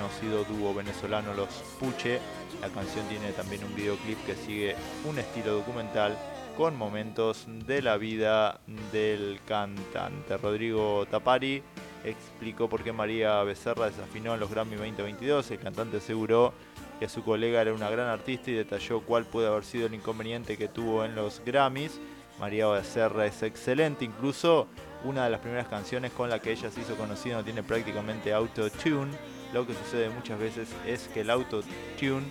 reconocido 0.00 0.44
dúo 0.44 0.72
venezolano 0.72 1.34
Los 1.34 1.48
Puche. 1.78 2.20
La 2.62 2.68
canción 2.68 3.06
tiene 3.08 3.32
también 3.32 3.62
un 3.64 3.74
videoclip 3.74 4.18
que 4.24 4.34
sigue 4.34 4.74
un 5.04 5.18
estilo 5.18 5.52
documental 5.52 6.16
con 6.56 6.74
momentos 6.74 7.44
de 7.66 7.82
la 7.82 7.98
vida 7.98 8.60
del 8.92 9.40
cantante. 9.46 10.38
Rodrigo 10.38 11.06
Tapari 11.10 11.62
explicó 12.02 12.66
por 12.66 12.82
qué 12.82 12.92
María 12.92 13.42
Becerra 13.42 13.86
desafinó 13.86 14.32
en 14.32 14.40
los 14.40 14.50
Grammy 14.50 14.76
2022. 14.76 15.50
El 15.50 15.58
cantante 15.58 15.98
aseguró 15.98 16.54
que 16.98 17.08
su 17.08 17.22
colega 17.22 17.60
era 17.60 17.74
una 17.74 17.90
gran 17.90 18.08
artista 18.08 18.50
y 18.50 18.54
detalló 18.54 19.02
cuál 19.02 19.26
puede 19.26 19.48
haber 19.48 19.64
sido 19.64 19.86
el 19.86 19.94
inconveniente 19.94 20.56
que 20.56 20.68
tuvo 20.68 21.04
en 21.04 21.14
los 21.14 21.42
Grammys. 21.44 22.00
María 22.38 22.68
Becerra 22.68 23.26
es 23.26 23.42
excelente, 23.42 24.06
incluso 24.06 24.66
una 25.04 25.24
de 25.24 25.30
las 25.30 25.40
primeras 25.40 25.68
canciones 25.68 26.10
con 26.12 26.30
la 26.30 26.38
que 26.38 26.52
ella 26.52 26.70
se 26.70 26.80
hizo 26.80 26.96
conocida 26.96 27.36
no 27.36 27.44
tiene 27.44 27.62
prácticamente 27.62 28.32
autotune. 28.32 29.39
Lo 29.52 29.66
que 29.66 29.74
sucede 29.74 30.10
muchas 30.10 30.38
veces 30.38 30.68
es 30.86 31.08
que 31.08 31.22
el 31.22 31.30
autotune 31.30 32.26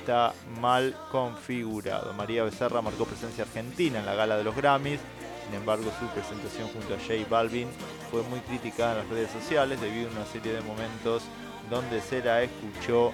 está 0.00 0.32
mal 0.60 0.96
configurado. 1.10 2.12
María 2.14 2.44
Becerra 2.44 2.80
marcó 2.80 3.04
presencia 3.04 3.44
argentina 3.44 3.98
en 3.98 4.06
la 4.06 4.14
gala 4.14 4.36
de 4.36 4.44
los 4.44 4.54
Grammys. 4.54 5.00
Sin 5.46 5.54
embargo, 5.54 5.90
su 5.98 6.06
presentación 6.06 6.68
junto 6.68 6.94
a 6.94 6.98
J 6.98 7.28
Balvin 7.28 7.68
fue 8.10 8.22
muy 8.24 8.40
criticada 8.40 8.92
en 8.92 8.98
las 8.98 9.08
redes 9.08 9.30
sociales 9.30 9.80
debido 9.80 10.08
a 10.08 10.12
una 10.12 10.26
serie 10.26 10.52
de 10.52 10.60
momentos 10.60 11.22
donde 11.68 12.00
se 12.00 12.22
la 12.22 12.42
escuchó 12.42 13.12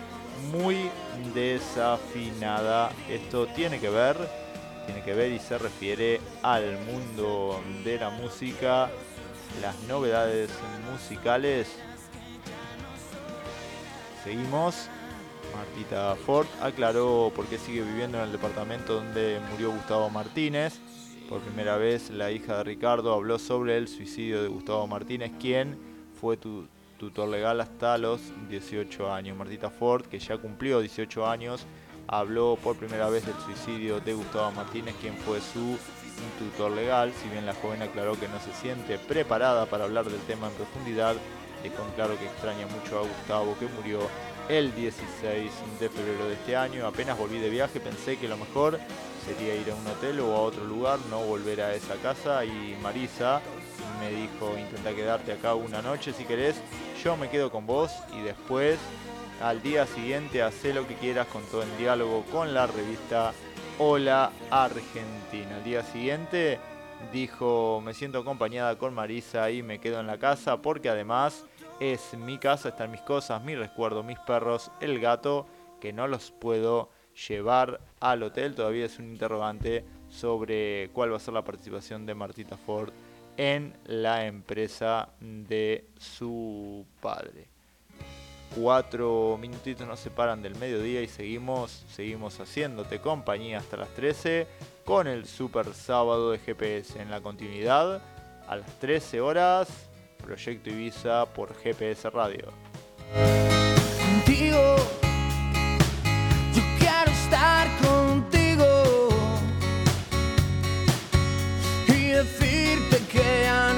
muy 0.52 0.90
desafinada. 1.34 2.90
Esto 3.08 3.46
tiene 3.46 3.80
que 3.80 3.88
ver, 3.88 4.16
tiene 4.84 5.02
que 5.02 5.14
ver 5.14 5.32
y 5.32 5.38
se 5.38 5.56
refiere 5.56 6.20
al 6.42 6.78
mundo 6.80 7.62
de 7.84 7.98
la 7.98 8.10
música, 8.10 8.90
las 9.62 9.78
novedades 9.88 10.50
musicales. 10.90 11.68
Seguimos. 14.26 14.88
Martita 15.54 16.16
Ford 16.16 16.48
aclaró 16.60 17.30
por 17.34 17.46
qué 17.46 17.58
sigue 17.58 17.82
viviendo 17.82 18.18
en 18.18 18.24
el 18.24 18.32
departamento 18.32 18.94
donde 18.94 19.38
murió 19.52 19.70
Gustavo 19.70 20.10
Martínez. 20.10 20.80
Por 21.28 21.40
primera 21.42 21.76
vez, 21.76 22.10
la 22.10 22.32
hija 22.32 22.58
de 22.58 22.64
Ricardo 22.64 23.14
habló 23.14 23.38
sobre 23.38 23.76
el 23.76 23.86
suicidio 23.86 24.42
de 24.42 24.48
Gustavo 24.48 24.86
Martínez, 24.88 25.30
quien 25.40 25.78
fue 26.20 26.36
tu- 26.36 26.66
tutor 26.98 27.28
legal 27.28 27.60
hasta 27.60 27.96
los 27.98 28.20
18 28.50 29.12
años. 29.12 29.36
Martita 29.36 29.70
Ford, 29.70 30.04
que 30.06 30.18
ya 30.18 30.36
cumplió 30.38 30.80
18 30.80 31.24
años, 31.24 31.64
habló 32.08 32.58
por 32.60 32.74
primera 32.76 33.08
vez 33.08 33.24
del 33.26 33.36
suicidio 33.44 34.00
de 34.00 34.12
Gustavo 34.14 34.50
Martínez, 34.50 34.96
quien 35.00 35.14
fue 35.14 35.40
su 35.40 35.78
tutor 36.40 36.72
legal. 36.72 37.12
Si 37.22 37.28
bien 37.28 37.46
la 37.46 37.54
joven 37.54 37.80
aclaró 37.82 38.18
que 38.18 38.26
no 38.26 38.40
se 38.40 38.52
siente 38.60 38.98
preparada 38.98 39.66
para 39.66 39.84
hablar 39.84 40.06
del 40.06 40.20
tema 40.22 40.48
en 40.48 40.54
profundidad, 40.54 41.14
Cantejón, 41.70 41.92
claro 41.94 42.18
que 42.18 42.26
extraña 42.26 42.66
mucho 42.66 42.98
a 42.98 43.02
Gustavo, 43.02 43.56
que 43.58 43.66
murió 43.66 44.00
el 44.48 44.74
16 44.74 45.50
de 45.80 45.88
febrero 45.88 46.28
de 46.28 46.34
este 46.34 46.56
año. 46.56 46.86
Apenas 46.86 47.18
volví 47.18 47.38
de 47.38 47.50
viaje, 47.50 47.80
pensé 47.80 48.16
que 48.16 48.28
lo 48.28 48.36
mejor 48.36 48.78
sería 49.24 49.54
ir 49.54 49.70
a 49.70 49.74
un 49.74 49.86
hotel 49.86 50.20
o 50.20 50.36
a 50.36 50.40
otro 50.40 50.64
lugar, 50.64 50.98
no 51.10 51.20
volver 51.20 51.60
a 51.60 51.74
esa 51.74 51.94
casa. 51.96 52.44
Y 52.44 52.76
Marisa 52.82 53.40
me 54.00 54.10
dijo, 54.10 54.56
intenta 54.58 54.94
quedarte 54.94 55.32
acá 55.32 55.54
una 55.54 55.82
noche 55.82 56.12
si 56.12 56.24
querés, 56.24 56.56
yo 57.02 57.16
me 57.16 57.28
quedo 57.28 57.50
con 57.50 57.66
vos 57.66 57.90
y 58.12 58.22
después 58.22 58.78
al 59.42 59.62
día 59.62 59.86
siguiente 59.86 60.42
hacé 60.42 60.72
lo 60.72 60.86
que 60.86 60.94
quieras 60.94 61.26
con 61.26 61.42
todo 61.44 61.62
el 61.62 61.76
diálogo 61.76 62.24
con 62.32 62.54
la 62.54 62.66
revista 62.66 63.32
Hola 63.78 64.30
Argentina. 64.50 65.56
Al 65.56 65.64
día 65.64 65.82
siguiente 65.82 66.58
dijo, 67.12 67.82
me 67.84 67.92
siento 67.94 68.18
acompañada 68.18 68.76
con 68.78 68.94
Marisa 68.94 69.50
y 69.50 69.62
me 69.62 69.78
quedo 69.78 70.00
en 70.00 70.06
la 70.06 70.18
casa 70.18 70.62
porque 70.62 70.88
además 70.88 71.44
es 71.80 72.14
mi 72.14 72.38
casa, 72.38 72.70
están 72.70 72.90
mis 72.90 73.02
cosas, 73.02 73.42
mi 73.42 73.54
recuerdo, 73.54 74.02
mis 74.02 74.18
perros, 74.20 74.70
el 74.80 75.00
gato, 75.00 75.46
que 75.80 75.92
no 75.92 76.08
los 76.08 76.30
puedo 76.30 76.90
llevar 77.28 77.80
al 78.00 78.22
hotel. 78.22 78.54
Todavía 78.54 78.86
es 78.86 78.98
un 78.98 79.06
interrogante 79.06 79.84
sobre 80.08 80.90
cuál 80.92 81.12
va 81.12 81.16
a 81.16 81.20
ser 81.20 81.34
la 81.34 81.44
participación 81.44 82.06
de 82.06 82.14
Martita 82.14 82.56
Ford 82.56 82.92
en 83.36 83.74
la 83.84 84.26
empresa 84.26 85.10
de 85.20 85.86
su 85.98 86.86
padre. 87.00 87.48
Cuatro 88.54 89.36
minutitos 89.38 89.86
nos 89.86 90.00
separan 90.00 90.40
del 90.40 90.54
mediodía 90.54 91.02
y 91.02 91.08
seguimos, 91.08 91.84
seguimos 91.90 92.40
haciéndote 92.40 93.00
compañía 93.00 93.58
hasta 93.58 93.76
las 93.76 93.90
13 93.90 94.46
con 94.84 95.06
el 95.06 95.26
super 95.26 95.74
sábado 95.74 96.30
de 96.30 96.38
GPS 96.38 97.02
en 97.02 97.10
la 97.10 97.20
continuidad 97.20 98.00
a 98.46 98.56
las 98.56 98.78
13 98.78 99.20
horas 99.20 99.68
Proyecto 100.16 100.70
Ibiza 100.70 101.26
por 101.26 101.54
GPS 101.54 102.10
Radio. 102.10 102.52
Contigo, 103.98 104.76
yo 106.54 106.62
quiero 106.78 107.10
estar 107.10 107.68
contigo 107.78 109.08
y 111.88 112.08
decirte 112.08 112.98
que 113.12 113.42
ya 113.44 113.72
no 113.74 113.75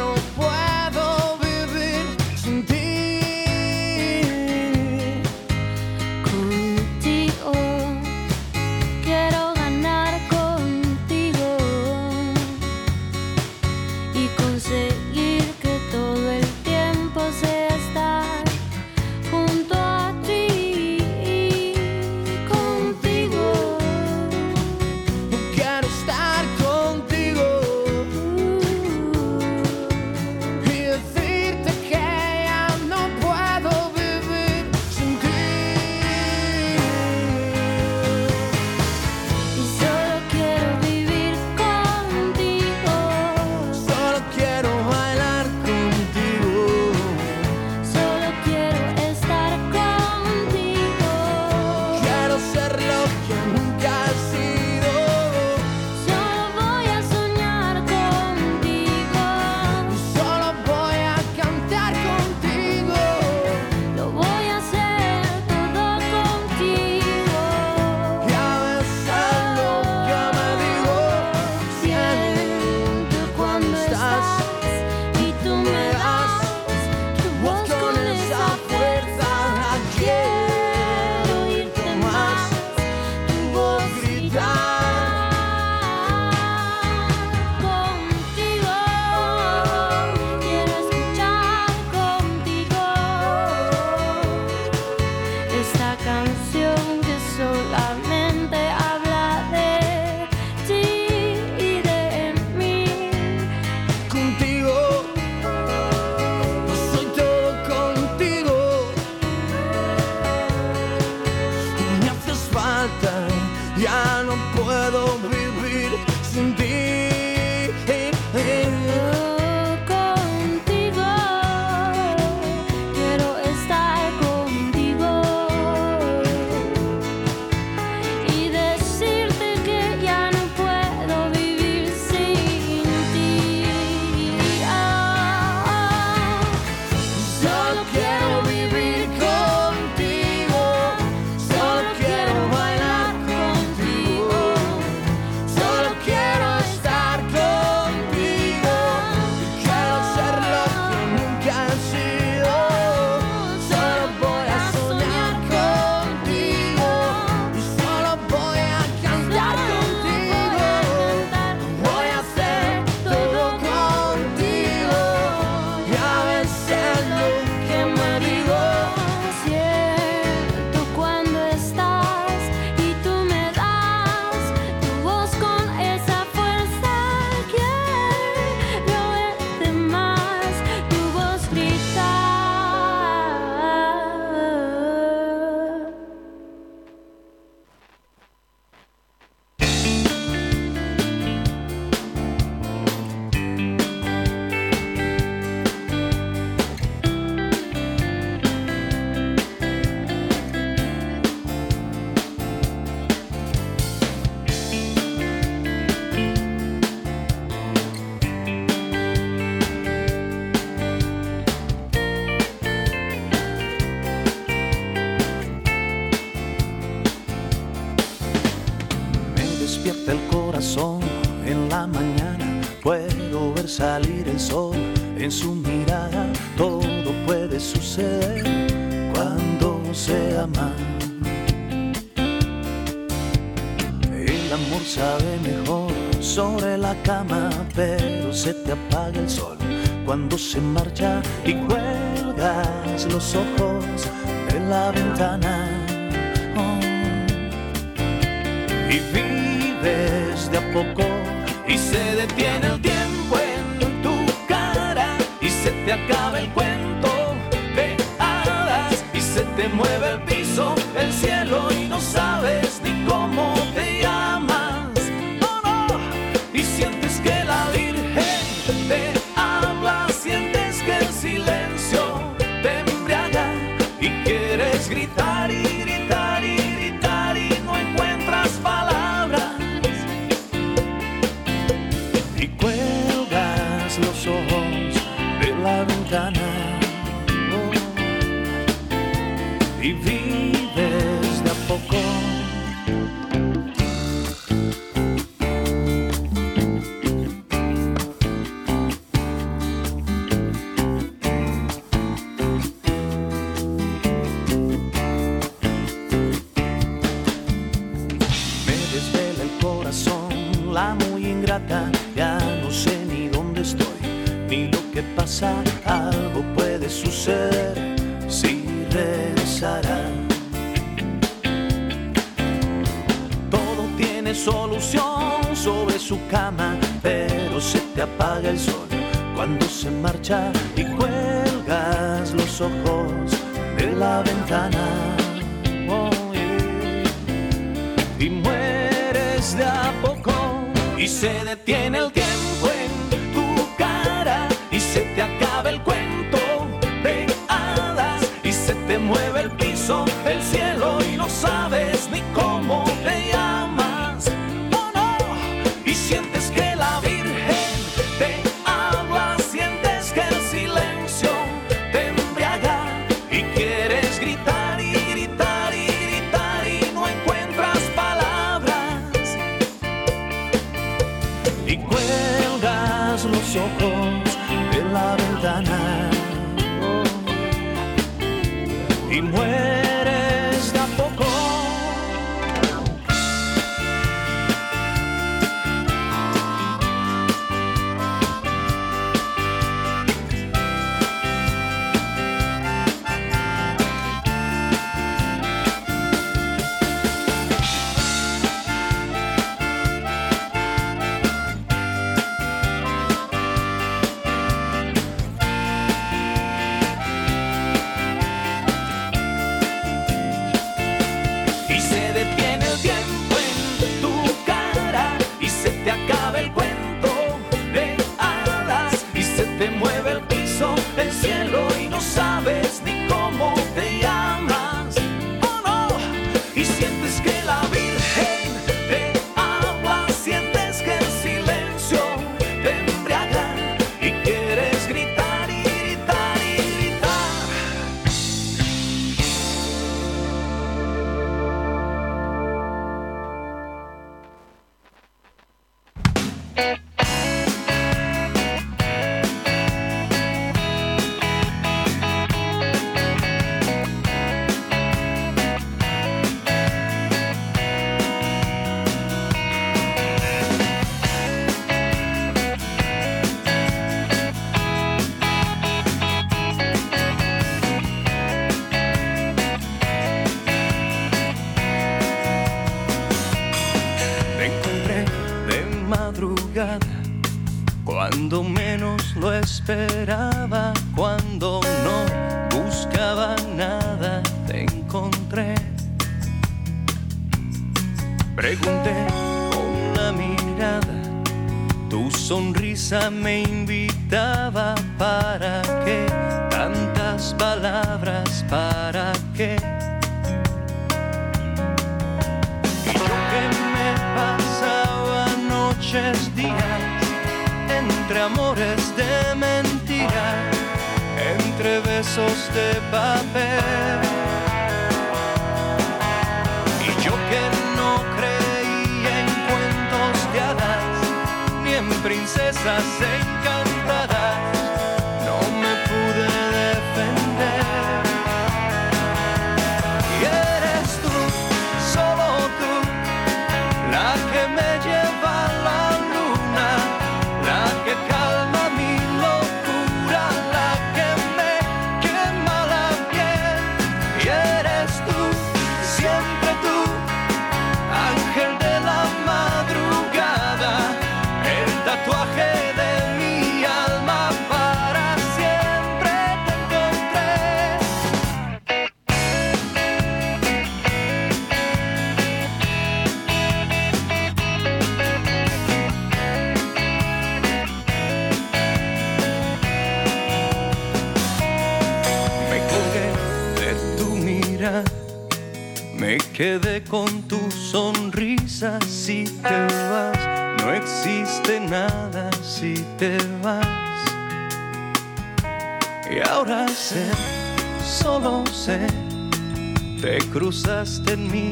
en 591.09 591.31
mi 591.33 591.48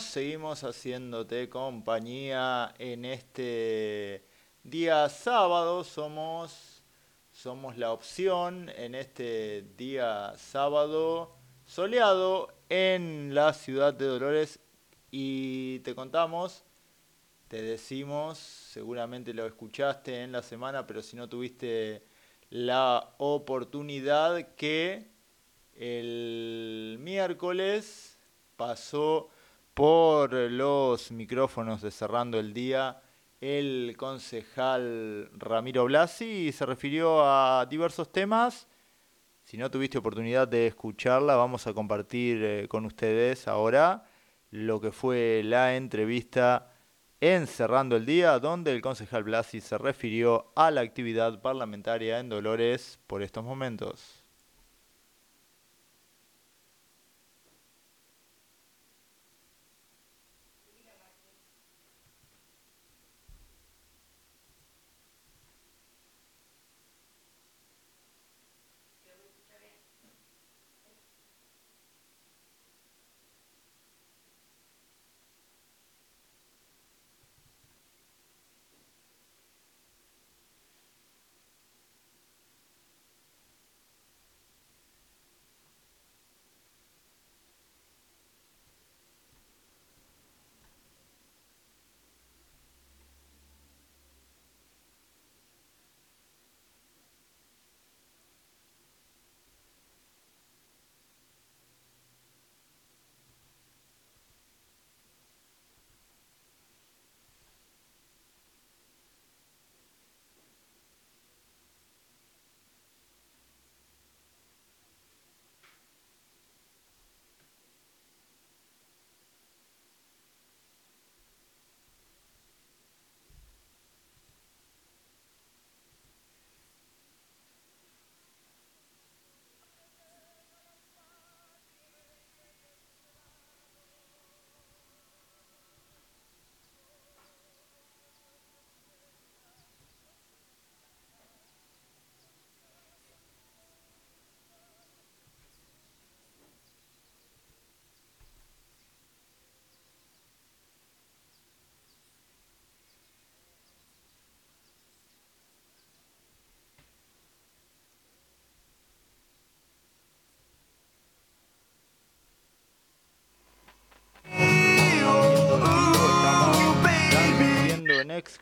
seguimos, 0.00 0.64
haciéndote 0.64 1.48
compañía 1.48 2.74
en 2.80 3.04
este 3.04 4.26
día 4.64 5.08
sábado. 5.08 5.84
Somos, 5.84 6.82
somos 7.30 7.76
la 7.76 7.92
opción 7.92 8.72
en 8.76 8.96
este 8.96 9.62
día 9.76 10.32
sábado 10.36 11.36
soleado 11.64 12.48
en 12.68 13.36
la 13.36 13.52
ciudad 13.52 13.94
de 13.94 14.06
Dolores 14.06 14.58
y 15.12 15.78
te 15.80 15.94
contamos, 15.94 16.64
te 17.46 17.62
decimos, 17.62 18.38
seguramente 18.38 19.32
lo 19.32 19.46
escuchaste 19.46 20.22
en 20.22 20.32
la 20.32 20.42
semana, 20.42 20.88
pero 20.88 21.02
si 21.02 21.14
no 21.14 21.28
tuviste 21.28 22.04
la 22.50 23.14
oportunidad 23.18 24.56
que 24.56 25.06
el 25.72 26.96
miércoles 26.98 28.18
pasó 28.56 29.30
por 29.76 30.32
los 30.32 31.12
micrófonos 31.12 31.82
de 31.82 31.90
Cerrando 31.90 32.40
el 32.40 32.54
Día 32.54 33.02
el 33.42 33.94
concejal 33.98 35.28
Ramiro 35.34 35.84
Blasi 35.84 36.50
se 36.50 36.64
refirió 36.64 37.20
a 37.22 37.66
diversos 37.66 38.10
temas. 38.10 38.68
Si 39.44 39.58
no 39.58 39.70
tuviste 39.70 39.98
oportunidad 39.98 40.48
de 40.48 40.66
escucharla, 40.66 41.36
vamos 41.36 41.66
a 41.66 41.74
compartir 41.74 42.42
eh, 42.42 42.68
con 42.68 42.86
ustedes 42.86 43.48
ahora 43.48 44.04
lo 44.50 44.80
que 44.80 44.92
fue 44.92 45.42
la 45.44 45.76
entrevista 45.76 46.72
en 47.20 47.46
Cerrando 47.46 47.96
el 47.96 48.06
Día, 48.06 48.38
donde 48.38 48.72
el 48.72 48.80
concejal 48.80 49.24
Blasi 49.24 49.60
se 49.60 49.76
refirió 49.76 50.54
a 50.56 50.70
la 50.70 50.80
actividad 50.80 51.42
parlamentaria 51.42 52.18
en 52.18 52.30
Dolores 52.30 52.98
por 53.06 53.22
estos 53.22 53.44
momentos. 53.44 54.15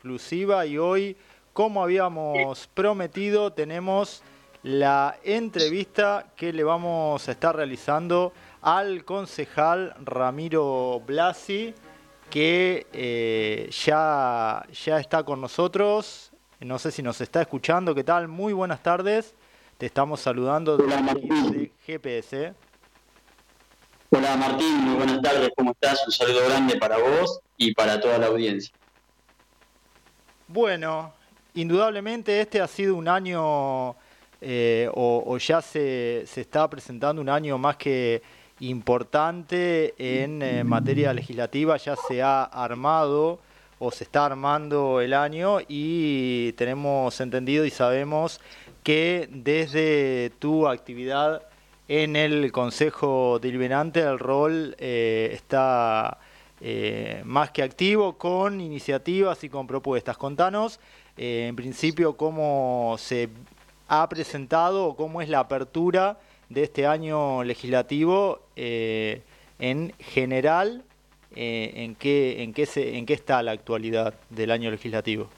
Exclusiva 0.05 0.67
y 0.67 0.77
hoy, 0.77 1.17
como 1.51 1.81
habíamos 1.81 2.67
prometido, 2.75 3.53
tenemos 3.53 4.21
la 4.61 5.17
entrevista 5.23 6.27
que 6.35 6.53
le 6.53 6.63
vamos 6.63 7.27
a 7.27 7.31
estar 7.31 7.55
realizando 7.55 8.31
al 8.61 9.03
concejal 9.03 9.95
Ramiro 10.03 11.01
Blasi, 11.07 11.73
que 12.29 12.85
eh, 12.93 13.67
ya, 13.83 14.63
ya 14.85 14.99
está 14.99 15.23
con 15.23 15.41
nosotros. 15.41 16.31
No 16.59 16.77
sé 16.77 16.91
si 16.91 17.01
nos 17.01 17.19
está 17.19 17.41
escuchando. 17.41 17.95
¿Qué 17.95 18.03
tal? 18.03 18.27
Muy 18.27 18.53
buenas 18.53 18.83
tardes. 18.83 19.33
Te 19.79 19.87
estamos 19.87 20.19
saludando 20.19 20.77
desde 20.77 20.93
aquí 20.93 21.29
de 21.51 21.71
GPS. 21.83 22.53
Hola 24.11 24.37
Martín, 24.37 24.77
muy 24.81 24.97
buenas 24.97 25.21
tardes, 25.23 25.49
¿cómo 25.57 25.71
estás? 25.71 26.05
Un 26.05 26.11
saludo 26.13 26.45
grande 26.47 26.77
para 26.77 26.99
vos 26.99 27.39
y 27.57 27.73
para 27.73 27.99
toda 27.99 28.19
la 28.19 28.27
audiencia. 28.27 28.71
Bueno, 30.47 31.11
indudablemente 31.55 32.39
este 32.39 32.61
ha 32.61 32.67
sido 32.67 32.95
un 32.95 33.07
año, 33.07 33.95
eh, 34.41 34.87
o, 34.93 35.37
ya 35.39 35.59
se, 35.59 36.23
se 36.27 36.41
está 36.41 36.69
presentando 36.69 37.19
un 37.19 37.29
año 37.29 37.57
más 37.57 37.77
que 37.77 38.21
importante 38.59 39.95
en 39.97 40.43
eh, 40.43 40.63
materia 40.63 41.13
legislativa, 41.13 41.77
ya 41.77 41.95
se 41.95 42.21
ha 42.21 42.43
armado 42.43 43.39
o 43.79 43.89
se 43.89 44.03
está 44.03 44.27
armando 44.27 45.01
el 45.01 45.15
año 45.15 45.57
y 45.67 46.51
tenemos 46.53 47.19
entendido 47.19 47.65
y 47.65 47.71
sabemos 47.71 48.39
que 48.83 49.27
desde 49.31 50.31
tu 50.37 50.67
actividad 50.67 51.41
en 51.87 52.15
el 52.15 52.51
Consejo 52.51 53.39
Deliberante 53.39 54.01
el 54.01 54.19
rol 54.19 54.75
eh, 54.77 55.31
está 55.33 56.19
eh, 56.67 57.21
más 57.25 57.51
que 57.51 57.61
activo 57.61 58.17
con 58.17 58.59
iniciativas 58.59 59.43
y 59.43 59.49
con 59.49 59.67
propuestas. 59.67 60.17
Contanos, 60.17 60.79
eh, 61.15 61.45
en 61.47 61.55
principio, 61.55 62.17
cómo 62.17 62.95
se 62.97 63.29
ha 63.87 64.09
presentado 64.09 64.87
o 64.87 64.95
cómo 64.95 65.21
es 65.21 65.29
la 65.29 65.41
apertura 65.41 66.17
de 66.49 66.63
este 66.63 66.87
año 66.87 67.43
legislativo 67.43 68.47
eh, 68.55 69.21
en 69.59 69.93
general, 69.99 70.83
en, 71.35 71.93
qué, 71.93 72.41
en, 72.41 72.51
qué 72.51 72.65
se, 72.65 72.97
en 72.97 73.05
qué 73.05 73.13
está 73.13 73.43
la 73.43 73.51
actualidad 73.51 74.15
del 74.31 74.49
año 74.49 74.71
legislativo. 74.71 75.29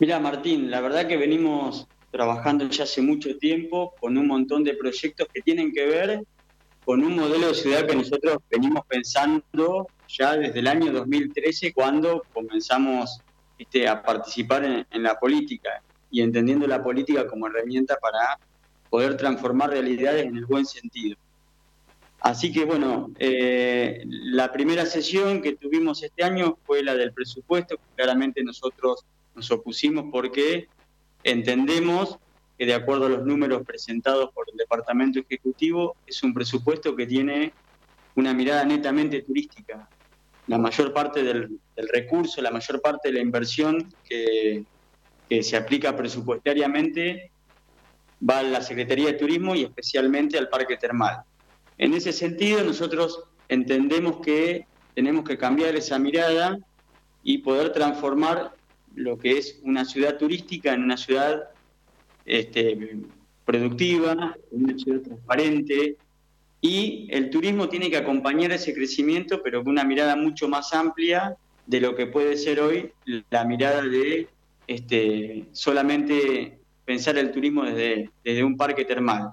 Mira 0.00 0.18
Martín, 0.18 0.68
la 0.68 0.80
verdad 0.80 1.06
que 1.06 1.16
venimos 1.16 1.86
trabajando 2.10 2.68
ya 2.68 2.82
hace 2.82 3.02
mucho 3.02 3.38
tiempo 3.38 3.94
con 4.00 4.18
un 4.18 4.26
montón 4.26 4.64
de 4.64 4.74
proyectos 4.74 5.28
que 5.32 5.42
tienen 5.42 5.72
que 5.72 5.86
ver 5.86 6.24
con 6.88 7.04
un 7.04 7.16
modelo 7.16 7.48
de 7.48 7.54
ciudad 7.54 7.86
que 7.86 7.94
nosotros 7.94 8.38
venimos 8.48 8.82
pensando 8.88 9.88
ya 10.08 10.38
desde 10.38 10.60
el 10.60 10.66
año 10.66 10.90
2013 10.90 11.74
cuando 11.74 12.24
comenzamos 12.32 13.20
a 13.86 14.02
participar 14.02 14.64
en, 14.64 14.86
en 14.90 15.02
la 15.02 15.20
política 15.20 15.82
y 16.10 16.22
entendiendo 16.22 16.66
la 16.66 16.82
política 16.82 17.26
como 17.26 17.46
herramienta 17.46 17.98
para 18.00 18.38
poder 18.88 19.18
transformar 19.18 19.68
realidades 19.68 20.24
en 20.24 20.38
el 20.38 20.46
buen 20.46 20.64
sentido. 20.64 21.18
Así 22.20 22.50
que 22.50 22.64
bueno, 22.64 23.10
eh, 23.18 24.02
la 24.06 24.50
primera 24.50 24.86
sesión 24.86 25.42
que 25.42 25.56
tuvimos 25.56 26.02
este 26.02 26.24
año 26.24 26.56
fue 26.64 26.82
la 26.82 26.94
del 26.94 27.12
presupuesto, 27.12 27.76
claramente 27.96 28.42
nosotros 28.42 29.04
nos 29.34 29.50
opusimos 29.50 30.06
porque 30.10 30.68
entendemos 31.22 32.16
que 32.58 32.66
de 32.66 32.74
acuerdo 32.74 33.06
a 33.06 33.08
los 33.08 33.24
números 33.24 33.62
presentados 33.64 34.30
por 34.34 34.46
el 34.50 34.56
Departamento 34.56 35.20
Ejecutivo, 35.20 35.96
es 36.04 36.22
un 36.24 36.34
presupuesto 36.34 36.96
que 36.96 37.06
tiene 37.06 37.52
una 38.16 38.34
mirada 38.34 38.64
netamente 38.64 39.22
turística. 39.22 39.88
La 40.48 40.58
mayor 40.58 40.92
parte 40.92 41.22
del, 41.22 41.60
recurso, 41.76 42.42
la 42.42 42.50
mayor 42.50 42.80
parte 42.80 43.08
de 43.08 43.14
la 43.14 43.20
inversión 43.20 43.94
que, 44.04 44.64
que 45.28 45.42
se 45.44 45.56
aplica 45.56 45.94
presupuestariamente 45.96 47.30
va 48.28 48.40
a 48.40 48.42
la 48.42 48.60
Secretaría 48.60 49.06
de 49.06 49.12
Turismo 49.12 49.54
y 49.54 49.62
especialmente 49.62 50.36
al 50.36 50.48
Parque 50.48 50.76
Termal. 50.76 51.22
En 51.76 51.94
ese 51.94 52.12
sentido, 52.12 52.64
nosotros 52.64 53.22
entendemos 53.48 54.18
que 54.20 54.66
tenemos 54.96 55.22
que 55.22 55.38
cambiar 55.38 55.76
esa 55.76 55.96
mirada 56.00 56.58
y 57.22 57.38
poder 57.38 57.72
transformar 57.72 58.52
lo 58.96 59.16
que 59.16 59.38
es 59.38 59.60
una 59.62 59.84
ciudad 59.84 60.16
turística 60.16 60.72
en 60.72 60.82
una 60.82 60.96
ciudad 60.96 61.50
este, 62.28 62.98
productiva, 63.44 64.36
una 64.50 64.78
ciudad 64.78 65.00
transparente, 65.00 65.96
y 66.60 67.08
el 67.10 67.30
turismo 67.30 67.68
tiene 67.68 67.88
que 67.88 67.96
acompañar 67.96 68.52
ese 68.52 68.74
crecimiento, 68.74 69.42
pero 69.42 69.62
con 69.62 69.72
una 69.72 69.84
mirada 69.84 70.16
mucho 70.16 70.48
más 70.48 70.72
amplia 70.74 71.36
de 71.66 71.80
lo 71.80 71.94
que 71.94 72.06
puede 72.06 72.36
ser 72.36 72.60
hoy 72.60 72.92
la 73.30 73.44
mirada 73.44 73.82
de 73.82 74.28
este, 74.66 75.46
solamente 75.52 76.58
pensar 76.84 77.16
el 77.16 77.30
turismo 77.30 77.64
desde, 77.64 78.10
desde 78.24 78.44
un 78.44 78.56
parque 78.56 78.84
termal. 78.84 79.32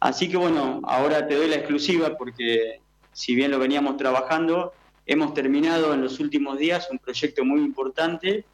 Así 0.00 0.28
que 0.28 0.36
bueno, 0.36 0.80
ahora 0.84 1.26
te 1.26 1.34
doy 1.34 1.48
la 1.48 1.56
exclusiva 1.56 2.18
porque 2.18 2.80
si 3.12 3.34
bien 3.34 3.50
lo 3.50 3.58
veníamos 3.58 3.96
trabajando, 3.96 4.72
hemos 5.06 5.32
terminado 5.34 5.94
en 5.94 6.02
los 6.02 6.20
últimos 6.20 6.58
días 6.58 6.88
un 6.90 6.98
proyecto 6.98 7.44
muy 7.44 7.60
importante 7.60 8.44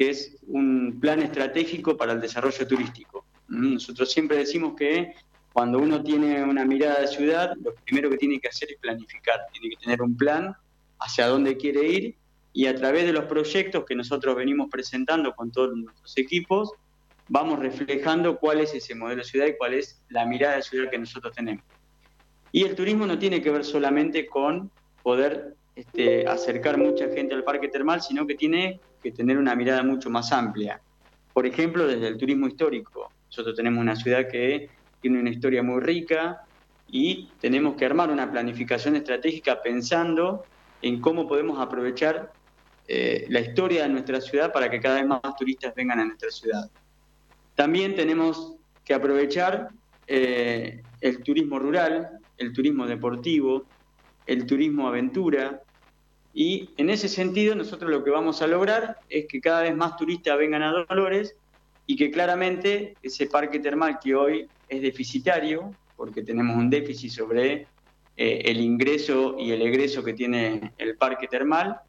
que 0.00 0.08
es 0.08 0.34
un 0.46 0.98
plan 0.98 1.20
estratégico 1.20 1.94
para 1.94 2.14
el 2.14 2.22
desarrollo 2.22 2.66
turístico. 2.66 3.26
Mm, 3.48 3.74
Nosotros 3.74 4.10
siempre 4.10 4.38
decimos 4.38 4.72
que 4.74 5.12
cuando 5.52 5.78
uno 5.78 6.02
tiene 6.02 6.42
una 6.42 6.64
mirada 6.64 7.02
de 7.02 7.06
ciudad, 7.06 7.52
lo 7.62 7.74
primero 7.74 8.08
que 8.08 8.16
tiene 8.16 8.40
que 8.40 8.48
hacer 8.48 8.70
es 8.72 8.78
planificar, 8.78 9.40
tiene 9.52 9.68
que 9.68 9.76
tener 9.76 10.00
un 10.00 10.16
plan 10.16 10.56
hacia 11.00 11.26
dónde 11.26 11.58
quiere 11.58 11.86
ir 11.86 12.14
y 12.54 12.64
a 12.64 12.74
través 12.74 13.04
de 13.04 13.12
los 13.12 13.26
proyectos 13.26 13.84
que 13.84 13.94
nosotros 13.94 14.34
venimos 14.36 14.70
presentando 14.70 15.34
con 15.34 15.52
todos 15.52 15.76
nuestros 15.76 16.16
equipos, 16.16 16.72
vamos 17.28 17.58
reflejando 17.58 18.38
cuál 18.38 18.60
es 18.60 18.72
ese 18.72 18.94
modelo 18.94 19.20
de 19.20 19.28
ciudad 19.28 19.48
y 19.48 19.58
cuál 19.58 19.74
es 19.74 20.00
la 20.08 20.24
mirada 20.24 20.56
de 20.56 20.62
ciudad 20.62 20.90
que 20.90 20.98
nosotros 20.98 21.34
tenemos. 21.34 21.62
Y 22.52 22.64
el 22.64 22.74
turismo 22.74 23.06
no 23.06 23.18
tiene 23.18 23.42
que 23.42 23.50
ver 23.50 23.66
solamente 23.66 24.26
con 24.26 24.70
poder 25.02 25.56
este, 25.80 26.26
acercar 26.26 26.78
mucha 26.78 27.08
gente 27.08 27.34
al 27.34 27.44
parque 27.44 27.68
termal, 27.68 28.00
sino 28.02 28.26
que 28.26 28.34
tiene 28.34 28.80
que 29.02 29.12
tener 29.12 29.38
una 29.38 29.54
mirada 29.54 29.82
mucho 29.82 30.10
más 30.10 30.32
amplia. 30.32 30.80
Por 31.32 31.46
ejemplo, 31.46 31.86
desde 31.86 32.08
el 32.08 32.18
turismo 32.18 32.46
histórico. 32.46 33.10
Nosotros 33.26 33.54
tenemos 33.56 33.80
una 33.80 33.96
ciudad 33.96 34.28
que 34.28 34.68
tiene 35.00 35.20
una 35.20 35.30
historia 35.30 35.62
muy 35.62 35.80
rica 35.80 36.42
y 36.88 37.28
tenemos 37.40 37.76
que 37.76 37.86
armar 37.86 38.10
una 38.10 38.30
planificación 38.30 38.96
estratégica 38.96 39.62
pensando 39.62 40.44
en 40.82 41.00
cómo 41.00 41.28
podemos 41.28 41.60
aprovechar 41.60 42.32
eh, 42.88 43.26
la 43.28 43.40
historia 43.40 43.84
de 43.84 43.88
nuestra 43.88 44.20
ciudad 44.20 44.52
para 44.52 44.68
que 44.68 44.80
cada 44.80 44.96
vez 44.96 45.06
más 45.06 45.20
turistas 45.38 45.74
vengan 45.74 46.00
a 46.00 46.04
nuestra 46.04 46.30
ciudad. 46.30 46.68
También 47.54 47.94
tenemos 47.94 48.56
que 48.84 48.94
aprovechar 48.94 49.68
eh, 50.08 50.82
el 51.00 51.22
turismo 51.22 51.58
rural, 51.58 52.18
el 52.36 52.52
turismo 52.52 52.86
deportivo, 52.86 53.66
el 54.26 54.46
turismo 54.46 54.88
aventura. 54.88 55.62
Y 56.32 56.70
en 56.76 56.90
ese 56.90 57.08
sentido 57.08 57.54
nosotros 57.54 57.90
lo 57.90 58.04
que 58.04 58.10
vamos 58.10 58.40
a 58.42 58.46
lograr 58.46 58.98
es 59.08 59.26
que 59.26 59.40
cada 59.40 59.62
vez 59.62 59.74
más 59.74 59.96
turistas 59.96 60.38
vengan 60.38 60.62
a 60.62 60.72
Dolores 60.88 61.36
y 61.86 61.96
que 61.96 62.10
claramente 62.10 62.94
ese 63.02 63.26
parque 63.26 63.58
termal 63.58 63.98
que 64.02 64.14
hoy 64.14 64.46
es 64.68 64.82
deficitario, 64.82 65.74
porque 65.96 66.22
tenemos 66.22 66.56
un 66.56 66.70
déficit 66.70 67.10
sobre 67.10 67.66
eh, 68.16 68.42
el 68.44 68.60
ingreso 68.60 69.36
y 69.38 69.50
el 69.50 69.62
egreso 69.62 70.04
que 70.04 70.12
tiene 70.12 70.72
el 70.78 70.96
parque 70.96 71.26
termal, 71.26 71.80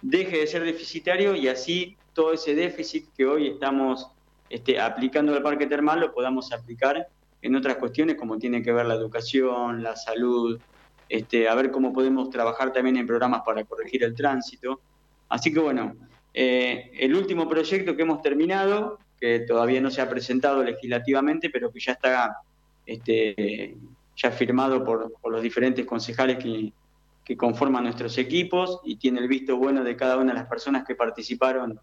deje 0.00 0.38
de 0.38 0.46
ser 0.46 0.62
deficitario 0.62 1.34
y 1.34 1.48
así 1.48 1.96
todo 2.12 2.32
ese 2.32 2.54
déficit 2.54 3.06
que 3.16 3.26
hoy 3.26 3.48
estamos 3.48 4.08
este, 4.48 4.80
aplicando 4.80 5.34
al 5.34 5.42
parque 5.42 5.66
termal 5.66 6.00
lo 6.00 6.12
podamos 6.12 6.52
aplicar 6.52 7.08
en 7.42 7.56
otras 7.56 7.76
cuestiones 7.76 8.16
como 8.16 8.38
tiene 8.38 8.62
que 8.62 8.72
ver 8.72 8.86
la 8.86 8.94
educación, 8.94 9.82
la 9.82 9.96
salud, 9.96 10.58
este, 11.08 11.48
a 11.48 11.54
ver 11.54 11.70
cómo 11.70 11.92
podemos 11.92 12.30
trabajar 12.30 12.72
también 12.72 12.96
en 12.96 13.06
programas 13.06 13.42
para 13.44 13.64
corregir 13.64 14.04
el 14.04 14.14
tránsito. 14.14 14.80
Así 15.28 15.52
que 15.52 15.60
bueno, 15.60 15.94
eh, 16.34 16.90
el 16.98 17.14
último 17.14 17.48
proyecto 17.48 17.96
que 17.96 18.02
hemos 18.02 18.22
terminado, 18.22 18.98
que 19.20 19.40
todavía 19.40 19.80
no 19.80 19.90
se 19.90 20.00
ha 20.00 20.08
presentado 20.08 20.62
legislativamente, 20.62 21.50
pero 21.50 21.72
que 21.72 21.80
ya 21.80 21.92
está 21.92 22.36
este, 22.86 23.76
ya 24.16 24.30
firmado 24.30 24.84
por, 24.84 25.12
por 25.20 25.32
los 25.32 25.42
diferentes 25.42 25.84
concejales 25.84 26.38
que, 26.38 26.72
que 27.28 27.36
conforman 27.36 27.84
nuestros 27.84 28.16
equipos 28.16 28.80
y 28.84 28.96
tiene 28.96 29.20
el 29.20 29.28
visto 29.28 29.58
bueno 29.58 29.84
de 29.84 29.96
cada 29.96 30.16
una 30.16 30.32
de 30.32 30.38
las 30.38 30.48
personas 30.48 30.86
que 30.86 30.94
participaron 30.94 31.78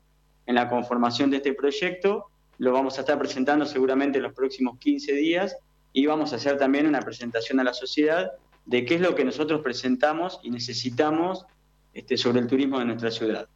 en 0.48 0.56
la 0.56 0.68
conformación 0.68 1.30
de 1.30 1.38
este 1.38 1.54
proyecto. 1.54 2.26
Lo 2.58 2.72
vamos 2.72 2.98
a 2.98 3.02
estar 3.02 3.20
presentando 3.20 3.64
seguramente 3.66 4.18
en 4.18 4.24
los 4.24 4.34
próximos 4.34 4.80
15 4.80 5.14
días 5.14 5.56
y 5.94 6.08
vamos 6.08 6.34
a 6.34 6.38
hacer 6.38 6.58
también 6.58 6.88
una 6.88 7.00
presentación 7.00 7.60
a 7.60 7.64
la 7.64 7.74
sociedad 7.74 8.32
de 8.66 8.85
qué 8.85 8.95
es 8.95 9.02
lo 9.02 9.16
que 9.16 9.24
nosotros 9.24 9.61
presentamos 9.61 10.40
y 10.44 10.50
necesitamos 10.50 11.45
este, 11.94 12.18
sobre 12.18 12.40
el 12.40 12.48
turismo 12.48 12.80
de 12.80 12.85
nuestra 12.85 13.11
ciudad. 13.11 13.48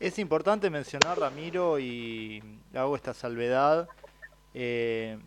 Es 0.00 0.18
importante 0.18 0.68
mencionar, 0.68 1.18
Ramiro, 1.18 1.78
y 1.78 2.42
hago 2.74 2.96
esta 2.96 3.14
salvedad, 3.14 3.88
eh, 4.52 5.18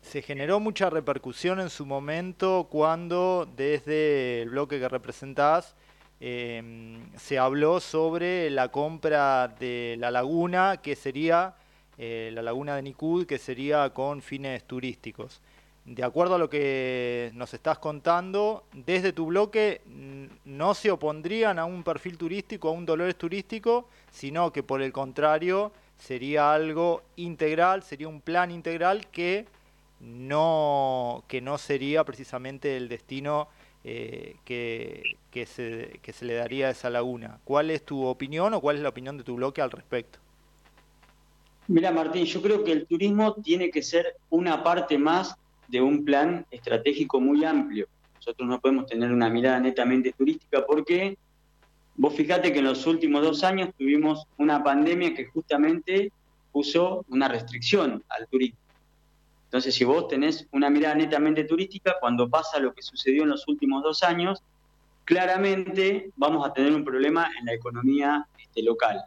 se 0.00 0.22
generó 0.22 0.58
mucha 0.58 0.90
repercusión 0.90 1.60
en 1.60 1.70
su 1.70 1.86
momento 1.86 2.66
cuando 2.68 3.48
desde 3.56 4.42
el 4.42 4.50
bloque 4.50 4.80
que 4.80 4.88
representás 4.88 5.76
eh, 6.20 7.00
se 7.16 7.38
habló 7.38 7.80
sobre 7.80 8.50
la 8.50 8.68
compra 8.68 9.48
de 9.48 9.96
la 9.98 10.10
laguna, 10.10 10.78
que 10.82 10.96
sería 10.96 11.54
eh, 11.98 12.30
la 12.32 12.42
laguna 12.42 12.76
de 12.76 12.82
Nicud, 12.82 13.26
que 13.26 13.38
sería 13.38 13.90
con 13.90 14.22
fines 14.22 14.64
turísticos. 14.64 15.40
De 15.84 16.04
acuerdo 16.04 16.36
a 16.36 16.38
lo 16.38 16.48
que 16.48 17.32
nos 17.34 17.54
estás 17.54 17.78
contando, 17.78 18.64
desde 18.72 19.12
tu 19.12 19.26
bloque 19.26 19.80
no 20.44 20.74
se 20.74 20.92
opondrían 20.92 21.58
a 21.58 21.64
un 21.64 21.82
perfil 21.82 22.16
turístico, 22.16 22.68
a 22.68 22.72
un 22.72 22.86
Dolores 22.86 23.16
turístico, 23.16 23.88
sino 24.12 24.52
que 24.52 24.62
por 24.62 24.80
el 24.80 24.92
contrario 24.92 25.72
sería 25.98 26.54
algo 26.54 27.02
integral, 27.16 27.82
sería 27.82 28.06
un 28.06 28.20
plan 28.20 28.52
integral 28.52 29.08
que 29.08 29.46
no, 29.98 31.24
que 31.26 31.40
no 31.40 31.58
sería 31.58 32.04
precisamente 32.04 32.76
el 32.76 32.88
destino 32.88 33.48
eh, 33.82 34.36
que, 34.44 35.16
que, 35.32 35.46
se, 35.46 35.98
que 36.00 36.12
se 36.12 36.24
le 36.24 36.34
daría 36.34 36.68
a 36.68 36.70
esa 36.70 36.90
laguna. 36.90 37.40
¿Cuál 37.42 37.70
es 37.72 37.84
tu 37.84 38.04
opinión 38.04 38.54
o 38.54 38.60
cuál 38.60 38.76
es 38.76 38.82
la 38.82 38.90
opinión 38.90 39.18
de 39.18 39.24
tu 39.24 39.34
bloque 39.34 39.60
al 39.60 39.72
respecto? 39.72 40.20
Mira, 41.66 41.90
Martín, 41.90 42.24
yo 42.24 42.40
creo 42.40 42.62
que 42.62 42.72
el 42.72 42.86
turismo 42.86 43.34
tiene 43.34 43.70
que 43.70 43.82
ser 43.82 44.16
una 44.30 44.62
parte 44.62 44.98
más 44.98 45.36
de 45.68 45.80
un 45.80 46.04
plan 46.04 46.46
estratégico 46.50 47.20
muy 47.20 47.44
amplio. 47.44 47.88
Nosotros 48.16 48.48
no 48.48 48.60
podemos 48.60 48.86
tener 48.86 49.10
una 49.12 49.28
mirada 49.28 49.58
netamente 49.60 50.12
turística 50.12 50.64
porque 50.66 51.16
vos 51.96 52.14
fijate 52.14 52.52
que 52.52 52.60
en 52.60 52.66
los 52.66 52.86
últimos 52.86 53.22
dos 53.22 53.44
años 53.44 53.70
tuvimos 53.76 54.24
una 54.38 54.62
pandemia 54.62 55.14
que 55.14 55.26
justamente 55.26 56.12
puso 56.52 57.04
una 57.08 57.28
restricción 57.28 58.04
al 58.08 58.28
turismo. 58.28 58.58
Entonces, 59.44 59.74
si 59.74 59.84
vos 59.84 60.08
tenés 60.08 60.46
una 60.52 60.70
mirada 60.70 60.94
netamente 60.94 61.44
turística, 61.44 61.96
cuando 62.00 62.28
pasa 62.28 62.58
lo 62.58 62.72
que 62.72 62.82
sucedió 62.82 63.24
en 63.24 63.30
los 63.30 63.46
últimos 63.48 63.82
dos 63.82 64.02
años, 64.02 64.42
claramente 65.04 66.10
vamos 66.16 66.46
a 66.46 66.52
tener 66.52 66.72
un 66.72 66.84
problema 66.84 67.28
en 67.38 67.46
la 67.46 67.52
economía 67.52 68.26
este, 68.38 68.62
local. 68.62 69.04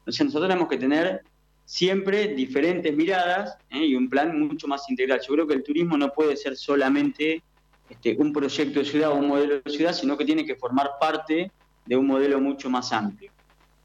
Entonces, 0.00 0.26
nosotros 0.26 0.48
tenemos 0.48 0.68
que 0.68 0.76
tener 0.76 1.22
siempre 1.66 2.28
diferentes 2.28 2.96
miradas 2.96 3.58
¿eh? 3.70 3.84
y 3.84 3.94
un 3.96 4.08
plan 4.08 4.38
mucho 4.40 4.66
más 4.68 4.88
integral. 4.88 5.20
Yo 5.26 5.34
creo 5.34 5.46
que 5.46 5.54
el 5.54 5.62
turismo 5.62 5.98
no 5.98 6.10
puede 6.12 6.36
ser 6.36 6.56
solamente 6.56 7.42
este, 7.90 8.16
un 8.18 8.32
proyecto 8.32 8.78
de 8.78 8.84
ciudad 8.86 9.10
o 9.10 9.16
un 9.16 9.28
modelo 9.28 9.60
de 9.60 9.70
ciudad, 9.70 9.92
sino 9.92 10.16
que 10.16 10.24
tiene 10.24 10.46
que 10.46 10.54
formar 10.54 10.90
parte 11.00 11.50
de 11.84 11.96
un 11.96 12.06
modelo 12.06 12.40
mucho 12.40 12.70
más 12.70 12.92
amplio. 12.92 13.30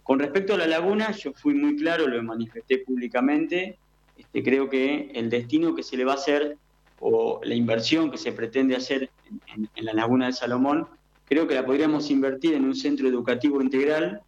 Con 0.03 0.19
respecto 0.19 0.53
a 0.53 0.57
la 0.57 0.67
laguna, 0.67 1.11
yo 1.11 1.33
fui 1.33 1.53
muy 1.55 1.75
claro, 1.75 2.07
lo 2.07 2.21
manifesté 2.23 2.79
públicamente, 2.79 3.77
este, 4.17 4.43
creo 4.43 4.69
que 4.69 5.11
el 5.13 5.29
destino 5.29 5.73
que 5.75 5.83
se 5.83 5.97
le 5.97 6.05
va 6.05 6.13
a 6.13 6.15
hacer 6.15 6.57
o 6.99 7.41
la 7.43 7.55
inversión 7.55 8.11
que 8.11 8.17
se 8.17 8.31
pretende 8.31 8.75
hacer 8.75 9.09
en, 9.29 9.41
en- 9.63 9.69
en 9.75 9.85
la 9.85 9.93
laguna 9.93 10.27
de 10.27 10.33
Salomón, 10.33 10.87
creo 11.25 11.47
que 11.47 11.55
la 11.55 11.65
podríamos 11.65 12.11
invertir 12.11 12.53
en 12.53 12.65
un 12.65 12.75
centro 12.75 13.07
educativo 13.07 13.59
integral 13.61 14.21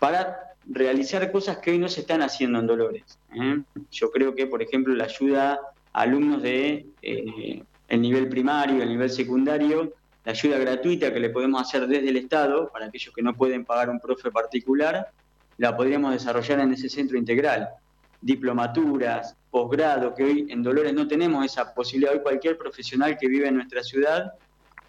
para 0.00 0.49
realizar 0.66 1.30
cosas 1.32 1.58
que 1.58 1.70
hoy 1.70 1.78
no 1.78 1.88
se 1.88 2.00
están 2.00 2.22
haciendo 2.22 2.58
en 2.58 2.66
Dolores. 2.66 3.18
¿eh? 3.34 3.62
Yo 3.90 4.10
creo 4.10 4.34
que, 4.34 4.46
por 4.46 4.62
ejemplo, 4.62 4.94
la 4.94 5.04
ayuda 5.04 5.60
a 5.92 6.00
alumnos 6.02 6.42
de 6.42 6.86
eh, 7.02 7.62
el 7.88 8.00
nivel 8.00 8.28
primario, 8.28 8.82
el 8.82 8.88
nivel 8.88 9.10
secundario, 9.10 9.92
la 10.24 10.32
ayuda 10.32 10.58
gratuita 10.58 11.12
que 11.12 11.20
le 11.20 11.30
podemos 11.30 11.60
hacer 11.62 11.86
desde 11.86 12.08
el 12.08 12.16
Estado 12.16 12.70
para 12.72 12.86
aquellos 12.86 13.14
que 13.14 13.22
no 13.22 13.34
pueden 13.34 13.64
pagar 13.64 13.90
un 13.90 13.98
profe 13.98 14.30
particular, 14.30 15.10
la 15.56 15.76
podríamos 15.76 16.12
desarrollar 16.12 16.60
en 16.60 16.72
ese 16.72 16.88
centro 16.88 17.18
integral. 17.18 17.68
Diplomaturas, 18.20 19.34
posgrado, 19.50 20.14
que 20.14 20.24
hoy 20.24 20.46
en 20.50 20.62
Dolores 20.62 20.92
no 20.92 21.08
tenemos 21.08 21.44
esa 21.44 21.74
posibilidad. 21.74 22.14
Hoy 22.14 22.20
cualquier 22.20 22.56
profesional 22.56 23.16
que 23.18 23.28
vive 23.28 23.48
en 23.48 23.56
nuestra 23.56 23.82
ciudad, 23.82 24.32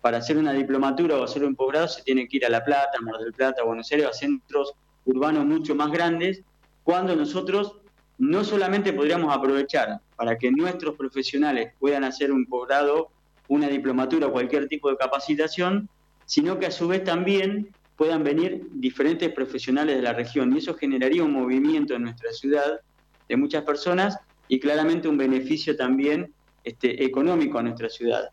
para 0.01 0.17
hacer 0.17 0.37
una 0.37 0.51
diplomatura 0.51 1.17
o 1.17 1.23
hacer 1.23 1.43
un 1.43 1.55
posgrado, 1.55 1.87
se 1.87 2.03
tiene 2.03 2.27
que 2.27 2.37
ir 2.37 2.45
a 2.45 2.49
La 2.49 2.63
Plata, 2.63 2.99
Mar 3.01 3.17
del 3.19 3.33
Plata, 3.33 3.63
Buenos 3.63 3.91
Aires, 3.91 4.07
a 4.07 4.13
centros 4.13 4.73
urbanos 5.05 5.45
mucho 5.45 5.75
más 5.75 5.91
grandes, 5.91 6.43
cuando 6.83 7.15
nosotros 7.15 7.77
no 8.17 8.43
solamente 8.43 8.93
podríamos 8.93 9.35
aprovechar 9.35 9.99
para 10.15 10.37
que 10.37 10.51
nuestros 10.51 10.95
profesionales 10.95 11.73
puedan 11.79 12.03
hacer 12.03 12.31
un 12.31 12.45
posgrado, 12.45 13.09
una 13.47 13.67
diplomatura 13.67 14.27
o 14.27 14.31
cualquier 14.31 14.67
tipo 14.67 14.89
de 14.89 14.97
capacitación, 14.97 15.89
sino 16.25 16.59
que 16.59 16.67
a 16.67 16.71
su 16.71 16.87
vez 16.87 17.03
también 17.03 17.69
puedan 17.97 18.23
venir 18.23 18.67
diferentes 18.73 19.31
profesionales 19.33 19.95
de 19.95 20.01
la 20.01 20.13
región 20.13 20.53
y 20.53 20.59
eso 20.59 20.75
generaría 20.75 21.23
un 21.23 21.33
movimiento 21.33 21.93
en 21.95 22.03
nuestra 22.03 22.31
ciudad 22.31 22.79
de 23.27 23.37
muchas 23.37 23.63
personas 23.63 24.17
y 24.47 24.59
claramente 24.59 25.07
un 25.07 25.17
beneficio 25.17 25.75
también 25.75 26.33
este, 26.63 27.03
económico 27.03 27.57
a 27.57 27.63
nuestra 27.63 27.89
ciudad. 27.89 28.29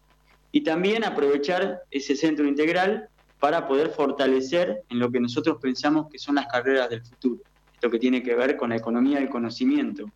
Y 0.52 0.62
también 0.62 1.04
aprovechar 1.04 1.80
ese 1.90 2.16
centro 2.16 2.46
integral 2.46 3.08
para 3.40 3.66
poder 3.68 3.90
fortalecer 3.90 4.82
en 4.88 4.98
lo 4.98 5.10
que 5.10 5.20
nosotros 5.20 5.58
pensamos 5.60 6.08
que 6.10 6.18
son 6.18 6.36
las 6.36 6.46
carreras 6.46 6.90
del 6.90 7.02
futuro. 7.02 7.42
Esto 7.72 7.90
que 7.90 7.98
tiene 7.98 8.22
que 8.22 8.34
ver 8.34 8.56
con 8.56 8.70
la 8.70 8.76
economía 8.76 9.18
del 9.20 9.28
conocimiento, 9.28 10.10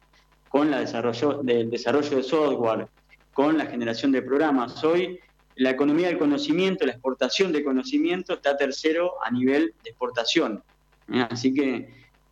con 0.49 0.71
la 0.71 0.81
desarrollo, 0.81 1.43
de 1.43 2.23
software, 2.23 2.89
con 3.33 3.57
la 3.57 3.67
generación 3.67 4.11
de 4.11 4.23
programas. 4.23 4.83
Hoy 4.83 5.21
la 5.55 5.71
economía 5.71 6.09
del 6.09 6.19
conocimiento, 6.19 6.85
la 6.85 6.93
exportación 6.93 7.53
de 7.53 7.63
conocimiento 7.63 8.35
está 8.35 8.57
tercero 8.57 9.13
a 9.25 9.31
nivel 9.31 9.75
de 9.85 9.91
exportación. 9.91 10.65
¿eh? 11.13 11.25
Así 11.31 11.55
que, 11.55 11.89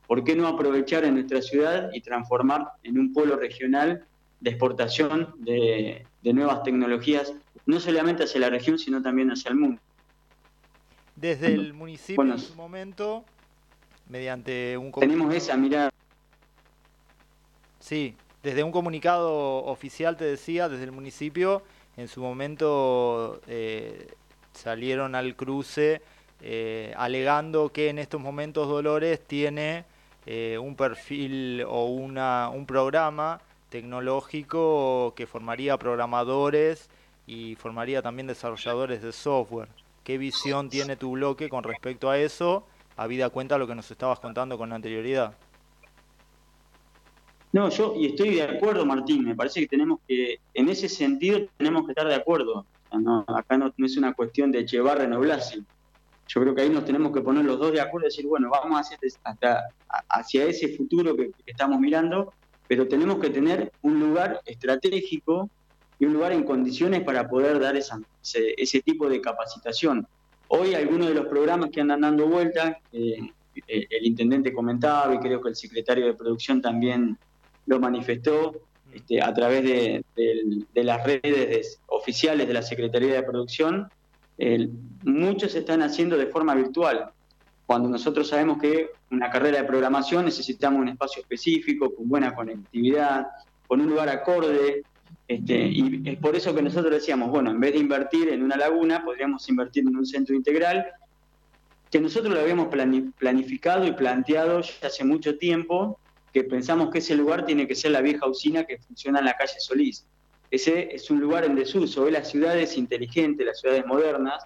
¿por 0.09 0.25
qué 0.25 0.35
no 0.35 0.49
aprovechar 0.49 1.05
en 1.05 1.15
nuestra 1.15 1.41
ciudad 1.41 1.91
y 1.93 2.01
transformar 2.01 2.67
en 2.83 2.99
un 2.99 3.13
polo 3.13 3.37
regional 3.37 4.05
de 4.41 4.51
exportación 4.51 5.35
de 5.39 6.05
nuevas 6.25 6.63
tecnologías, 6.65 7.33
no 7.67 7.79
solamente 7.79 8.25
hacia 8.25 8.41
la 8.41 8.51
región, 8.51 8.79
sino 8.79 9.01
también 9.01 9.31
hacia 9.31 9.51
el 9.51 9.57
mundo? 9.57 9.81
Desde 11.21 11.49
el 11.49 11.75
municipio 11.75 12.17
Bueno, 12.17 12.35
en 12.35 12.41
su 12.41 12.55
momento, 12.55 13.25
mediante 14.09 14.79
un 14.79 14.91
Tenemos 14.91 15.35
esa 15.35 15.55
mirada. 15.55 15.91
Sí, 17.79 18.15
desde 18.43 18.63
un 18.63 18.73
comunicado 18.73 19.65
oficial 19.65 20.17
te 20.17 20.25
decía, 20.25 20.71
desde 20.71 20.85
el 20.85 20.93
municipio, 20.93 21.63
en 21.99 22.09
su 22.09 22.23
momento 22.23 23.43
eh, 23.47 24.15
salieron 24.55 25.15
al 25.15 25.37
cruce 25.37 26.01
eh, 26.41 26.95
alegando 26.97 27.71
que 27.71 27.91
en 27.91 27.99
estos 27.99 28.19
momentos 28.19 28.67
Dolores 28.67 29.21
tiene 29.21 29.85
eh, 30.25 30.57
un 30.59 30.75
perfil 30.75 31.65
o 31.69 31.85
una, 31.85 32.49
un 32.49 32.65
programa 32.65 33.43
tecnológico 33.69 35.13
que 35.15 35.27
formaría 35.27 35.77
programadores 35.77 36.89
y 37.27 37.57
formaría 37.57 38.01
también 38.01 38.27
desarrolladores 38.27 39.03
de 39.03 39.13
software. 39.13 39.69
¿Qué 40.05 40.19
visión 40.19 40.71
tiene 40.71 40.97
tu 40.97 41.13
bloque 41.13 41.49
con 41.49 41.63
respecto 41.63 42.11
a 42.11 42.19
eso, 42.19 42.67
habida 42.97 43.31
cuenta 43.31 43.59
lo 43.59 43.67
que 43.67 43.75
nos 43.75 43.91
estabas 43.91 44.19
contando 44.21 44.57
con 44.57 44.73
anterioridad? 44.73 45.35
No, 47.53 47.69
yo 47.69 47.95
y 47.97 48.07
estoy 48.07 48.37
de 48.37 48.43
acuerdo, 48.43 48.87
Martín. 48.87 49.25
Me 49.25 49.35
parece 49.35 49.61
que 49.61 49.67
tenemos 49.67 50.01
que, 50.07 50.39
en 50.55 50.69
ese 50.69 50.89
sentido, 50.89 51.41
tenemos 51.57 51.85
que 51.85 51.93
estar 51.93 52.07
de 52.07 52.15
acuerdo. 52.15 52.65
Acá 53.27 53.59
no, 53.59 53.73
es 53.77 53.97
una 53.97 54.15
cuestión 54.15 54.51
de 54.51 54.61
Echevarra 54.61 55.07
Blasi. 55.19 55.65
Yo 56.29 56.41
creo 56.41 56.55
que 56.55 56.63
ahí 56.63 56.71
nos 56.71 56.85
tenemos 56.85 57.13
que 57.13 57.21
poner 57.21 57.45
los 57.45 57.59
dos 57.59 57.73
de 57.73 57.81
acuerdo 57.81 58.07
y 58.07 58.11
decir, 58.11 58.27
bueno, 58.27 58.51
vamos 58.51 58.81
hacia, 58.81 58.99
hasta, 59.25 59.65
hacia 60.09 60.45
ese 60.45 60.77
futuro 60.77 61.17
que, 61.17 61.31
que 61.31 61.51
estamos 61.51 61.81
mirando, 61.81 62.33
pero 62.69 62.87
tenemos 62.87 63.19
que 63.19 63.31
tener 63.31 63.73
un 63.83 63.99
lugar 63.99 64.41
estratégico 64.45 65.51
y 65.99 66.07
un 66.07 66.13
lugar 66.13 66.33
en 66.33 66.45
condiciones 66.45 67.03
para 67.03 67.29
poder 67.29 67.59
dar 67.59 67.77
esa, 67.77 68.01
ese, 68.23 68.55
ese 68.57 68.81
tipo 68.83 69.09
de 69.09 69.21
capacitación. 69.21 70.07
Hoy 70.49 70.75
algunos 70.75 71.09
de 71.09 71.15
los 71.15 71.27
programas 71.27 71.71
que 71.71 71.81
andan 71.81 72.01
dando 72.01 72.27
vueltas, 72.27 72.77
eh, 72.93 73.19
eh, 73.67 73.87
el 73.91 74.07
intendente 74.07 74.53
comentaba 74.53 75.15
y 75.15 75.19
creo 75.19 75.41
que 75.41 75.51
el 75.51 75.57
secretario 75.57 76.07
de 76.07 76.15
producción 76.15 76.61
también 76.61 77.17
lo 77.67 77.79
manifestó 77.79 78.61
este, 78.93 79.23
a 79.23 79.33
través 79.33 79.63
de, 79.63 80.05
de- 80.17 80.65
de 80.75 80.85
las 80.85 81.05
redes 81.05 81.23
de- 81.23 81.63
oficiales 81.87 82.49
de 82.49 82.55
la 82.55 82.63
Secretaría 82.63 83.15
de 83.15 83.23
Producción, 83.23 83.89
el- 84.39 84.71
muchos 85.05 85.55
están 85.55 85.83
haciendo 85.83 86.17
de 86.17 86.27
forma 86.27 86.55
virtual. 86.55 87.11
Cuando 87.67 87.89
nosotros 87.89 88.27
sabemos 88.27 88.61
que 88.61 88.91
una 89.13 89.31
carrera 89.31 89.59
de 89.59 89.65
programación 89.65 90.25
necesitamos 90.25 90.81
un 90.81 90.89
espacio 90.89 91.23
específico, 91.23 91.95
con 91.95 92.09
buena 92.09 92.35
conectividad, 92.35 93.29
con 93.69 93.81
un 93.81 93.89
lugar 93.91 94.09
acorde, 94.09 94.83
este, 95.31 95.69
y 95.69 96.03
es 96.07 96.19
por 96.19 96.35
eso 96.35 96.53
que 96.53 96.61
nosotros 96.61 96.93
decíamos, 96.93 97.31
bueno, 97.31 97.53
en 97.53 97.61
vez 97.61 97.73
de 97.73 97.79
invertir 97.79 98.31
en 98.31 98.43
una 98.43 98.57
laguna, 98.57 99.05
podríamos 99.05 99.49
invertir 99.49 99.85
en 99.87 99.97
un 99.97 100.05
centro 100.05 100.35
integral, 100.35 100.85
que 101.89 102.01
nosotros 102.01 102.35
lo 102.35 102.41
habíamos 102.41 102.67
plani- 102.67 103.13
planificado 103.17 103.87
y 103.87 103.93
planteado 103.93 104.61
ya 104.61 104.89
hace 104.89 105.05
mucho 105.05 105.39
tiempo, 105.39 106.01
que 106.33 106.43
pensamos 106.43 106.91
que 106.91 106.99
ese 106.99 107.15
lugar 107.15 107.45
tiene 107.45 107.69
que 107.69 107.77
ser 107.77 107.93
la 107.93 108.01
vieja 108.01 108.27
usina 108.27 108.65
que 108.65 108.79
funciona 108.79 109.21
en 109.21 109.27
la 109.27 109.35
calle 109.35 109.55
Solís. 109.59 110.09
Ese 110.51 110.93
es 110.97 111.09
un 111.13 111.21
lugar 111.21 111.45
en 111.45 111.55
desuso. 111.55 112.03
Hoy 112.03 112.11
las 112.11 112.29
ciudades 112.29 112.77
inteligentes, 112.77 113.47
las 113.47 113.61
ciudades 113.61 113.87
modernas, 113.87 114.45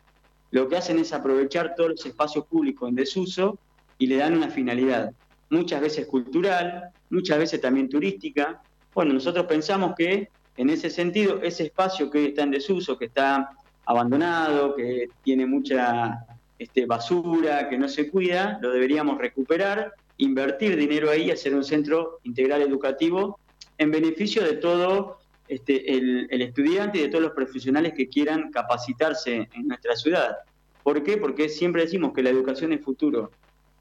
lo 0.51 0.69
que 0.69 0.77
hacen 0.77 0.99
es 0.99 1.15
aprovechar 1.15 1.75
todos 1.75 1.91
los 1.93 2.05
espacios 2.05 2.47
públicos 2.47 2.91
en 2.91 2.95
desuso 2.95 3.59
y 3.97 4.07
le 4.07 4.17
dan 4.17 4.37
una 4.37 4.51
finalidad, 4.51 5.11
muchas 5.49 5.81
veces 5.81 6.07
cultural, 6.07 6.91
muchas 7.09 7.39
veces 7.39 7.59
también 7.59 7.89
turística. 7.89 8.63
Bueno, 8.95 9.15
nosotros 9.15 9.47
pensamos 9.47 9.95
que 9.97 10.29
en 10.57 10.71
ese 10.71 10.91
sentido, 10.91 11.41
ese 11.43 11.65
espacio 11.65 12.11
que 12.11 12.19
hoy 12.19 12.27
está 12.27 12.43
en 12.43 12.53
desuso, 12.53 12.97
que 12.97 13.07
está 13.07 13.51
abandonado, 13.87 14.75
que 14.75 15.09
tiene 15.23 15.47
mucha 15.47 16.27
este, 16.59 16.87
basura, 16.87 17.69
que 17.69 17.79
no 17.79 17.89
se 17.89 18.11
cuida, 18.11 18.59
lo 18.63 18.71
deberíamos 18.71 19.19
recuperar, 19.19 19.93
invertir 20.17 20.77
dinero 20.77 21.11
ahí 21.11 21.31
hacer 21.31 21.55
un 21.55 21.65
centro 21.65 22.21
integral 22.23 22.63
educativo 22.63 23.41
en 23.79 23.91
beneficio 23.91 24.43
de 24.43 24.55
todo 24.55 25.19
este, 25.49 25.93
el, 25.97 26.29
el 26.31 26.43
estudiante 26.43 26.99
y 26.99 27.03
de 27.03 27.09
todos 27.09 27.25
los 27.25 27.33
profesionales 27.33 27.93
que 27.95 28.09
quieran 28.09 28.51
capacitarse 28.51 29.49
en 29.53 29.69
nuestra 29.69 29.97
ciudad. 29.97 30.37
¿Por 30.83 31.03
qué? 31.03 31.17
Porque 31.17 31.49
siempre 31.49 31.83
decimos 31.83 32.13
que 32.13 32.23
la 32.23 32.31
educación 32.31 32.73
es 32.73 32.83
futuro. 32.83 33.31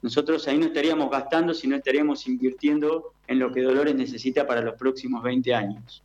Nosotros 0.02 0.46
ahí 0.48 0.58
no 0.58 0.66
estaríamos 0.66 1.10
gastando, 1.10 1.54
sino 1.54 1.76
estaríamos 1.76 2.26
invirtiendo 2.26 3.14
en 3.26 3.38
lo 3.38 3.50
que 3.50 3.62
Dolores 3.62 3.94
necesita 3.94 4.46
para 4.46 4.60
los 4.60 4.74
próximos 4.74 5.22
20 5.22 5.54
años. 5.54 6.03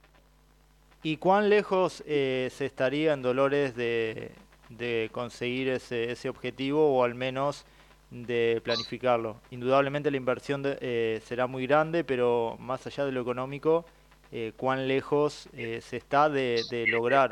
¿Y 1.02 1.18
cuán 1.18 1.50
lejos 1.50 2.04
eh, 2.06 2.50
se 2.52 2.66
estaría 2.66 3.14
en 3.14 3.22
Dolores 3.22 3.74
de, 3.76 4.32
de 4.68 5.10
conseguir 5.14 5.70
ese, 5.70 6.12
ese 6.12 6.28
objetivo 6.28 6.98
o 6.98 7.04
al 7.04 7.16
menos 7.16 7.66
de 8.12 8.60
planificarlo? 8.64 9.38
Indudablemente 9.50 10.12
la 10.12 10.18
inversión 10.18 10.62
eh, 10.66 11.22
será 11.26 11.48
muy 11.48 11.66
grande, 11.68 12.04
pero 12.04 12.58
más 12.60 12.86
allá 12.86 13.06
de 13.06 13.14
lo 13.14 13.22
económico, 13.22 13.86
eh, 14.34 14.52
¿cuán 14.58 14.90
lejos 14.90 15.48
se 15.54 15.98
está 15.98 16.30
de, 16.30 16.64
de 16.70 16.86
lograr 16.88 17.32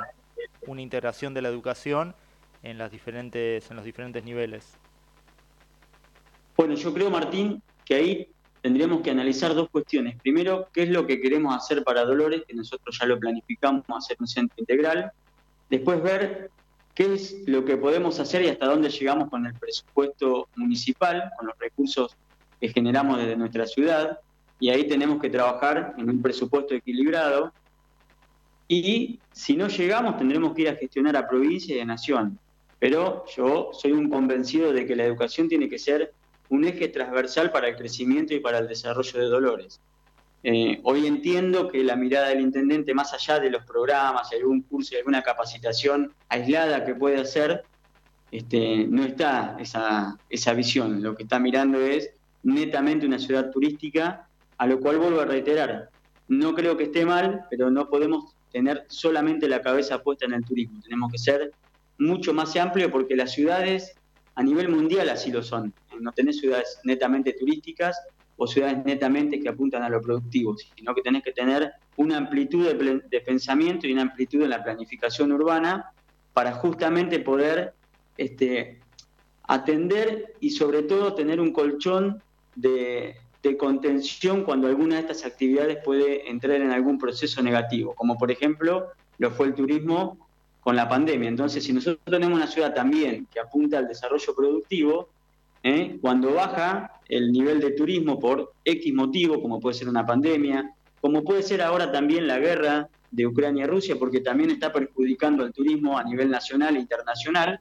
una 0.66 0.82
integración 0.82 1.34
de 1.34 1.42
la 1.42 1.50
educación 1.50 2.16
en, 2.64 2.78
las 2.78 2.90
diferentes, 2.90 3.70
en 3.70 3.76
los 3.76 3.86
diferentes 3.86 4.24
niveles? 4.24 4.78
Bueno, 6.56 6.74
yo 6.74 6.94
creo, 6.94 7.10
Martín, 7.10 7.62
que 7.84 7.96
ahí 7.96 8.30
tendríamos 8.68 9.00
que 9.00 9.12
analizar 9.12 9.56
dos 9.56 9.70
cuestiones. 9.70 10.20
Primero, 10.22 10.68
qué 10.74 10.84
es 10.84 10.90
lo 10.90 11.08
que 11.08 11.22
queremos 11.22 11.56
hacer 11.56 11.86
para 11.86 12.04
Dolores, 12.04 12.44
que 12.46 12.54
nosotros 12.54 12.98
ya 13.00 13.06
lo 13.06 13.18
planificamos, 13.18 13.86
hacer 13.88 14.18
un 14.20 14.28
centro 14.28 14.56
integral. 14.58 15.10
Después 15.70 16.04
ver 16.04 16.52
qué 16.94 17.14
es 17.14 17.48
lo 17.48 17.64
que 17.64 17.78
podemos 17.78 18.20
hacer 18.20 18.42
y 18.42 18.50
hasta 18.50 18.66
dónde 18.66 18.90
llegamos 18.90 19.30
con 19.30 19.46
el 19.46 19.54
presupuesto 19.54 20.50
municipal, 20.58 21.32
con 21.38 21.48
los 21.48 21.58
recursos 21.58 22.18
que 22.60 22.68
generamos 22.68 23.20
desde 23.20 23.38
nuestra 23.38 23.66
ciudad. 23.68 24.20
Y 24.60 24.68
ahí 24.68 24.86
tenemos 24.86 25.22
que 25.22 25.30
trabajar 25.30 25.96
en 25.98 26.10
un 26.10 26.22
presupuesto 26.22 26.76
equilibrado. 26.76 27.54
Y 28.68 29.22
si 29.32 29.56
no 29.56 29.70
llegamos, 29.70 30.18
tendremos 30.18 30.54
que 30.54 30.64
ir 30.64 30.70
a 30.70 30.76
gestionar 30.76 31.16
a 31.16 31.26
provincia 31.26 31.74
y 31.74 31.80
a 31.80 31.86
nación. 31.86 32.38
Pero 32.80 33.24
yo 33.34 33.70
soy 33.72 33.94
un 33.94 34.10
convencido 34.10 34.74
de 34.74 34.86
que 34.86 34.98
la 34.98 35.06
educación 35.06 35.48
tiene 35.48 35.70
que 35.70 35.80
ser 35.80 36.12
un 36.50 36.66
eje 36.66 36.88
transversal 36.88 37.52
para 37.52 37.68
el 37.68 37.76
crecimiento 37.76 38.34
y 38.34 38.40
para 38.40 38.60
el 38.60 38.68
desarrollo 38.68 39.20
de 39.20 39.26
Dolores. 39.26 39.82
Eh, 40.44 40.80
hoy 40.84 41.08
entiendo 41.08 41.68
que 41.68 41.84
la 41.84 41.96
mirada 41.96 42.30
del 42.30 42.42
intendente, 42.42 42.94
más 42.94 43.14
allá 43.14 43.40
de 43.40 43.50
los 43.50 43.66
programas, 43.66 44.32
algún 44.32 44.62
curso 44.62 44.94
y 44.94 44.98
alguna 44.98 45.22
capacitación 45.22 46.14
aislada 46.30 46.86
que 46.86 46.96
puede 46.96 47.20
hacer, 47.20 47.64
este, 48.32 48.86
no 48.88 49.04
está 49.04 49.58
esa, 49.60 50.18
esa 50.30 50.54
visión. 50.54 51.02
Lo 51.02 51.16
que 51.16 51.24
está 51.24 51.40
mirando 51.40 51.82
es 51.82 52.12
netamente 52.44 53.06
una 53.06 53.20
ciudad 53.20 53.52
turística, 53.52 54.28
a 54.58 54.68
lo 54.68 54.80
cual 54.80 54.98
vuelvo 55.00 55.22
a 55.22 55.26
reiterar, 55.26 55.90
no 56.28 56.54
creo 56.54 56.78
que 56.78 56.86
esté 56.86 57.06
mal, 57.06 57.46
pero 57.50 57.70
no 57.70 57.90
podemos 57.90 58.36
tener 58.52 58.86
solamente 58.88 59.48
la 59.48 59.62
cabeza 59.62 60.02
puesta 60.02 60.26
en 60.26 60.34
el 60.34 60.44
turismo. 60.44 60.82
Tenemos 60.82 61.12
que 61.12 61.18
ser 61.18 61.52
mucho 61.98 62.34
más 62.34 62.56
amplio 62.56 62.92
porque 62.92 63.16
las 63.16 63.32
ciudades 63.34 63.96
a 64.36 64.44
nivel 64.44 64.70
mundial 64.70 65.10
así 65.10 65.32
lo 65.32 65.42
son. 65.42 65.74
No 66.02 66.12
tenés 66.12 66.40
ciudades 66.40 66.80
netamente 66.84 67.34
turísticas 67.34 68.00
o 68.38 68.48
ciudades 68.48 68.86
netamente 68.86 69.40
que 69.40 69.50
apuntan 69.50 69.84
a 69.84 69.90
lo 69.90 70.02
productivo, 70.02 70.56
sino 70.58 70.94
que 70.94 71.02
tenés 71.02 71.24
que 71.24 71.32
tener 71.32 71.72
una 71.96 72.18
amplitud 72.18 72.68
de, 72.68 73.22
pensamiento 73.22 73.88
y 73.88 73.94
una 73.94 74.04
amplitud 74.04 74.44
en 74.44 74.52
la 74.52 74.64
planificación 74.64 75.32
urbana 75.32 75.92
para 76.34 76.54
justamente 76.54 77.20
poder 77.20 77.74
este, 78.18 78.80
atender 79.44 80.36
y 80.40 80.52
sobre 80.52 80.84
todo 80.84 81.16
tener 81.16 81.42
un 81.42 81.52
colchón 81.52 82.22
de, 82.56 83.16
de 83.42 83.58
contención 83.58 84.44
cuando 84.44 84.68
alguna 84.68 84.96
de 84.96 85.02
estas 85.02 85.26
actividades 85.26 85.80
puede 85.84 86.30
entrar 86.30 86.62
en 86.62 86.72
algún 86.72 87.00
proceso 87.00 87.42
negativo, 87.42 87.96
como 87.96 88.18
por 88.18 88.32
ejemplo 88.32 88.92
lo 89.18 89.32
fue 89.32 89.48
el 89.48 89.56
turismo 89.56 90.28
con 90.60 90.76
la 90.76 90.90
pandemia. 90.90 91.30
Entonces, 91.30 91.64
si 91.64 91.74
nosotros 91.74 92.04
tenemos 92.06 92.38
una 92.38 92.48
ciudad 92.48 92.74
también 92.74 93.26
que 93.32 93.40
apunta 93.40 93.78
al 93.78 93.88
desarrollo 93.88 94.36
productivo, 94.36 95.10
¿eh? 95.64 95.98
cuando 96.02 96.34
baja 96.34 96.92
el 97.08 97.32
nivel 97.32 97.60
de 97.60 97.72
turismo 97.72 98.20
por 98.20 98.54
X 98.64 98.94
motivo, 98.94 99.42
como 99.42 99.60
puede 99.60 99.76
ser 99.76 99.90
una 99.90 100.06
pandemia, 100.06 100.74
como 101.02 101.24
puede 101.24 101.44
ser 101.44 101.62
ahora 101.62 101.92
también 101.92 102.28
la 102.28 102.40
guerra 102.40 102.90
de 103.12 103.26
Ucrania-Rusia, 103.26 103.96
porque 103.98 104.20
también 104.20 104.52
está 104.52 104.74
perjudicando 104.74 105.44
al 105.44 105.54
turismo 105.54 105.98
a 105.98 106.04
nivel 106.04 106.30
nacional 106.30 106.76
e 106.76 106.80
internacional, 106.80 107.60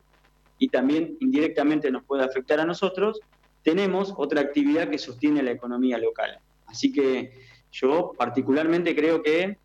y 0.59 0.69
también 0.69 1.17
indirectamente 1.21 1.91
nos 1.91 2.05
puede 2.05 2.25
afectar 2.25 2.61
a 2.61 2.65
nosotros, 2.65 3.21
tenemos 3.63 4.15
otra 4.17 4.41
actividad 4.41 4.89
que 4.89 4.99
sostiene 4.99 5.43
la 5.43 5.51
economía 5.51 5.99
local. 5.99 6.39
Así 6.67 6.93
que 6.93 7.33
yo 7.71 8.13
particularmente 8.17 8.95
creo 8.95 9.23
que 9.23 9.59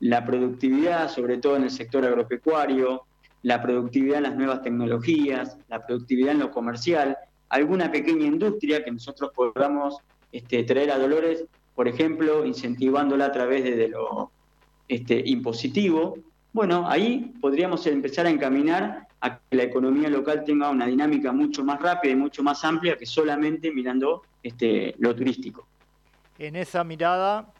la 0.00 0.24
productividad, 0.24 1.08
sobre 1.08 1.38
todo 1.38 1.56
en 1.56 1.64
el 1.64 1.70
sector 1.70 2.04
agropecuario, 2.04 3.04
la 3.42 3.62
productividad 3.62 4.18
en 4.18 4.22
las 4.24 4.36
nuevas 4.36 4.62
tecnologías, 4.62 5.56
la 5.68 5.86
productividad 5.86 6.32
en 6.32 6.40
lo 6.40 6.50
comercial, 6.50 7.16
alguna 7.48 7.90
pequeña 7.90 8.26
industria 8.26 8.84
que 8.84 8.90
nosotros 8.90 9.30
podamos 9.34 9.98
este, 10.32 10.64
traer 10.64 10.90
a 10.90 10.98
Dolores, 10.98 11.44
por 11.74 11.88
ejemplo, 11.88 12.44
incentivándola 12.44 13.26
a 13.26 13.32
través 13.32 13.64
de, 13.64 13.88
lo 13.88 14.30
este, 14.88 15.22
impositivo. 15.26 16.18
Bueno, 16.52 16.88
ahí 16.88 17.34
podríamos 17.40 17.86
empezar 17.86 18.26
a 18.26 18.30
encaminar 18.30 19.06
a 19.20 19.38
que 19.38 19.56
la 19.56 19.64
economía 19.64 20.08
local 20.08 20.44
tenga 20.44 20.70
una 20.70 20.86
dinámica 20.86 21.32
mucho 21.32 21.64
más 21.64 21.80
rápida 21.80 22.12
y 22.12 22.16
mucho 22.16 22.42
más 22.42 22.64
amplia 22.64 22.96
que 22.96 23.06
solamente 23.06 23.70
mirando 23.70 24.22
este, 24.42 24.94
lo 24.98 25.14
turístico. 25.14 25.66
En 26.38 26.56
esa 26.56 26.84
mirada 26.84 27.52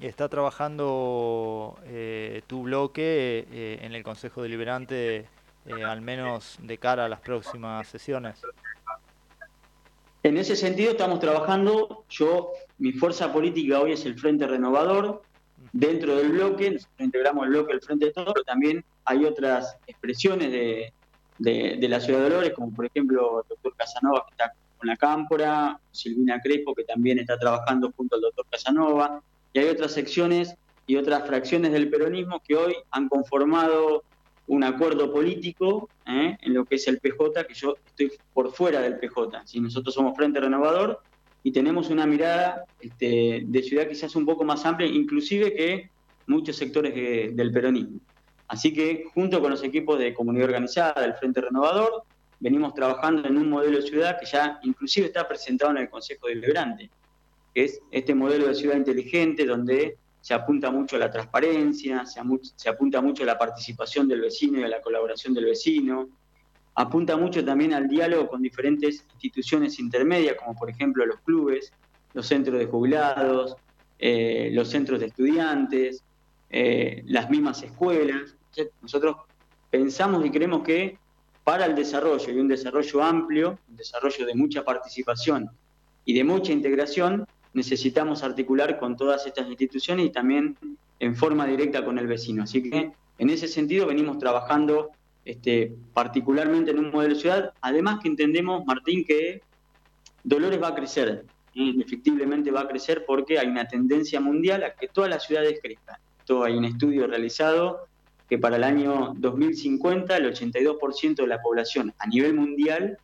está 0.00 0.28
trabajando 0.28 1.78
eh, 1.84 2.42
tu 2.46 2.62
bloque 2.62 3.46
eh, 3.50 3.78
en 3.82 3.94
el 3.94 4.02
Consejo 4.02 4.42
Deliberante, 4.42 5.26
eh, 5.66 5.84
al 5.84 6.00
menos 6.00 6.58
de 6.62 6.78
cara 6.78 7.06
a 7.06 7.08
las 7.08 7.20
próximas 7.20 7.88
sesiones. 7.88 8.40
En 10.26 10.36
ese 10.38 10.56
sentido 10.56 10.90
estamos 10.90 11.20
trabajando, 11.20 12.04
yo, 12.08 12.50
mi 12.78 12.90
fuerza 12.90 13.32
política 13.32 13.78
hoy 13.80 13.92
es 13.92 14.04
el 14.06 14.18
Frente 14.18 14.44
Renovador, 14.48 15.22
dentro 15.72 16.16
del 16.16 16.30
bloque, 16.32 16.68
nosotros 16.72 16.98
integramos 16.98 17.44
el 17.44 17.50
bloque 17.50 17.72
del 17.74 17.80
Frente 17.80 18.06
de 18.06 18.12
Todos, 18.12 18.32
pero 18.34 18.44
también 18.44 18.84
hay 19.04 19.24
otras 19.24 19.76
expresiones 19.86 20.50
de, 20.50 20.92
de- 21.38 21.76
de 21.80 21.88
la 21.88 22.00
ciudad 22.00 22.18
de 22.18 22.30
Dolores, 22.30 22.52
como 22.54 22.74
por 22.74 22.86
ejemplo 22.86 23.42
el 23.44 23.48
doctor 23.48 23.76
Casanova, 23.76 24.24
que 24.26 24.32
está 24.32 24.52
con 24.78 24.88
la 24.88 24.96
Cámpora, 24.96 25.78
Silvina 25.92 26.40
Crespo, 26.40 26.74
que 26.74 26.82
también 26.82 27.20
está 27.20 27.38
trabajando 27.38 27.92
junto 27.96 28.16
al 28.16 28.22
doctor 28.22 28.46
Casanova, 28.50 29.22
y 29.52 29.60
hay 29.60 29.68
otras 29.68 29.92
secciones 29.92 30.56
y 30.88 30.96
otras 30.96 31.24
fracciones 31.24 31.70
del 31.70 31.88
peronismo 31.88 32.42
que 32.44 32.56
hoy 32.56 32.74
han 32.90 33.08
conformado 33.08 34.02
un 34.48 34.62
acuerdo 34.64 35.12
político 35.12 35.88
¿eh? 36.06 36.36
en 36.40 36.54
lo 36.54 36.64
que 36.64 36.76
es 36.76 36.86
el 36.88 36.98
PJ, 36.98 37.44
que 37.46 37.54
yo 37.54 37.74
estoy 37.86 38.12
por 38.32 38.52
fuera 38.52 38.80
del 38.80 38.98
PJ. 38.98 39.42
Si 39.46 39.60
nosotros 39.60 39.94
somos 39.94 40.16
Frente 40.16 40.40
Renovador 40.40 41.00
y 41.42 41.50
tenemos 41.52 41.90
una 41.90 42.06
mirada 42.06 42.64
este, 42.80 43.42
de 43.46 43.62
ciudad 43.62 43.88
quizás 43.88 44.14
un 44.16 44.24
poco 44.26 44.44
más 44.44 44.64
amplia, 44.64 44.88
inclusive 44.88 45.54
que 45.54 45.90
muchos 46.26 46.56
sectores 46.56 46.94
de- 46.94 47.30
del 47.34 47.52
peronismo. 47.52 48.00
Así 48.48 48.72
que 48.72 49.04
junto 49.14 49.40
con 49.40 49.50
los 49.50 49.62
equipos 49.64 49.98
de 49.98 50.14
comunidad 50.14 50.46
organizada 50.46 51.02
del 51.02 51.14
Frente 51.14 51.40
Renovador, 51.40 52.02
venimos 52.38 52.74
trabajando 52.74 53.26
en 53.26 53.36
un 53.38 53.48
modelo 53.50 53.78
de 53.78 53.82
ciudad 53.86 54.18
que 54.20 54.26
ya 54.26 54.60
inclusive 54.62 55.06
está 55.06 55.26
presentado 55.26 55.72
en 55.72 55.78
el 55.78 55.88
Consejo 55.88 56.28
Deliberante, 56.28 56.90
que 57.54 57.64
es 57.64 57.80
este 57.90 58.14
modelo 58.14 58.46
de 58.46 58.54
ciudad 58.54 58.76
inteligente 58.76 59.44
donde 59.44 59.96
se 60.26 60.34
apunta 60.34 60.72
mucho 60.72 60.96
a 60.96 60.98
la 60.98 61.08
transparencia, 61.08 62.04
se, 62.04 62.68
apunta 62.68 63.00
mucho 63.00 63.22
a 63.22 63.26
la 63.26 63.38
participación 63.38 64.08
del 64.08 64.22
vecino 64.22 64.58
y 64.58 64.64
a 64.64 64.68
la 64.68 64.80
colaboración 64.80 65.32
del 65.32 65.44
vecino, 65.44 66.08
apunta 66.74 67.16
mucho 67.16 67.44
también 67.44 67.72
al 67.72 67.86
diálogo 67.86 68.26
con 68.26 68.42
diferentes 68.42 69.06
instituciones 69.12 69.78
intermedias, 69.78 70.34
como 70.34 70.58
por 70.58 70.68
ejemplo 70.68 71.06
los 71.06 71.20
clubes, 71.20 71.72
los 72.12 72.26
centros 72.26 72.58
de 72.58 72.66
jubilados, 72.66 73.54
eh, 74.00 74.50
los 74.52 74.68
centros 74.68 74.98
de 74.98 75.06
estudiantes, 75.06 76.02
eh, 76.50 77.04
las 77.06 77.30
mismas 77.30 77.62
escuelas. 77.62 78.34
Nosotros 78.82 79.18
pensamos 79.70 80.26
y 80.26 80.30
creemos 80.32 80.64
que 80.64 80.98
para 81.44 81.66
el 81.66 81.76
desarrollo 81.76 82.32
y 82.32 82.40
un 82.40 82.48
desarrollo 82.48 83.00
amplio, 83.00 83.60
un 83.68 83.76
desarrollo 83.76 84.26
de 84.26 84.34
mucha 84.34 84.64
participación 84.64 85.48
y 86.04 86.14
de 86.14 86.24
mucha 86.24 86.50
integración, 86.50 87.24
necesitamos 87.56 88.22
articular 88.22 88.78
con 88.78 88.98
todas 88.98 89.26
estas 89.26 89.48
instituciones 89.48 90.04
y 90.04 90.10
también 90.10 90.58
en 91.00 91.16
forma 91.16 91.46
directa 91.46 91.82
con 91.82 91.98
el 91.98 92.06
vecino. 92.06 92.42
Así 92.42 92.62
que 92.62 92.92
en 93.16 93.30
ese 93.30 93.48
sentido 93.48 93.86
venimos 93.86 94.18
trabajando 94.18 94.90
este, 95.24 95.74
particularmente 95.94 96.70
en 96.70 96.80
un 96.80 96.90
modelo 96.90 97.14
de 97.14 97.20
ciudad, 97.20 97.52
además 97.62 98.00
que 98.02 98.08
entendemos, 98.08 98.62
Martín, 98.66 99.06
que 99.06 99.40
Dolores 100.22 100.62
va 100.62 100.68
a 100.68 100.74
crecer, 100.74 101.08
¿eh? 101.08 101.22
indefectiblemente 101.54 102.50
va 102.50 102.60
a 102.60 102.68
crecer 102.68 103.06
porque 103.06 103.38
hay 103.38 103.48
una 103.48 103.66
tendencia 103.66 104.20
mundial 104.20 104.62
a 104.62 104.74
que 104.74 104.88
todas 104.88 105.08
las 105.08 105.24
ciudades 105.24 105.58
crezcan. 105.62 105.96
Esto 106.18 106.44
hay 106.44 106.58
un 106.58 106.66
estudio 106.66 107.06
realizado 107.06 107.86
que 108.28 108.36
para 108.36 108.56
el 108.56 108.64
año 108.64 109.14
2050 109.16 110.14
el 110.14 110.30
82% 110.30 111.14
de 111.16 111.26
la 111.26 111.40
población 111.40 111.94
a 111.98 112.06
nivel 112.06 112.34
mundial 112.34 112.98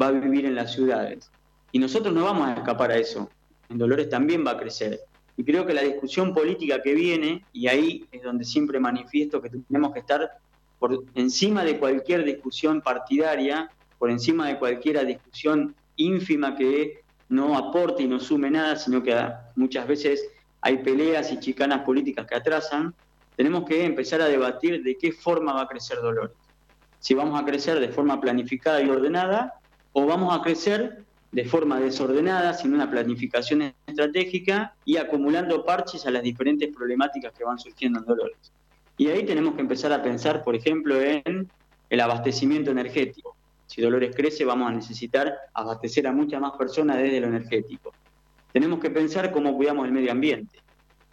va 0.00 0.08
a 0.08 0.12
vivir 0.12 0.46
en 0.46 0.54
las 0.54 0.74
ciudades. 0.74 1.32
Y 1.72 1.80
nosotros 1.80 2.14
no 2.14 2.22
vamos 2.22 2.46
a 2.46 2.54
escapar 2.54 2.92
a 2.92 2.98
eso. 2.98 3.28
En 3.68 3.78
Dolores 3.78 4.08
también 4.08 4.44
va 4.46 4.52
a 4.52 4.56
crecer. 4.56 5.00
Y 5.36 5.44
creo 5.44 5.66
que 5.66 5.74
la 5.74 5.82
discusión 5.82 6.32
política 6.32 6.80
que 6.82 6.94
viene, 6.94 7.44
y 7.52 7.66
ahí 7.68 8.06
es 8.10 8.22
donde 8.22 8.44
siempre 8.44 8.80
manifiesto 8.80 9.42
que 9.42 9.50
tenemos 9.50 9.92
que 9.92 10.00
estar 10.00 10.30
por 10.78 11.04
encima 11.14 11.64
de 11.64 11.78
cualquier 11.78 12.24
discusión 12.24 12.80
partidaria, 12.80 13.70
por 13.98 14.10
encima 14.10 14.48
de 14.48 14.58
cualquier 14.58 15.04
discusión 15.06 15.74
ínfima 15.96 16.56
que 16.56 17.02
no 17.28 17.56
aporte 17.56 18.02
y 18.02 18.06
no 18.06 18.20
sume 18.20 18.50
nada, 18.50 18.76
sino 18.76 19.02
que 19.02 19.14
muchas 19.56 19.86
veces 19.86 20.28
hay 20.60 20.78
peleas 20.78 21.32
y 21.32 21.40
chicanas 21.40 21.82
políticas 21.82 22.26
que 22.26 22.34
atrasan, 22.34 22.94
tenemos 23.36 23.64
que 23.64 23.84
empezar 23.84 24.20
a 24.22 24.26
debatir 24.26 24.82
de 24.82 24.96
qué 24.96 25.12
forma 25.12 25.52
va 25.52 25.62
a 25.62 25.68
crecer 25.68 25.98
Dolores. 25.98 26.36
Si 26.98 27.14
vamos 27.14 27.40
a 27.40 27.44
crecer 27.44 27.78
de 27.78 27.88
forma 27.88 28.20
planificada 28.20 28.80
y 28.80 28.88
ordenada 28.88 29.54
o 29.92 30.06
vamos 30.06 30.36
a 30.36 30.42
crecer 30.42 31.04
de 31.32 31.44
forma 31.44 31.80
desordenada, 31.80 32.54
sin 32.54 32.74
una 32.74 32.90
planificación 32.90 33.74
estratégica 33.86 34.74
y 34.84 34.96
acumulando 34.96 35.64
parches 35.64 36.06
a 36.06 36.10
las 36.10 36.22
diferentes 36.22 36.74
problemáticas 36.74 37.32
que 37.32 37.44
van 37.44 37.58
surgiendo 37.58 37.98
en 37.98 38.04
Dolores. 38.06 38.52
Y 38.96 39.08
ahí 39.08 39.24
tenemos 39.24 39.54
que 39.54 39.60
empezar 39.60 39.92
a 39.92 40.02
pensar, 40.02 40.42
por 40.42 40.56
ejemplo, 40.56 41.00
en 41.00 41.50
el 41.90 42.00
abastecimiento 42.00 42.70
energético. 42.70 43.36
Si 43.66 43.82
Dolores 43.82 44.14
crece, 44.14 44.44
vamos 44.44 44.68
a 44.70 44.72
necesitar 44.72 45.34
abastecer 45.52 46.06
a 46.06 46.12
muchas 46.12 46.40
más 46.40 46.52
personas 46.52 46.98
desde 46.98 47.20
lo 47.20 47.26
energético. 47.26 47.92
Tenemos 48.52 48.78
que 48.78 48.90
pensar 48.90 49.32
cómo 49.32 49.54
cuidamos 49.54 49.86
el 49.86 49.92
medio 49.92 50.12
ambiente. 50.12 50.58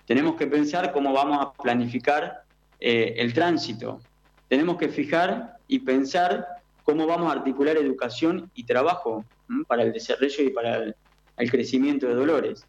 Tenemos 0.06 0.35
que 0.35 0.48
pensar 0.48 0.93
cómo 0.93 1.11
vamos 1.14 1.40
a 1.42 1.51
planificar 1.51 2.43
eh, 2.80 3.16
el 3.17 3.33
tránsito. 3.33 4.00
Tenemos 4.48 4.77
que 4.77 4.90
fijar 4.90 5.58
y 5.67 5.80
pensar 5.80 6.48
cómo 6.83 7.08
vamos 7.08 7.30
a 7.30 7.38
articular 7.38 7.77
educación 7.77 8.51
y 8.53 8.66
trabajo 8.66 9.25
para 9.67 9.83
el 9.83 9.93
desarrollo 9.93 10.43
y 10.43 10.49
para 10.49 10.75
el, 10.77 10.95
el 11.38 11.51
crecimiento 11.51 12.07
de 12.07 12.15
Dolores. 12.15 12.65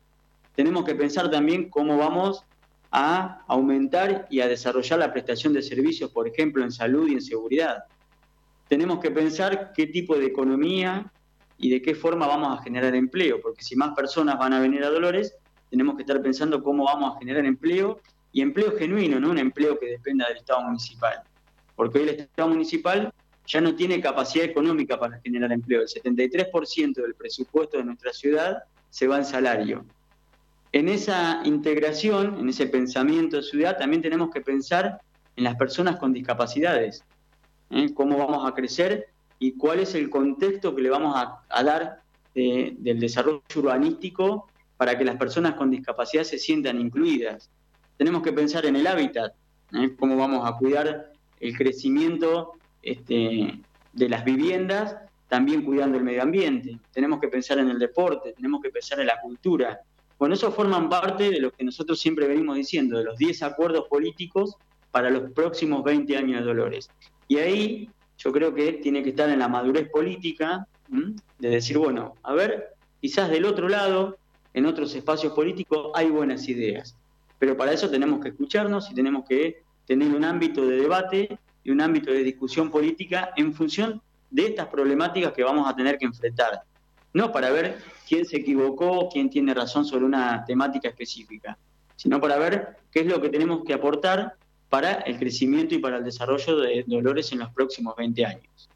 Tenemos 0.54 0.84
que 0.84 0.94
pensar 0.94 1.30
también 1.30 1.68
cómo 1.68 1.96
vamos 1.98 2.44
a 2.90 3.42
aumentar 3.48 4.26
y 4.30 4.40
a 4.40 4.46
desarrollar 4.46 5.00
la 5.00 5.12
prestación 5.12 5.52
de 5.52 5.62
servicios, 5.62 6.10
por 6.10 6.28
ejemplo, 6.28 6.62
en 6.62 6.70
salud 6.70 7.08
y 7.08 7.14
en 7.14 7.22
seguridad. 7.22 7.84
Tenemos 8.68 9.00
que 9.00 9.10
pensar 9.10 9.72
qué 9.74 9.88
tipo 9.88 10.16
de 10.16 10.26
economía 10.26 11.10
y 11.58 11.70
de 11.70 11.82
qué 11.82 11.94
forma 11.94 12.26
vamos 12.26 12.56
a 12.56 12.62
generar 12.62 12.94
empleo, 12.94 13.40
porque 13.40 13.62
si 13.62 13.74
más 13.76 13.94
personas 13.94 14.38
van 14.38 14.52
a 14.52 14.60
venir 14.60 14.84
a 14.84 14.90
Dolores, 14.90 15.34
tenemos 15.70 15.96
que 15.96 16.02
estar 16.02 16.22
pensando 16.22 16.62
cómo 16.62 16.84
vamos 16.84 17.14
a 17.14 17.18
generar 17.18 17.44
empleo 17.44 18.00
y 18.32 18.42
empleo 18.42 18.76
genuino, 18.76 19.18
no 19.18 19.30
un 19.30 19.38
empleo 19.38 19.78
que 19.78 19.86
dependa 19.86 20.28
del 20.28 20.38
Estado 20.38 20.62
municipal. 20.62 21.22
Porque 21.74 21.98
hoy 21.98 22.08
el 22.08 22.20
Estado 22.20 22.48
municipal 22.48 23.12
ya 23.46 23.60
no 23.60 23.74
tiene 23.74 24.00
capacidad 24.00 24.44
económica 24.44 24.98
para 24.98 25.20
generar 25.20 25.52
empleo. 25.52 25.82
El 25.82 25.88
73% 25.88 26.94
del 26.94 27.14
presupuesto 27.14 27.78
de 27.78 27.84
nuestra 27.84 28.12
ciudad 28.12 28.62
se 28.90 29.06
va 29.06 29.18
en 29.18 29.24
salario. 29.24 29.84
En 30.72 30.88
esa 30.88 31.40
integración, 31.44 32.38
en 32.40 32.48
ese 32.48 32.66
pensamiento 32.66 33.36
de 33.36 33.42
ciudad, 33.42 33.76
también 33.78 34.02
tenemos 34.02 34.30
que 34.30 34.40
pensar 34.40 35.00
en 35.36 35.44
las 35.44 35.56
personas 35.56 35.96
con 35.96 36.12
discapacidades. 36.12 37.04
¿eh? 37.70 37.92
Cómo 37.94 38.16
vamos 38.18 38.48
a 38.50 38.54
crecer 38.54 39.06
y 39.38 39.52
cuál 39.52 39.80
es 39.80 39.94
el 39.94 40.10
contexto 40.10 40.74
que 40.74 40.82
le 40.82 40.90
vamos 40.90 41.14
a, 41.16 41.40
a 41.48 41.62
dar 41.62 42.00
de- 42.34 42.74
del 42.78 42.98
desarrollo 42.98 43.42
urbanístico 43.56 44.48
para 44.76 44.96
que 44.98 45.04
las 45.04 45.16
personas 45.16 45.54
con 45.54 45.70
discapacidad 45.70 46.24
se 46.24 46.38
sientan 46.38 46.80
incluidas. 46.80 47.50
Tenemos 47.96 48.22
que 48.22 48.32
pensar 48.32 48.66
en 48.66 48.74
el 48.76 48.86
hábitat, 48.86 49.32
¿eh? 49.72 49.94
cómo 49.98 50.16
vamos 50.16 50.48
a 50.48 50.56
cuidar 50.56 51.12
el 51.40 51.56
crecimiento 51.56 52.52
este, 52.84 53.60
de 53.92 54.08
las 54.08 54.24
viviendas, 54.24 54.96
también 55.28 55.62
cuidando 55.62 55.98
el 55.98 56.04
medio 56.04 56.22
ambiente. 56.22 56.78
Tenemos 56.92 57.20
que 57.20 57.28
pensar 57.28 57.58
en 57.58 57.68
el 57.68 57.78
deporte, 57.78 58.32
tenemos 58.34 58.62
que 58.62 58.70
pensar 58.70 59.00
en 59.00 59.06
la 59.06 59.20
cultura. 59.20 59.80
Bueno, 60.18 60.34
eso 60.34 60.52
forman 60.52 60.88
parte 60.88 61.30
de 61.30 61.40
lo 61.40 61.50
que 61.50 61.64
nosotros 61.64 61.98
siempre 61.98 62.28
venimos 62.28 62.56
diciendo, 62.56 62.98
de 62.98 63.04
los 63.04 63.18
10 63.18 63.42
acuerdos 63.42 63.86
políticos 63.88 64.56
para 64.90 65.10
los 65.10 65.32
próximos 65.32 65.82
20 65.82 66.16
años 66.16 66.40
de 66.40 66.46
Dolores. 66.46 66.88
Y 67.26 67.38
ahí 67.38 67.90
yo 68.16 68.32
creo 68.32 68.54
que 68.54 68.74
tiene 68.74 69.02
que 69.02 69.10
estar 69.10 69.28
en 69.28 69.40
la 69.40 69.48
madurez 69.48 69.88
política 69.90 70.66
de 71.38 71.48
decir, 71.48 71.78
bueno, 71.78 72.14
a 72.22 72.34
ver, 72.34 72.74
quizás 73.00 73.30
del 73.30 73.44
otro 73.44 73.68
lado, 73.68 74.16
en 74.52 74.66
otros 74.66 74.94
espacios 74.94 75.32
políticos 75.32 75.90
hay 75.94 76.10
buenas 76.10 76.48
ideas, 76.48 76.96
pero 77.38 77.56
para 77.56 77.72
eso 77.72 77.90
tenemos 77.90 78.20
que 78.20 78.28
escucharnos 78.28 78.90
y 78.90 78.94
tenemos 78.94 79.24
que 79.28 79.62
tener 79.86 80.14
un 80.14 80.24
ámbito 80.24 80.64
de 80.64 80.76
debate 80.76 81.38
y 81.64 81.70
un 81.70 81.80
ámbito 81.80 82.12
de 82.12 82.22
discusión 82.22 82.70
política 82.70 83.30
en 83.36 83.52
función 83.54 84.00
de 84.30 84.46
estas 84.46 84.66
problemáticas 84.66 85.32
que 85.32 85.42
vamos 85.42 85.68
a 85.68 85.74
tener 85.74 85.98
que 85.98 86.04
enfrentar. 86.04 86.62
No 87.12 87.32
para 87.32 87.50
ver 87.50 87.78
quién 88.06 88.24
se 88.24 88.36
equivocó, 88.36 89.08
quién 89.08 89.30
tiene 89.30 89.54
razón 89.54 89.84
sobre 89.84 90.04
una 90.04 90.44
temática 90.44 90.88
específica, 90.88 91.56
sino 91.96 92.20
para 92.20 92.36
ver 92.38 92.76
qué 92.92 93.00
es 93.00 93.06
lo 93.06 93.20
que 93.20 93.30
tenemos 93.30 93.64
que 93.64 93.72
aportar 93.72 94.34
para 94.68 94.92
el 94.92 95.18
crecimiento 95.18 95.74
y 95.74 95.78
para 95.78 95.98
el 95.98 96.04
desarrollo 96.04 96.56
de 96.56 96.84
Dolores 96.86 97.32
en 97.32 97.38
los 97.38 97.50
próximos 97.52 97.94
20 97.96 98.26
años. 98.26 98.68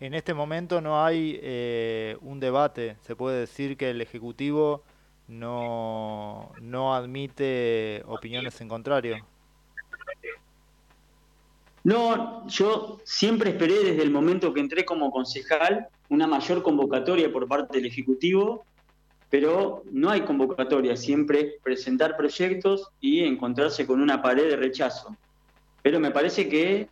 En 0.00 0.12
este 0.12 0.34
momento 0.34 0.80
no 0.80 1.02
hay 1.02 1.38
eh, 1.40 2.16
un 2.20 2.40
debate. 2.40 2.96
Se 3.02 3.14
puede 3.14 3.40
decir 3.40 3.76
que 3.76 3.90
el 3.90 4.00
Ejecutivo 4.00 4.82
no, 5.28 6.52
no 6.60 6.94
admite 6.94 8.02
opiniones 8.06 8.60
en 8.60 8.68
contrario. 8.68 9.24
No, 11.84 12.48
yo 12.48 12.98
siempre 13.04 13.50
esperé 13.50 13.74
desde 13.84 14.02
el 14.02 14.10
momento 14.10 14.54
que 14.54 14.60
entré 14.60 14.86
como 14.86 15.10
concejal 15.10 15.86
una 16.08 16.26
mayor 16.26 16.62
convocatoria 16.62 17.30
por 17.30 17.46
parte 17.46 17.76
del 17.76 17.86
Ejecutivo, 17.86 18.64
pero 19.28 19.82
no 19.90 20.08
hay 20.08 20.22
convocatoria, 20.22 20.96
siempre 20.96 21.40
es 21.40 21.62
presentar 21.62 22.16
proyectos 22.16 22.88
y 23.00 23.20
encontrarse 23.24 23.86
con 23.86 24.00
una 24.00 24.22
pared 24.22 24.48
de 24.48 24.56
rechazo. 24.56 25.14
Pero 25.82 26.00
me 26.00 26.10
parece 26.10 26.48
que 26.48 26.88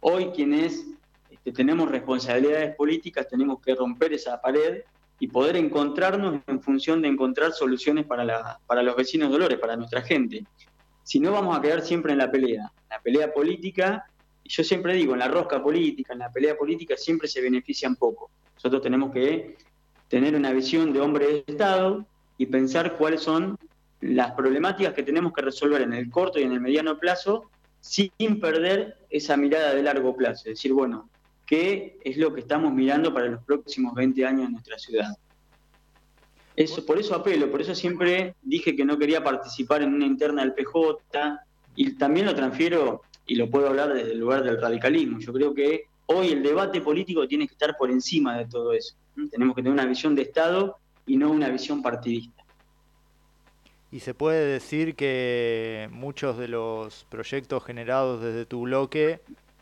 hoy 0.00 0.26
quienes 0.34 0.84
este, 1.30 1.52
tenemos 1.52 1.90
responsabilidades 1.90 2.76
políticas 2.76 3.26
tenemos 3.28 3.62
que 3.62 3.74
romper 3.74 4.12
esa 4.12 4.38
pared 4.42 4.82
y 5.18 5.28
poder 5.28 5.56
encontrarnos 5.56 6.42
en 6.46 6.60
función 6.60 7.00
de 7.00 7.08
encontrar 7.08 7.52
soluciones 7.52 8.04
para, 8.04 8.22
la, 8.22 8.60
para 8.66 8.82
los 8.82 8.96
vecinos 8.96 9.30
de 9.30 9.32
Dolores, 9.32 9.58
para 9.58 9.76
nuestra 9.76 10.02
gente. 10.02 10.44
Si 11.04 11.20
no, 11.20 11.32
vamos 11.32 11.56
a 11.56 11.62
quedar 11.62 11.80
siempre 11.80 12.12
en 12.12 12.18
la 12.18 12.30
pelea, 12.30 12.70
en 12.82 12.88
la 12.90 13.00
pelea 13.00 13.32
política 13.32 14.04
y 14.46 14.48
yo 14.48 14.62
siempre 14.62 14.94
digo, 14.94 15.14
en 15.14 15.18
la 15.18 15.26
rosca 15.26 15.60
política, 15.60 16.12
en 16.12 16.20
la 16.20 16.30
pelea 16.30 16.56
política, 16.56 16.96
siempre 16.96 17.26
se 17.26 17.40
benefician 17.40 17.96
poco. 17.96 18.30
Nosotros 18.54 18.80
tenemos 18.80 19.12
que 19.12 19.56
tener 20.06 20.36
una 20.36 20.52
visión 20.52 20.92
de 20.92 21.00
hombre 21.00 21.26
de 21.26 21.44
Estado 21.48 22.06
y 22.38 22.46
pensar 22.46 22.96
cuáles 22.96 23.22
son 23.22 23.58
las 24.00 24.32
problemáticas 24.32 24.94
que 24.94 25.02
tenemos 25.02 25.32
que 25.32 25.42
resolver 25.42 25.82
en 25.82 25.94
el 25.94 26.08
corto 26.10 26.38
y 26.38 26.44
en 26.44 26.52
el 26.52 26.60
mediano 26.60 26.96
plazo 26.96 27.50
sin 27.80 28.40
perder 28.40 28.98
esa 29.10 29.36
mirada 29.36 29.74
de 29.74 29.82
largo 29.82 30.14
plazo. 30.14 30.42
Es 30.44 30.58
decir, 30.58 30.72
bueno, 30.72 31.10
¿qué 31.44 31.98
es 32.04 32.16
lo 32.16 32.32
que 32.32 32.42
estamos 32.42 32.72
mirando 32.72 33.12
para 33.12 33.26
los 33.26 33.42
próximos 33.42 33.94
20 33.94 34.24
años 34.24 34.46
en 34.46 34.52
nuestra 34.52 34.78
ciudad? 34.78 35.10
Eso, 36.54 36.86
por 36.86 37.00
eso 37.00 37.16
apelo, 37.16 37.50
por 37.50 37.62
eso 37.62 37.74
siempre 37.74 38.36
dije 38.42 38.76
que 38.76 38.84
no 38.84 38.96
quería 38.96 39.24
participar 39.24 39.82
en 39.82 39.92
una 39.92 40.06
interna 40.06 40.42
del 40.42 40.54
PJ 40.54 41.40
y 41.74 41.94
también 41.94 42.26
lo 42.26 42.34
transfiero 42.34 43.02
y 43.26 43.34
lo 43.34 43.50
puedo 43.50 43.68
hablar 43.68 43.92
desde 43.92 44.12
el 44.12 44.18
lugar 44.18 44.44
del 44.44 44.60
radicalismo. 44.60 45.18
Yo 45.18 45.32
creo 45.32 45.52
que 45.52 45.86
hoy 46.06 46.28
el 46.28 46.42
debate 46.42 46.80
político 46.80 47.26
tiene 47.26 47.46
que 47.46 47.54
estar 47.54 47.76
por 47.76 47.90
encima 47.90 48.38
de 48.38 48.46
todo 48.46 48.72
eso. 48.72 48.96
Tenemos 49.30 49.54
que 49.54 49.62
tener 49.62 49.72
una 49.72 49.86
visión 49.86 50.14
de 50.14 50.22
Estado 50.22 50.78
y 51.06 51.16
no 51.16 51.30
una 51.30 51.48
visión 51.48 51.82
partidista. 51.82 52.44
Y 53.90 54.00
se 54.00 54.14
puede 54.14 54.44
decir 54.46 54.94
que 54.94 55.88
muchos 55.90 56.38
de 56.38 56.48
los 56.48 57.06
proyectos 57.08 57.64
generados 57.64 58.20
desde 58.20 58.44
tu 58.44 58.62
bloque 58.62 59.20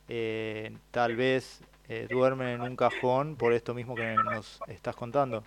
eh, 0.08 0.76
tal 0.90 1.16
vez 1.16 1.60
eh, 1.88 2.06
duermen 2.10 2.48
en 2.48 2.60
un 2.62 2.76
cajón 2.76 3.36
por 3.36 3.52
esto 3.52 3.74
mismo 3.74 3.94
que 3.94 4.14
nos 4.14 4.60
estás 4.66 4.96
contando. 4.96 5.42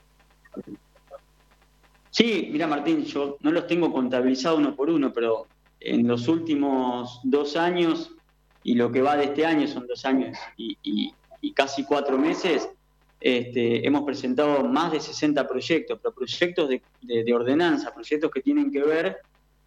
Sí, 2.10 2.50
mira 2.52 2.66
Martín, 2.68 3.04
yo 3.04 3.38
no 3.42 3.52
los 3.52 3.68
tengo 3.68 3.92
contabilizados 3.92 4.60
uno 4.60 4.76
por 4.76 4.90
uno, 4.90 5.12
pero 5.12 5.48
en 5.80 6.08
los 6.08 6.28
últimos 6.28 7.20
dos 7.24 7.56
años 7.56 8.12
y 8.64 8.76
lo 8.76 8.92
que 8.92 9.02
va 9.02 9.16
de 9.16 9.26
este 9.26 9.46
año, 9.46 9.68
son 9.68 9.88
dos 9.88 10.04
años 10.06 10.38
y, 10.58 11.14
casi 11.56 11.86
cuatro 11.86 12.18
meses, 12.18 12.70
este, 13.20 13.88
hemos 13.88 14.04
presentado 14.04 14.64
más 14.64 14.92
de 14.92 15.00
60 15.00 15.48
proyectos, 15.48 16.00
pero 16.02 16.14
proyectos 16.14 16.70
de 16.70 17.34
ordenanza, 17.34 17.94
proyectos 17.94 18.30
que 18.30 18.42
tienen 18.42 18.72
que 18.72 18.84
ver 18.84 19.18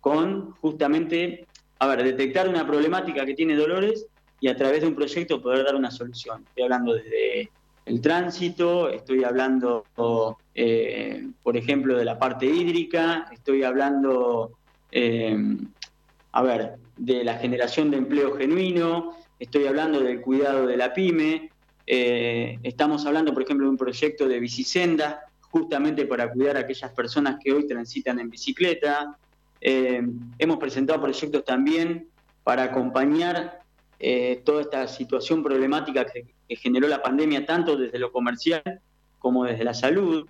con 0.01 0.53
justamente, 0.53 1.47
a 1.79 1.87
ver, 1.87 2.03
detectar 2.03 2.49
una 2.49 2.67
problemática 2.67 3.25
que 3.25 3.35
tiene 3.35 3.55
Dolores 3.55 4.07
y 4.41 4.49
a 4.49 4.57
través 4.57 4.81
de 4.81 4.89
un 4.89 4.95
proyecto 4.95 5.41
poder 5.41 5.65
dar 5.65 5.77
una 5.77 5.91
solución. 5.91 6.43
Estoy 6.49 6.65
hablando 6.65 6.95
desde 6.95 7.51
el 7.85 8.01
tránsito, 8.01 8.89
estoy 8.89 9.25
hablando, 9.25 9.85
eh, 10.55 11.29
por 11.43 11.57
ejemplo, 11.57 11.97
de 11.97 12.05
la 12.05 12.19
parte 12.19 12.47
hídrica, 12.47 13.29
estoy 13.33 13.63
hablando, 13.63 14.53
eh, 14.91 15.37
a 16.33 16.43
ver, 16.43 16.77
de 16.97 17.25
la 17.25 17.35
generación 17.39 17.91
de 17.91 17.99
empleo 17.99 18.37
genuino, 18.37 19.17
estoy 19.39 19.67
hablando 19.67 20.01
del 20.01 20.21
cuidado 20.21 20.67
de 20.67 20.77
la 20.77 20.93
pyme, 20.93 21.51
Eh, 21.93 22.57
estamos 22.63 23.05
hablando, 23.05 23.33
por 23.35 23.43
ejemplo, 23.43 23.67
de 23.67 23.71
un 23.71 23.77
proyecto 23.77 24.29
de 24.29 24.39
bicisenda, 24.39 25.25
justamente 25.51 26.07
para 26.07 26.31
cuidar 26.31 26.57
a 26.57 26.61
aquellas 26.61 26.93
personas 26.93 27.39
que 27.43 27.53
hoy 27.53 27.67
transitan 27.67 28.21
en 28.21 28.31
bicicleta. 28.31 29.17
Eh, 29.61 30.01
hemos 30.39 30.59
presentado 30.59 31.01
proyectos 31.01 31.45
también 31.45 32.07
para 32.45 32.63
acompañar 32.63 33.59
eh, 33.99 34.41
toda 34.45 34.61
esta 34.63 34.87
situación 34.87 35.43
problemática 35.43 36.07
que 36.07 36.57
generó 36.57 36.87
la 36.87 37.03
pandemia, 37.03 37.45
tanto 37.45 37.77
desde 37.77 37.99
lo 37.99 38.13
comercial 38.13 38.63
como 39.19 39.45
desde 39.45 39.65
la 39.65 39.75
salud. 39.75 40.29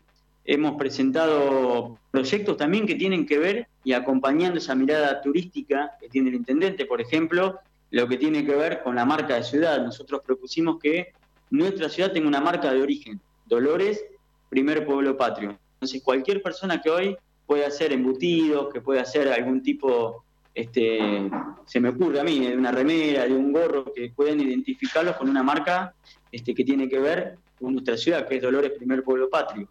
Hemos 0.52 0.74
presentado 0.74 1.96
proyectos 2.10 2.56
también 2.56 2.84
que 2.84 2.96
tienen 2.96 3.24
que 3.24 3.38
ver 3.38 3.68
y 3.84 3.92
acompañando 3.92 4.58
esa 4.58 4.74
mirada 4.74 5.20
turística 5.22 5.92
que 6.00 6.08
tiene 6.08 6.30
el 6.30 6.34
intendente, 6.34 6.86
por 6.86 7.00
ejemplo, 7.00 7.60
lo 7.92 8.08
que 8.08 8.16
tiene 8.16 8.44
que 8.44 8.56
ver 8.56 8.82
con 8.82 8.96
la 8.96 9.04
marca 9.04 9.36
de 9.36 9.44
ciudad. 9.44 9.80
Nosotros 9.80 10.22
propusimos 10.26 10.80
que 10.80 11.12
nuestra 11.50 11.88
ciudad 11.88 12.10
tenga 12.10 12.26
una 12.26 12.40
marca 12.40 12.72
de 12.72 12.82
origen, 12.82 13.20
Dolores, 13.46 14.04
primer 14.48 14.84
pueblo 14.84 15.16
patrio. 15.16 15.56
Entonces, 15.74 16.02
cualquier 16.02 16.42
persona 16.42 16.82
que 16.82 16.90
hoy 16.90 17.16
puede 17.46 17.64
hacer 17.64 17.92
embutidos, 17.92 18.72
que 18.72 18.80
puede 18.80 18.98
hacer 18.98 19.28
algún 19.28 19.62
tipo, 19.62 20.24
este, 20.52 21.30
se 21.64 21.78
me 21.78 21.90
ocurre 21.90 22.18
a 22.18 22.24
mí, 22.24 22.40
de 22.48 22.56
una 22.56 22.72
remera, 22.72 23.24
de 23.24 23.36
un 23.36 23.52
gorro, 23.52 23.92
que 23.94 24.10
pueden 24.16 24.40
identificarlos 24.40 25.14
con 25.14 25.28
una 25.28 25.44
marca 25.44 25.94
este, 26.32 26.56
que 26.56 26.64
tiene 26.64 26.88
que 26.88 26.98
ver 26.98 27.38
con 27.56 27.72
nuestra 27.72 27.96
ciudad, 27.96 28.26
que 28.26 28.34
es 28.34 28.42
Dolores, 28.42 28.72
primer 28.72 29.04
pueblo 29.04 29.30
patrio. 29.30 29.68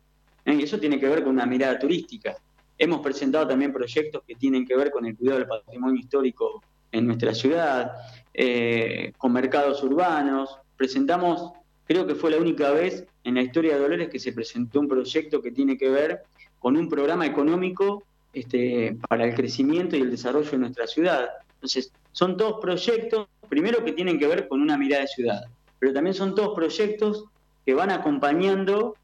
¿Eh? 0.50 0.56
Y 0.56 0.64
eso 0.64 0.80
tiene 0.80 1.00
que 1.00 1.08
ver 1.08 1.24
con 1.24 1.34
una 1.34 1.46
mirada 1.46 1.78
turística. 1.78 2.36
Hemos 2.78 3.02
presentado 3.02 3.48
también 3.48 3.72
proyectos 3.72 4.24
que 4.26 4.36
tienen 4.36 4.66
que 4.66 4.76
ver 4.76 4.90
con 4.90 5.06
el 5.06 5.16
cuidado 5.16 5.40
del 5.40 5.48
patrimonio 5.48 6.00
histórico 6.00 6.64
en 6.92 7.06
nuestra 7.06 7.36
ciudad, 7.36 7.92
eh, 8.34 9.14
con 9.18 9.32
mercados 9.32 9.84
urbanos. 9.84 10.58
Presentamos, 10.76 11.52
creo 11.86 12.08
que 12.08 12.16
fue 12.16 12.32
la 12.32 12.38
única 12.38 12.72
vez 12.72 13.06
en 13.24 13.36
la 13.36 13.44
historia 13.44 13.76
de 13.76 13.82
Dolores 13.82 14.10
que 14.10 14.18
se 14.18 14.34
presentó 14.34 14.80
un 14.80 14.88
proyecto 14.88 15.42
que 15.42 15.52
tiene 15.52 15.78
que 15.78 15.90
ver 15.90 16.24
con 16.58 16.76
un 16.78 16.90
programa 16.90 17.26
económico 17.28 18.04
este, 18.34 18.98
para 19.08 19.26
el 19.26 19.36
crecimiento 19.36 19.98
y 19.98 20.02
el 20.02 20.12
desarrollo 20.12 20.50
de 20.50 20.58
nuestra 20.58 20.88
ciudad. 20.88 21.30
Entonces, 21.56 21.92
son 22.12 22.38
todos 22.38 22.60
proyectos, 22.60 23.28
primero 23.50 23.84
que 23.84 23.92
tienen 23.92 24.18
que 24.18 24.28
ver 24.28 24.48
con 24.48 24.62
una 24.62 24.78
mirada 24.78 25.04
de 25.04 25.10
ciudad, 25.10 25.42
pero 25.78 25.94
también 25.94 26.16
son 26.16 26.34
todos 26.34 26.56
proyectos 26.56 27.26
que 27.66 27.74
van 27.74 27.92
acompañando 27.92 28.96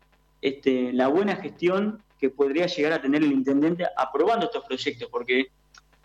este, 0.42 0.94
la 0.94 1.08
buena 1.08 1.36
gestión 1.36 2.04
que 2.20 2.30
podría 2.30 2.68
llegar 2.68 2.94
a 2.94 3.02
tener 3.02 3.24
el 3.24 3.32
intendente 3.32 3.86
aprobando 3.98 4.46
estos 4.46 4.66
proyectos, 4.66 5.10
porque 5.12 5.48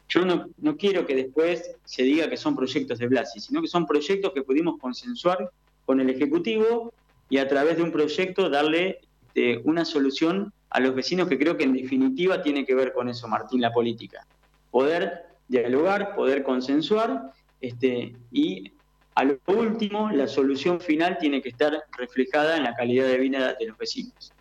yo 0.08 0.24
no, 0.24 0.46
no 0.58 0.76
quiero 0.76 1.06
que 1.06 1.14
después 1.14 1.76
se 1.84 2.02
diga 2.02 2.28
que 2.28 2.36
son 2.36 2.56
proyectos 2.56 2.98
de 2.98 3.06
Blasi, 3.06 3.40
sino 3.40 3.60
que 3.60 3.68
son 3.68 3.86
proyectos 3.86 4.32
que 4.32 4.42
pudimos 4.42 4.78
consensuar 4.80 5.50
con 5.84 6.00
el 6.00 6.10
Ejecutivo 6.10 6.92
y 7.28 7.38
a 7.38 7.46
través 7.46 7.76
de 7.76 7.84
un 7.84 7.92
proyecto 7.92 8.50
darle 8.50 9.00
este, 9.26 9.60
una 9.64 9.84
solución 9.84 10.52
a 10.70 10.80
los 10.80 10.94
vecinos 10.94 11.28
que 11.28 11.38
creo 11.38 11.56
que 11.56 11.64
en 11.64 11.72
definitiva 11.72 12.42
tiene 12.42 12.64
que 12.64 12.74
ver 12.74 12.92
con 12.92 13.08
eso, 13.08 13.28
Martín, 13.28 13.60
la 13.60 13.72
política. 13.72 14.26
Poder 14.70 15.26
dialogar, 15.48 16.14
poder 16.14 16.42
consensuar 16.42 17.32
este, 17.60 18.16
y 18.32 18.72
a 19.14 19.24
lo 19.24 19.38
último, 19.46 20.10
la 20.10 20.26
solución 20.26 20.80
final 20.80 21.18
tiene 21.18 21.42
que 21.42 21.50
estar 21.50 21.72
reflejada 21.98 22.56
en 22.56 22.64
la 22.64 22.74
calidad 22.74 23.06
de 23.06 23.18
vida 23.18 23.54
de 23.54 23.66
los 23.66 23.76
vecinos. 23.76 24.32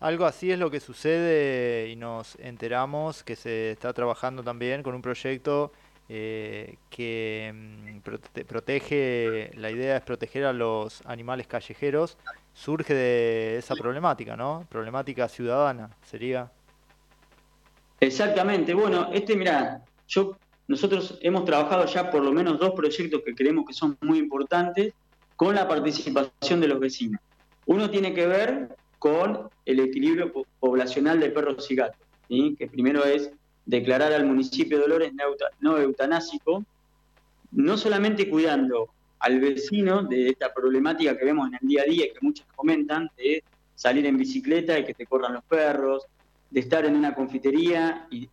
Algo 0.00 0.24
así 0.26 0.50
es 0.50 0.58
lo 0.58 0.70
que 0.70 0.80
sucede 0.80 1.88
y 1.88 1.96
nos 1.96 2.36
enteramos 2.40 3.22
que 3.22 3.36
se 3.36 3.72
está 3.72 3.92
trabajando 3.92 4.42
también 4.42 4.82
con 4.82 4.94
un 4.94 5.02
proyecto 5.02 5.72
eh, 6.08 6.76
que 6.90 7.52
mm, 7.54 7.98
prote- 8.00 8.44
protege, 8.44 9.50
la 9.56 9.70
idea 9.70 9.96
es 9.96 10.02
proteger 10.02 10.44
a 10.44 10.52
los 10.52 11.00
animales 11.06 11.46
callejeros, 11.46 12.18
surge 12.52 12.92
de 12.94 13.56
esa 13.58 13.74
problemática, 13.76 14.36
¿no? 14.36 14.66
Problemática 14.68 15.28
ciudadana 15.28 15.90
sería. 16.04 16.50
Exactamente. 18.00 18.74
Bueno, 18.74 19.08
este, 19.12 19.36
mira, 19.36 19.82
yo, 20.08 20.36
nosotros 20.68 21.18
hemos 21.22 21.44
trabajado 21.44 21.86
ya 21.86 22.10
por 22.10 22.22
lo 22.22 22.32
menos 22.32 22.58
dos 22.58 22.72
proyectos 22.72 23.22
que 23.24 23.34
creemos 23.34 23.64
que 23.66 23.72
son 23.74 23.96
muy 24.00 24.18
importantes 24.18 24.94
con 25.36 25.54
la 25.54 25.66
participación 25.66 26.60
de 26.60 26.68
los 26.68 26.78
vecinos. 26.78 27.20
Uno 27.66 27.90
tiene 27.90 28.14
que 28.14 28.26
ver 28.26 28.76
con 28.98 29.48
el 29.64 29.80
equilibrio 29.80 30.32
po- 30.32 30.46
poblacional 30.60 31.18
de 31.20 31.30
perros 31.30 31.70
y 31.70 31.74
gatos, 31.76 32.00
que 32.28 32.68
primero 32.70 33.04
es 33.04 33.30
declarar 33.66 34.12
al 34.12 34.24
municipio 34.24 34.78
de 34.78 34.82
Dolores 34.82 35.12
no 35.14 35.24
euta- 35.24 35.50
no 35.60 35.78
eutanásico, 35.78 36.64
no 37.50 37.76
solamente 37.76 38.28
cuidando 38.28 38.88
al 39.18 39.38
vecino 39.40 40.02
de 40.02 40.28
esta 40.30 40.52
problemática 40.52 41.16
que 41.16 41.24
vemos 41.24 41.48
en 41.48 41.58
el 41.60 41.68
día 41.68 41.82
a 41.82 41.84
día 41.84 42.06
y 42.06 42.12
que 42.12 42.18
muchos 42.20 42.46
comentan, 42.56 43.10
de 43.16 43.42
salir 43.74 44.06
en 44.06 44.16
bicicleta 44.16 44.78
y 44.78 44.84
que 44.84 44.94
te 44.94 45.06
corran 45.06 45.34
los 45.34 45.44
perros, 45.44 46.04
de 46.50 46.60
estar 46.60 46.84
en 46.84 46.96
una 46.96 47.14
confitería 47.14 48.06
y 48.10 48.28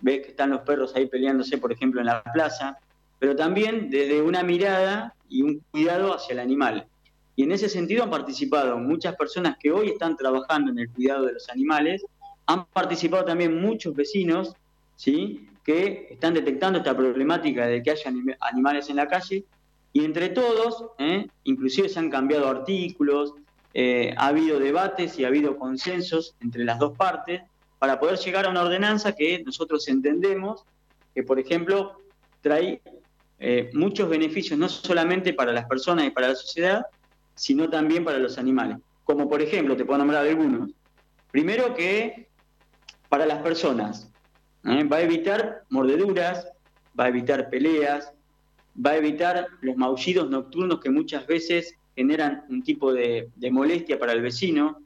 ves 0.00 0.20
que 0.22 0.30
están 0.30 0.50
los 0.50 0.60
perros 0.60 0.94
ahí 0.94 1.06
peleándose, 1.06 1.58
por 1.58 1.72
ejemplo, 1.72 2.00
en 2.00 2.06
la 2.06 2.22
plaza, 2.22 2.78
pero 3.18 3.36
también 3.36 3.90
desde 3.90 4.22
una 4.22 4.42
mirada 4.42 5.14
y 5.28 5.42
un 5.42 5.62
cuidado 5.70 6.14
hacia 6.14 6.32
el 6.32 6.38
animal. 6.40 6.86
Y 7.36 7.44
en 7.44 7.52
ese 7.52 7.68
sentido 7.68 8.04
han 8.04 8.10
participado 8.10 8.78
muchas 8.78 9.14
personas 9.16 9.56
que 9.58 9.70
hoy 9.70 9.88
están 9.88 10.16
trabajando 10.16 10.70
en 10.72 10.78
el 10.78 10.90
cuidado 10.90 11.26
de 11.26 11.34
los 11.34 11.48
animales, 11.48 12.04
han 12.46 12.66
participado 12.66 13.24
también 13.24 13.60
muchos 13.60 13.94
vecinos, 13.94 14.54
¿sí? 14.96 15.46
que 15.64 16.08
están 16.10 16.34
detectando 16.34 16.78
esta 16.78 16.96
problemática 16.96 17.66
de 17.66 17.82
que 17.82 17.90
haya 17.92 18.10
anim- 18.10 18.36
animales 18.40 18.90
en 18.90 18.96
la 18.96 19.06
calle, 19.06 19.44
y 19.92 20.04
entre 20.04 20.30
todos, 20.30 20.86
¿eh? 20.98 21.26
inclusive 21.44 21.88
se 21.88 21.98
han 21.98 22.10
cambiado 22.10 22.48
artículos, 22.48 23.34
eh, 23.74 24.14
ha 24.16 24.28
habido 24.28 24.58
debates 24.58 25.18
y 25.18 25.24
ha 25.24 25.28
habido 25.28 25.56
consensos 25.56 26.34
entre 26.40 26.64
las 26.64 26.78
dos 26.78 26.96
partes 26.96 27.42
para 27.80 27.98
poder 27.98 28.18
llegar 28.18 28.44
a 28.44 28.50
una 28.50 28.62
ordenanza 28.62 29.14
que 29.14 29.42
nosotros 29.42 29.88
entendemos 29.88 30.64
que, 31.14 31.22
por 31.22 31.40
ejemplo, 31.40 31.96
trae 32.42 32.82
eh, 33.38 33.70
muchos 33.72 34.06
beneficios 34.06 34.58
no 34.58 34.68
solamente 34.68 35.32
para 35.32 35.50
las 35.50 35.64
personas 35.64 36.06
y 36.06 36.10
para 36.10 36.28
la 36.28 36.34
sociedad, 36.34 36.84
sino 37.34 37.70
también 37.70 38.04
para 38.04 38.18
los 38.18 38.36
animales. 38.36 38.76
Como 39.04 39.30
por 39.30 39.40
ejemplo, 39.40 39.78
te 39.78 39.86
puedo 39.86 39.98
nombrar 39.98 40.26
algunos. 40.26 40.70
Primero 41.30 41.74
que 41.74 42.28
para 43.08 43.24
las 43.24 43.40
personas 43.42 44.12
¿eh? 44.64 44.84
va 44.84 44.98
a 44.98 45.02
evitar 45.02 45.62
mordeduras, 45.70 46.46
va 46.98 47.04
a 47.04 47.08
evitar 47.08 47.48
peleas, 47.48 48.12
va 48.76 48.90
a 48.90 48.96
evitar 48.98 49.46
los 49.62 49.74
maullidos 49.76 50.28
nocturnos 50.28 50.80
que 50.80 50.90
muchas 50.90 51.26
veces 51.26 51.74
generan 51.96 52.44
un 52.50 52.62
tipo 52.62 52.92
de, 52.92 53.30
molestia 53.50 53.98
para 53.98 54.12
el 54.12 54.20
vecino. 54.20 54.82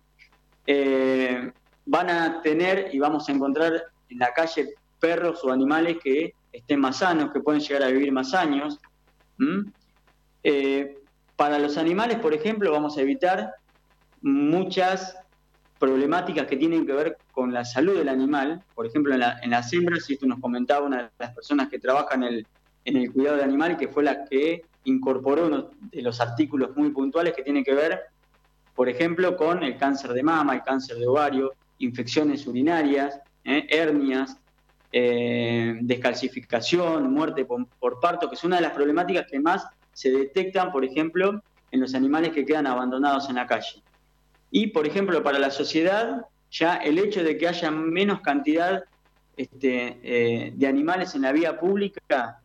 Eh, 0.65 1.51
van 1.87 2.11
a 2.11 2.41
tener 2.43 2.91
y 2.93 2.99
vamos 2.99 3.29
a 3.29 3.33
encontrar 3.33 3.73
en 4.09 4.19
la 4.19 4.33
calle 4.33 4.75
perros 4.99 5.45
o 5.45 5.53
animales 5.53 5.99
que 6.03 6.35
estén 6.53 6.81
más 6.81 6.99
sanos, 6.99 7.31
que 7.33 7.41
pueden 7.41 7.61
llegar 7.61 7.83
a 7.83 7.89
vivir 7.89 8.13
más 8.13 8.33
años. 8.35 8.79
Eh, 10.43 10.99
para 11.37 11.59
los 11.59 11.77
animales, 11.77 12.19
por 12.19 12.33
ejemplo, 12.35 12.71
vamos 12.73 12.97
a 12.97 13.03
evitar 13.03 13.53
muchas 14.23 15.17
problemáticas 15.79 16.47
que 16.47 16.57
tienen 16.57 16.87
que 16.87 16.93
ver 16.93 17.19
con 17.33 17.53
la 17.53 17.65
salud 17.65 17.97
del 17.99 18.09
animal. 18.09 18.63
Por 18.75 18.87
ejemplo, 18.87 19.13
en, 19.13 19.21
la- 19.21 19.39
en 19.43 19.51
las 19.51 19.73
hembras, 19.73 20.09
y 20.09 20.15
esto 20.15 20.27
nos 20.27 20.41
comentaba 20.41 20.87
una 20.87 21.03
de 21.05 21.11
las 21.19 21.35
personas 21.35 21.69
que 21.69 21.79
trabaja 21.79 22.15
en 22.15 22.23
el, 22.23 22.47
en 22.85 22.97
el 22.97 23.13
cuidado 23.13 23.37
del 23.37 23.47
animal, 23.47 23.77
que 23.77 23.89
fue 23.89 24.05
la 24.05 24.25
que 24.25 24.65
incorporó 24.85 25.47
uno 25.47 25.71
de 25.81 26.03
los 26.03 26.21
artículos 26.21 26.77
muy 26.77 26.91
puntuales 26.91 27.35
que 27.35 27.43
tienen 27.43 27.65
que 27.65 27.75
ver, 27.75 28.01
por 28.75 28.89
ejemplo, 28.89 29.37
con 29.37 29.63
el 29.63 29.77
cáncer 29.77 30.13
de 30.13 30.23
mama, 30.23 30.55
el 30.55 30.63
cáncer 30.63 30.97
de 30.99 31.07
ovario, 31.07 31.53
infecciones 31.79 32.47
urinarias, 32.47 33.21
¿eh? 33.45 33.67
hernias, 33.69 34.37
eh, 34.93 35.77
descalcificación, 35.81 37.13
muerte 37.13 37.45
por, 37.45 38.01
parto, 38.01 38.29
que 38.29 38.37
es 38.37 38.45
una 38.45 38.57
de 38.57 38.63
las 38.63 38.73
problemáticas 38.73 39.27
que 39.31 39.41
más 39.41 39.67
se 39.93 40.11
detectan, 40.11 40.71
por 40.71 40.85
ejemplo, 40.85 41.43
en 41.71 41.81
los 41.81 41.95
animales 41.95 42.31
que 42.31 42.45
quedan 42.45 42.67
abandonados 42.67 43.29
en 43.29 43.37
la 43.37 43.47
calle. 43.47 43.83
Y, 44.51 44.69
por 44.69 44.87
ejemplo, 44.87 45.23
para 45.23 45.39
la 45.39 45.51
sociedad, 45.51 46.27
ya 46.51 46.77
el 46.77 46.99
hecho 46.99 47.25
de 47.25 47.37
que 47.37 47.49
haya 47.49 47.71
menos 47.71 48.21
cantidad 48.21 48.85
este, 49.37 49.99
eh, 50.03 50.53
de 50.55 50.67
animales 50.67 51.15
en 51.17 51.23
la 51.23 51.33
vía 51.33 51.59
pública, 51.59 52.41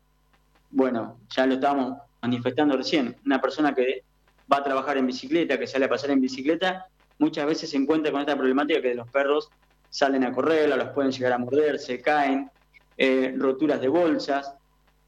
bueno, 0.71 1.19
ya 1.29 1.45
lo 1.45 1.55
estábamos 1.55 1.99
manifestando 2.21 2.75
recién. 2.75 3.15
Una 3.25 3.39
persona 3.39 3.75
que 3.75 4.03
va 4.51 4.57
a 4.57 4.63
trabajar 4.63 4.97
en 4.97 5.05
bicicleta, 5.05 5.59
que 5.59 5.67
sale 5.67 5.85
a 5.85 5.89
pasar 5.89 6.11
en 6.11 6.21
bicicleta, 6.21 6.87
muchas 7.19 7.45
veces 7.45 7.69
se 7.69 7.77
encuentra 7.77 8.11
con 8.11 8.21
esta 8.21 8.35
problemática 8.35 8.81
que 8.81 8.95
los 8.95 9.07
perros 9.09 9.49
salen 9.89 10.23
a 10.23 10.31
correr, 10.31 10.69
los 10.69 10.89
pueden 10.89 11.11
llegar 11.11 11.33
a 11.33 11.37
morder, 11.37 11.77
se 11.79 12.01
caen, 12.01 12.49
eh, 12.97 13.33
roturas 13.37 13.79
de 13.81 13.87
bolsas. 13.87 14.53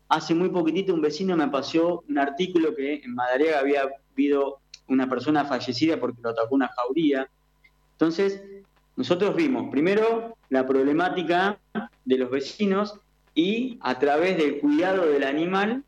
Hace 0.10 0.34
muy 0.36 0.50
poquitito 0.50 0.94
un 0.94 1.02
vecino 1.02 1.36
me 1.36 1.48
pasó 1.48 2.04
un 2.08 2.18
artículo 2.18 2.76
que 2.76 2.96
en 2.96 3.16
Madariaga 3.16 3.60
había 3.60 3.84
habido 4.14 4.60
una 4.88 5.10
persona 5.10 5.46
fallecida 5.46 6.00
porque 6.00 6.22
lo 6.22 6.30
atacó 6.30 6.56
una 6.56 6.68
jauría. 6.68 7.30
Entonces, 7.94 8.44
nosotros 8.96 9.36
vimos 9.36 9.70
primero 9.72 10.36
la 10.50 10.68
problemática 10.68 11.58
de 12.04 12.18
los 12.18 12.30
vecinos 12.30 13.00
y 13.34 13.80
a 13.82 13.98
través 14.00 14.38
del 14.38 14.60
cuidado 14.60 15.06
del 15.06 15.24
animal 15.24 15.84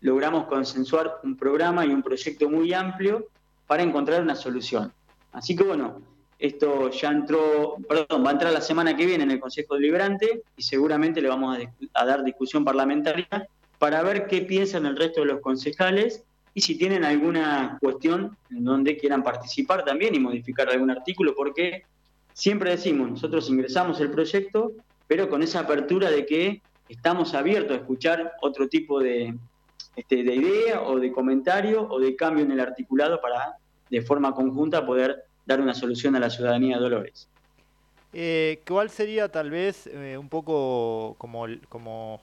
logramos 0.00 0.44
consensuar 0.46 1.18
un 1.24 1.36
programa 1.36 1.84
y 1.84 1.88
un 1.88 2.02
proyecto 2.02 2.48
muy 2.48 2.72
amplio 2.72 3.26
para 3.66 3.82
encontrar 3.82 4.22
una 4.22 4.36
solución. 4.36 4.92
Así 5.34 5.56
que 5.56 5.64
bueno, 5.64 6.00
esto 6.38 6.90
ya 6.90 7.10
entró, 7.10 7.76
perdón, 7.88 8.24
va 8.24 8.30
a 8.30 8.32
entrar 8.32 8.52
la 8.52 8.60
semana 8.60 8.96
que 8.96 9.04
viene 9.04 9.24
en 9.24 9.32
el 9.32 9.40
Consejo 9.40 9.74
Deliberante 9.74 10.42
y 10.56 10.62
seguramente 10.62 11.20
le 11.20 11.28
vamos 11.28 11.58
a, 11.92 12.04
dar 12.04 12.22
discusión 12.22 12.64
parlamentaria 12.64 13.48
para 13.78 14.02
ver 14.02 14.26
qué 14.28 14.42
piensan 14.42 14.86
el 14.86 14.96
resto 14.96 15.20
de 15.20 15.26
los 15.26 15.40
concejales 15.40 16.22
y 16.54 16.60
si 16.60 16.78
tienen 16.78 17.04
alguna 17.04 17.78
cuestión 17.80 18.36
en 18.50 18.64
donde 18.64 18.96
quieran 18.96 19.24
participar 19.24 19.84
también 19.84 20.14
y 20.14 20.20
modificar 20.20 20.68
algún 20.68 20.90
artículo, 20.90 21.34
porque 21.34 21.82
siempre 22.32 22.70
decimos, 22.70 23.10
nosotros 23.10 23.50
ingresamos 23.50 24.00
el 24.00 24.10
proyecto, 24.10 24.72
pero 25.08 25.28
con 25.28 25.42
esa 25.42 25.60
apertura 25.60 26.10
de 26.10 26.24
que 26.24 26.62
estamos 26.88 27.34
abiertos 27.34 27.76
a 27.76 27.80
escuchar 27.80 28.34
otro 28.40 28.68
tipo 28.68 29.00
de, 29.00 29.34
este, 29.96 30.22
de 30.22 30.34
idea 30.34 30.82
o 30.82 31.00
de 31.00 31.10
comentario 31.10 31.88
o 31.90 31.98
de 31.98 32.14
cambio 32.14 32.44
en 32.44 32.52
el 32.52 32.60
articulado 32.60 33.20
para 33.20 33.56
de 33.90 34.02
forma 34.02 34.34
conjunta 34.34 34.84
poder 34.84 35.24
dar 35.46 35.60
una 35.60 35.74
solución 35.74 36.16
a 36.16 36.20
la 36.20 36.30
ciudadanía 36.30 36.76
de 36.76 36.82
Dolores. 36.82 37.28
Eh, 38.12 38.60
¿Cuál 38.66 38.90
sería 38.90 39.28
tal 39.28 39.50
vez 39.50 39.88
eh, 39.88 40.16
un 40.16 40.28
poco 40.28 41.16
como, 41.18 41.46
como 41.68 42.20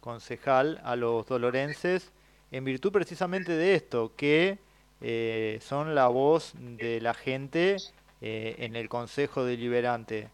concejal 0.00 0.80
a 0.82 0.96
los 0.96 1.26
dolorenses 1.26 2.10
en 2.50 2.64
virtud 2.64 2.90
precisamente 2.90 3.52
de 3.52 3.74
esto, 3.76 4.12
que 4.16 4.58
eh, 5.00 5.58
son 5.62 5.94
la 5.94 6.08
voz 6.08 6.54
de 6.58 7.00
la 7.00 7.14
gente 7.14 7.76
en 8.20 8.74
el 8.76 8.88
Consejo 8.88 9.44
Deliberante? 9.44 10.28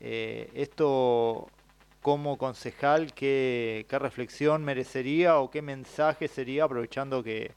Esto 0.00 1.48
como 2.02 2.36
concejal, 2.36 3.14
¿qué, 3.14 3.86
qué 3.88 3.98
reflexión 4.00 4.64
merecería 4.64 5.38
o 5.38 5.50
qué 5.52 5.62
mensaje 5.62 6.26
sería 6.26 6.64
aprovechando 6.64 7.22
que, 7.22 7.52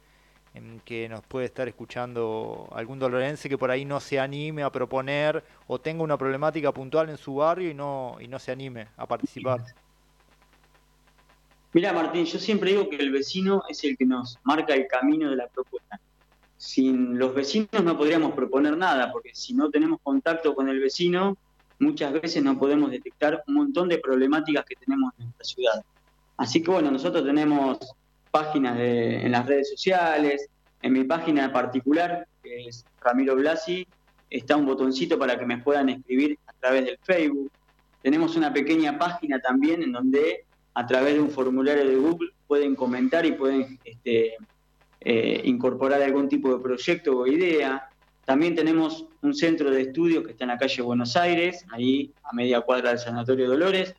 en 0.56 0.80
que 0.86 1.08
nos 1.10 1.22
puede 1.22 1.46
estar 1.46 1.68
escuchando 1.68 2.68
algún 2.72 2.98
dolorense 2.98 3.50
que 3.50 3.58
por 3.58 3.70
ahí 3.70 3.84
no 3.84 4.00
se 4.00 4.20
anime 4.20 4.64
a 4.64 4.72
proponer 4.72 5.44
o 5.68 5.80
tenga 5.80 6.02
una 6.02 6.18
problemática 6.18 6.72
puntual 6.72 7.10
en 7.10 7.18
su 7.18 7.36
barrio 7.36 7.70
y 7.70 7.74
no, 7.74 8.18
y 8.22 8.28
no 8.28 8.40
se 8.40 8.54
anime 8.54 8.88
a 8.96 9.06
participar. 9.06 9.62
Mira, 11.74 11.92
Martín, 11.92 12.24
yo 12.24 12.40
siempre 12.40 12.72
digo 12.72 12.90
que 12.90 12.96
el 12.96 13.12
vecino 13.12 13.64
es 13.68 13.84
el 13.84 13.98
que 13.98 14.06
nos 14.06 14.40
marca 14.46 14.74
el 14.74 14.88
camino 14.88 15.30
de 15.30 15.36
la 15.36 15.48
propuesta. 15.48 16.00
Sin 16.56 17.20
los 17.20 17.36
vecinos 17.36 17.84
no 17.84 17.98
podríamos 17.98 18.34
proponer 18.34 18.78
nada, 18.78 19.12
porque 19.12 19.32
si 19.36 19.54
no 19.54 19.70
tenemos 19.70 20.00
contacto 20.02 20.56
con 20.56 20.70
el 20.70 20.80
vecino, 20.80 21.38
muchas 21.80 22.14
veces 22.14 22.42
no 22.42 22.58
podemos 22.58 22.92
detectar 22.92 23.44
un 23.48 23.56
montón 23.56 23.90
de 23.90 23.98
problemáticas 23.98 24.64
que 24.64 24.76
tenemos 24.76 25.12
en 25.20 25.26
nuestra 25.26 25.44
ciudad. 25.44 25.86
Así 26.38 26.64
que 26.64 26.72
bueno, 26.72 26.92
nosotros 26.92 27.26
tenemos 27.26 27.80
páginas 28.36 28.78
en 28.78 29.32
las 29.32 29.46
redes 29.46 29.70
sociales, 29.70 30.50
en 30.82 30.92
mi 30.92 31.06
página 31.06 31.54
particular, 31.54 32.28
que 32.44 32.68
es 32.68 32.84
Ramiro 33.00 33.34
Blasi, 33.34 33.88
está 34.30 34.58
un 34.58 34.66
botoncito 34.66 35.18
para 35.18 35.40
que 35.40 35.46
me 35.46 35.60
puedan 35.60 35.88
escribir 35.88 36.38
a 36.46 36.52
través 36.60 36.84
del 36.84 36.98
Facebook. 37.02 37.50
Tenemos 38.02 38.36
una 38.36 38.52
pequeña 38.52 39.00
página 39.00 39.40
también 39.40 39.84
en 39.84 39.94
donde 39.94 40.44
a 40.74 40.86
través 40.86 41.14
de 41.14 41.22
un 41.22 41.30
formulario 41.30 41.88
de 41.88 41.96
Google 41.96 42.32
pueden 42.46 42.76
comentar 42.76 43.26
y 43.26 43.32
pueden 43.32 43.80
este, 43.86 44.36
eh, 45.00 45.42
incorporar 45.46 46.02
algún 46.02 46.28
tipo 46.28 46.54
de 46.54 46.62
proyecto 46.62 47.20
o 47.20 47.28
idea. 47.28 47.88
También 48.26 48.54
tenemos 48.54 49.06
un 49.22 49.34
centro 49.34 49.72
de 49.72 49.84
estudios 49.84 50.26
que 50.26 50.32
está 50.32 50.44
en 50.44 50.50
la 50.50 50.58
calle 50.58 50.82
Buenos 50.82 51.16
Aires, 51.16 51.66
ahí 51.72 52.12
a 52.22 52.34
media 52.34 52.60
cuadra 52.60 52.90
del 52.90 53.00
Sanatorio 53.00 53.48
Dolores, 53.48 53.96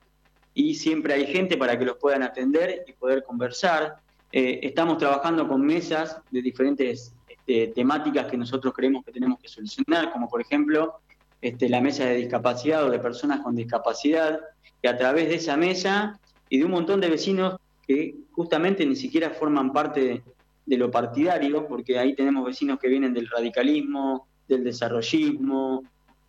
y 0.52 0.74
siempre 0.74 1.14
hay 1.14 1.26
gente 1.26 1.56
para 1.56 1.78
que 1.78 1.86
los 1.86 1.96
puedan 1.96 2.22
atender 2.22 2.84
y 2.86 2.92
poder 2.92 3.22
conversar. 3.22 4.04
Eh, 4.32 4.60
estamos 4.62 4.98
trabajando 4.98 5.46
con 5.48 5.64
mesas 5.64 6.20
de 6.30 6.42
diferentes 6.42 7.14
este, 7.28 7.68
temáticas 7.68 8.26
que 8.26 8.36
nosotros 8.36 8.74
creemos 8.74 9.04
que 9.04 9.12
tenemos 9.12 9.38
que 9.38 9.48
solucionar, 9.48 10.12
como 10.12 10.28
por 10.28 10.40
ejemplo 10.40 11.00
este, 11.40 11.68
la 11.68 11.80
mesa 11.80 12.04
de 12.04 12.16
discapacidad 12.16 12.84
o 12.84 12.90
de 12.90 12.98
personas 12.98 13.40
con 13.40 13.54
discapacidad, 13.54 14.40
que 14.82 14.88
a 14.88 14.96
través 14.96 15.28
de 15.28 15.36
esa 15.36 15.56
mesa 15.56 16.18
y 16.48 16.58
de 16.58 16.64
un 16.64 16.72
montón 16.72 17.00
de 17.00 17.08
vecinos 17.08 17.56
que 17.86 18.16
justamente 18.32 18.84
ni 18.84 18.96
siquiera 18.96 19.30
forman 19.30 19.72
parte 19.72 20.00
de, 20.00 20.22
de 20.66 20.76
lo 20.76 20.90
partidario, 20.90 21.66
porque 21.68 21.98
ahí 21.98 22.14
tenemos 22.14 22.44
vecinos 22.44 22.78
que 22.80 22.88
vienen 22.88 23.14
del 23.14 23.28
radicalismo, 23.28 24.26
del 24.48 24.64
desarrollismo, 24.64 25.84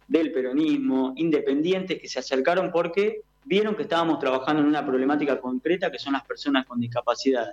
del 0.08 0.32
peronismo, 0.32 1.14
independientes 1.18 2.00
que 2.00 2.08
se 2.08 2.20
acercaron 2.20 2.72
porque 2.72 3.22
vieron 3.44 3.76
que 3.76 3.84
estábamos 3.84 4.20
trabajando 4.20 4.62
en 4.62 4.68
una 4.68 4.86
problemática 4.86 5.40
concreta 5.40 5.92
que 5.92 6.00
son 6.00 6.14
las 6.14 6.26
personas 6.26 6.66
con 6.66 6.80
discapacidad. 6.80 7.48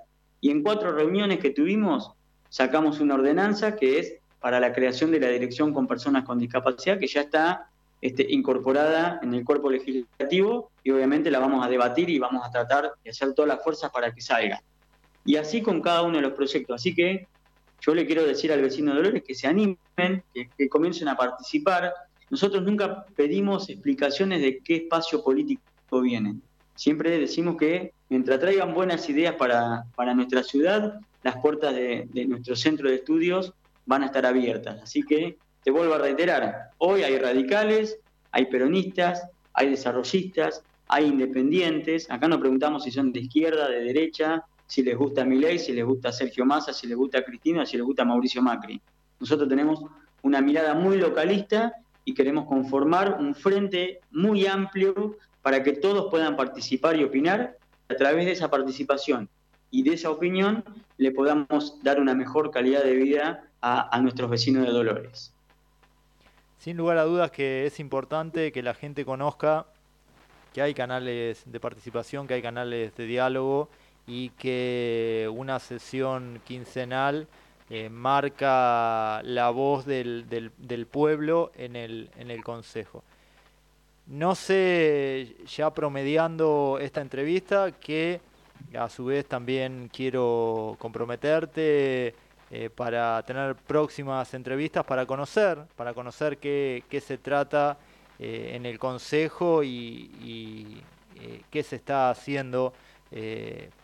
Y 0.44 0.50
en 0.50 0.62
cuatro 0.62 0.92
reuniones 0.92 1.39
que 1.39 1.48
tuvimos 1.48 2.12
sacamos 2.50 3.00
una 3.00 3.14
ordenanza 3.14 3.76
que 3.76 3.98
es 3.98 4.16
para 4.40 4.60
la 4.60 4.74
creación 4.74 5.10
de 5.10 5.18
la 5.18 5.28
dirección 5.28 5.73
con 5.73 5.86
personas 5.86 6.24
con 6.24 6.39
discapacidad 6.39 6.98
que 6.98 7.06
ya 7.06 7.23
está 7.23 7.70
este, 8.02 8.26
incorporada 8.28 9.20
en 9.23 9.32
el 9.32 9.42
cuerpo 9.42 9.70
legislativo 9.70 10.70
y 10.82 10.90
obviamente 10.90 11.31
la 11.31 11.39
vamos 11.39 11.64
a 11.64 11.70
debatir 11.70 12.10
y 12.10 12.18
vamos 12.18 12.47
a 12.47 12.50
tratar 12.50 12.92
de 13.02 13.08
hacer 13.08 13.32
todas 13.32 13.48
las 13.48 13.64
fuerzas 13.64 13.90
para 13.90 14.12
que 14.12 14.20
salga. 14.20 14.62
Y 15.24 15.36
así 15.36 15.62
con 15.62 15.81
cada 15.81 16.02
uno 16.02 16.16
de 16.16 16.23
los 16.24 16.34
proyectos. 16.34 16.74
Así 16.74 16.94
que 16.94 17.26
yo 17.81 17.94
le 17.94 18.05
quiero 18.05 18.26
decir 18.26 18.52
al 18.52 18.60
vecino 18.60 18.90
de 18.90 18.98
Dolores 18.98 19.23
que 19.26 19.34
se 19.34 19.47
animen, 19.47 19.78
que, 20.34 20.50
que 20.58 20.68
comiencen 20.68 21.08
a 21.08 21.16
participar. 21.16 21.90
Nosotros 22.28 22.62
nunca 22.64 23.06
pedimos 23.16 23.70
explicaciones 23.70 24.42
de 24.42 24.58
qué 24.58 24.76
espacio 24.76 25.24
político 25.24 26.02
vienen. 26.02 26.42
Siempre 26.74 27.18
decimos 27.18 27.56
que 27.56 27.92
mientras 28.08 28.40
traigan 28.40 28.74
buenas 28.74 29.08
ideas 29.08 29.34
para, 29.34 29.84
para 29.94 30.14
nuestra 30.14 30.42
ciudad, 30.42 31.00
las 31.22 31.36
puertas 31.36 31.74
de, 31.74 32.08
de 32.12 32.26
nuestro 32.26 32.56
centro 32.56 32.88
de 32.88 32.96
estudios 32.96 33.52
van 33.86 34.02
a 34.02 34.06
estar 34.06 34.26
abiertas. 34.26 34.82
Así 34.82 35.02
que 35.02 35.38
te 35.62 35.70
vuelvo 35.70 35.94
a 35.94 35.98
reiterar, 35.98 36.70
hoy 36.78 37.02
hay 37.02 37.18
radicales, 37.18 37.98
hay 38.32 38.46
peronistas, 38.46 39.26
hay 39.52 39.70
desarrollistas, 39.70 40.62
hay 40.88 41.06
independientes. 41.06 42.10
Acá 42.10 42.28
nos 42.28 42.40
preguntamos 42.40 42.84
si 42.84 42.90
son 42.90 43.12
de 43.12 43.20
izquierda, 43.20 43.68
de 43.68 43.80
derecha, 43.80 44.44
si 44.66 44.82
les 44.82 44.96
gusta 44.96 45.24
Milei, 45.24 45.58
si 45.58 45.72
les 45.72 45.84
gusta 45.84 46.12
Sergio 46.12 46.44
Massa, 46.44 46.72
si 46.72 46.86
les 46.86 46.96
gusta 46.96 47.24
Cristina, 47.24 47.64
si 47.64 47.76
les 47.76 47.86
gusta 47.86 48.04
Mauricio 48.04 48.42
Macri. 48.42 48.80
Nosotros 49.20 49.48
tenemos 49.48 49.84
una 50.22 50.40
mirada 50.40 50.74
muy 50.74 50.98
localista 50.98 51.72
y 52.04 52.12
queremos 52.14 52.46
conformar 52.46 53.16
un 53.20 53.34
frente 53.34 54.00
muy 54.10 54.46
amplio 54.46 55.16
para 55.44 55.62
que 55.62 55.73
todos 55.74 56.10
puedan 56.10 56.36
participar 56.36 56.97
y 56.97 57.05
opinar. 57.05 57.58
A 57.90 57.94
través 57.97 58.24
de 58.24 58.32
esa 58.32 58.50
participación 58.50 59.28
y 59.70 59.82
de 59.82 59.92
esa 59.92 60.10
opinión 60.10 60.64
le 60.97 61.10
podamos 61.12 61.78
dar 61.82 62.00
una 62.00 62.14
mejor 62.14 62.50
calidad 62.50 62.82
de 62.82 62.94
vida 62.94 63.44
a, 63.60 63.94
a 63.94 64.00
nuestros 64.00 64.31
vecinos 64.31 64.64
de 64.66 64.73
Dolores. 64.73 65.34
Sin 66.58 66.78
lugar 66.78 66.97
a 66.97 67.05
dudas 67.05 67.31
que 67.31 67.66
es 67.66 67.78
importante 67.78 68.52
que 68.52 68.62
la 68.62 68.73
gente 68.73 69.05
conozca 69.05 69.66
que 70.55 70.62
hay 70.62 70.73
canales 70.73 71.42
de 71.44 71.60
participación, 71.60 72.26
que 72.26 72.34
hay 72.34 72.42
canales 72.42 72.97
de 72.97 73.05
diálogo 73.05 73.68
y 74.06 74.31
que 74.31 75.31
una 75.31 75.58
sesión 75.58 76.40
quincenal 76.47 77.26
eh, 77.68 77.90
marca 77.90 79.20
la 79.24 79.50
voz 79.50 79.84
del, 79.84 80.26
del- 80.31 80.52
del 80.56 80.86
pueblo 80.86 81.52
en 81.56 81.76
el, 81.76 82.08
en 82.16 82.31
el 82.31 82.42
Consejo. 82.42 83.05
No 84.07 84.34
sé, 84.34 85.34
ya 85.47 85.73
promediando 85.73 86.78
esta 86.81 87.00
entrevista, 87.00 87.73
que 87.73 88.20
a 88.78 88.89
su 88.91 89.07
vez 89.07 89.26
también 89.26 89.89
quiero 89.92 90.76
comprometerte 90.78 92.15
eh, 92.50 92.70
para 92.74 93.23
tener 93.23 93.57
próximas 93.57 94.34
entrevistas, 94.34 94.84
para 94.84 95.07
conocer, 95.07 95.58
para 95.74 95.94
conocer 95.94 96.36
qué, 96.36 96.84
qué 96.91 97.00
se 97.00 97.16
trata 97.16 97.78
eh, 98.18 98.52
en 98.55 98.66
el 98.66 98.78
Consejo 98.78 99.65
y, 99.65 100.83
eh, 101.16 101.42
qué 101.50 101.62
se 101.62 101.76
está 101.76 102.10
haciendo 102.10 102.73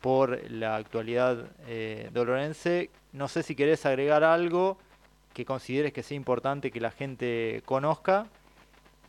por 0.00 0.50
la 0.50 0.74
actualidad 0.74 1.47
dolorense. 2.12 2.90
No 3.12 3.28
sé 3.28 3.44
si 3.44 3.55
querés 3.55 3.86
agregar 3.86 4.24
algo 4.24 4.76
que 5.32 5.44
consideres 5.44 5.92
que 5.92 6.02
sea 6.02 6.16
importante 6.16 6.73
que 6.73 6.81
la 6.81 6.90
gente 6.90 7.62
conozca 7.65 8.26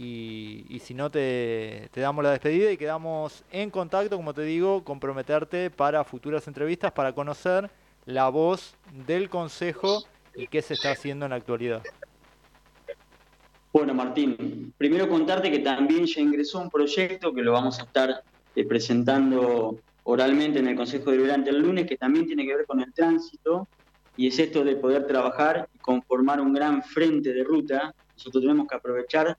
y, 0.01 0.65
y 0.67 0.79
si 0.79 0.95
no 0.95 1.11
te, 1.11 1.91
damos 1.95 2.23
la 2.23 2.31
despedida 2.31 2.71
y 2.71 2.77
quedamos 2.77 3.43
en 3.51 3.69
contacto, 3.69 4.17
como 4.17 4.33
te 4.33 4.41
digo, 4.41 4.83
comprometerte 4.83 5.69
para 5.69 6.03
futuras 6.03 6.47
entrevistas 6.47 6.91
para 6.91 7.13
conocer 7.13 7.69
la 8.07 8.27
voz 8.29 8.73
del 9.05 9.29
Consejo 9.29 10.03
y 10.33 10.47
qué 10.47 10.63
se 10.63 10.73
está 10.73 10.89
haciendo 10.89 11.25
en 11.25 11.29
la 11.29 11.35
actualidad. 11.35 11.83
Bueno, 13.71 13.93
Martín, 13.93 14.73
primero 14.75 15.07
contarte 15.07 15.51
que 15.51 15.59
también 15.59 16.07
ya 16.07 16.19
ingresó 16.19 16.59
un 16.59 16.71
proyecto 16.71 17.31
que 17.31 17.43
lo 17.43 17.51
vamos 17.51 17.79
a 17.79 17.83
estar 17.83 18.23
eh, 18.55 18.65
presentando 18.65 19.77
oralmente 20.01 20.57
en 20.57 20.67
el 20.67 20.75
Consejo 20.75 21.11
Deliberante 21.11 21.51
el 21.51 21.61
lunes, 21.61 21.85
que 21.85 21.97
también 21.97 22.25
tiene 22.25 22.43
que 22.47 22.55
ver 22.55 22.65
con 22.65 22.81
el 22.81 22.91
tránsito, 22.91 23.67
y 24.17 24.27
es 24.27 24.39
esto 24.39 24.63
de 24.63 24.77
poder 24.77 25.05
trabajar 25.05 25.69
y 25.75 25.77
conformar 25.77 26.41
un 26.41 26.53
gran 26.53 26.81
frente 26.81 27.31
de 27.31 27.43
ruta. 27.43 27.93
Nosotros 28.17 28.41
tenemos 28.41 28.67
que 28.67 28.75
aprovechar 28.75 29.37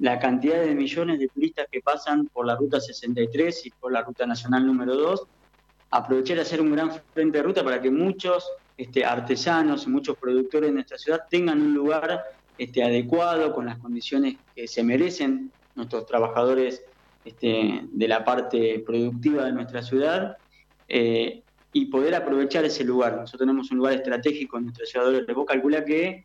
la 0.00 0.18
cantidad 0.18 0.62
de 0.62 0.74
millones 0.74 1.18
de 1.18 1.28
turistas 1.28 1.66
que 1.70 1.80
pasan 1.80 2.26
por 2.26 2.46
la 2.46 2.56
Ruta 2.56 2.80
63 2.80 3.66
y 3.66 3.70
por 3.70 3.92
la 3.92 4.02
Ruta 4.02 4.26
Nacional 4.26 4.66
número 4.66 4.96
2, 4.96 5.26
aprovechar 5.90 6.38
y 6.38 6.40
hacer 6.40 6.60
un 6.62 6.72
gran 6.72 6.90
frente 7.12 7.38
de 7.38 7.44
ruta 7.44 7.62
para 7.62 7.82
que 7.82 7.90
muchos 7.90 8.50
este, 8.78 9.04
artesanos 9.04 9.86
y 9.86 9.90
muchos 9.90 10.16
productores 10.16 10.70
de 10.70 10.74
nuestra 10.74 10.96
ciudad 10.96 11.20
tengan 11.28 11.60
un 11.60 11.74
lugar 11.74 12.22
este, 12.56 12.82
adecuado, 12.82 13.52
con 13.52 13.66
las 13.66 13.78
condiciones 13.78 14.36
que 14.54 14.66
se 14.66 14.82
merecen 14.82 15.52
nuestros 15.74 16.06
trabajadores 16.06 16.82
este, 17.26 17.82
de 17.84 18.08
la 18.08 18.24
parte 18.24 18.82
productiva 18.86 19.44
de 19.44 19.52
nuestra 19.52 19.82
ciudad 19.82 20.38
eh, 20.88 21.42
y 21.74 21.86
poder 21.86 22.14
aprovechar 22.14 22.64
ese 22.64 22.84
lugar. 22.84 23.18
Nosotros 23.18 23.40
tenemos 23.40 23.70
un 23.70 23.76
lugar 23.76 23.92
estratégico 23.92 24.56
en 24.56 24.64
nuestra 24.64 24.86
ciudad 24.86 25.12
de. 25.12 25.32
Vos 25.34 25.44
calcula 25.46 25.84
que 25.84 26.24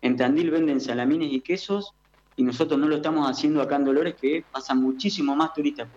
en 0.00 0.16
Tandil 0.16 0.52
venden 0.52 0.80
salamines 0.80 1.32
y 1.32 1.40
quesos 1.40 1.92
y 2.36 2.42
nosotros 2.42 2.78
no 2.78 2.86
lo 2.86 2.96
estamos 2.96 3.28
haciendo 3.28 3.62
acá 3.62 3.76
en 3.76 3.84
Dolores, 3.86 4.14
que 4.14 4.44
pasan 4.52 4.80
muchísimo 4.82 5.34
más 5.34 5.54
turistas 5.54 5.88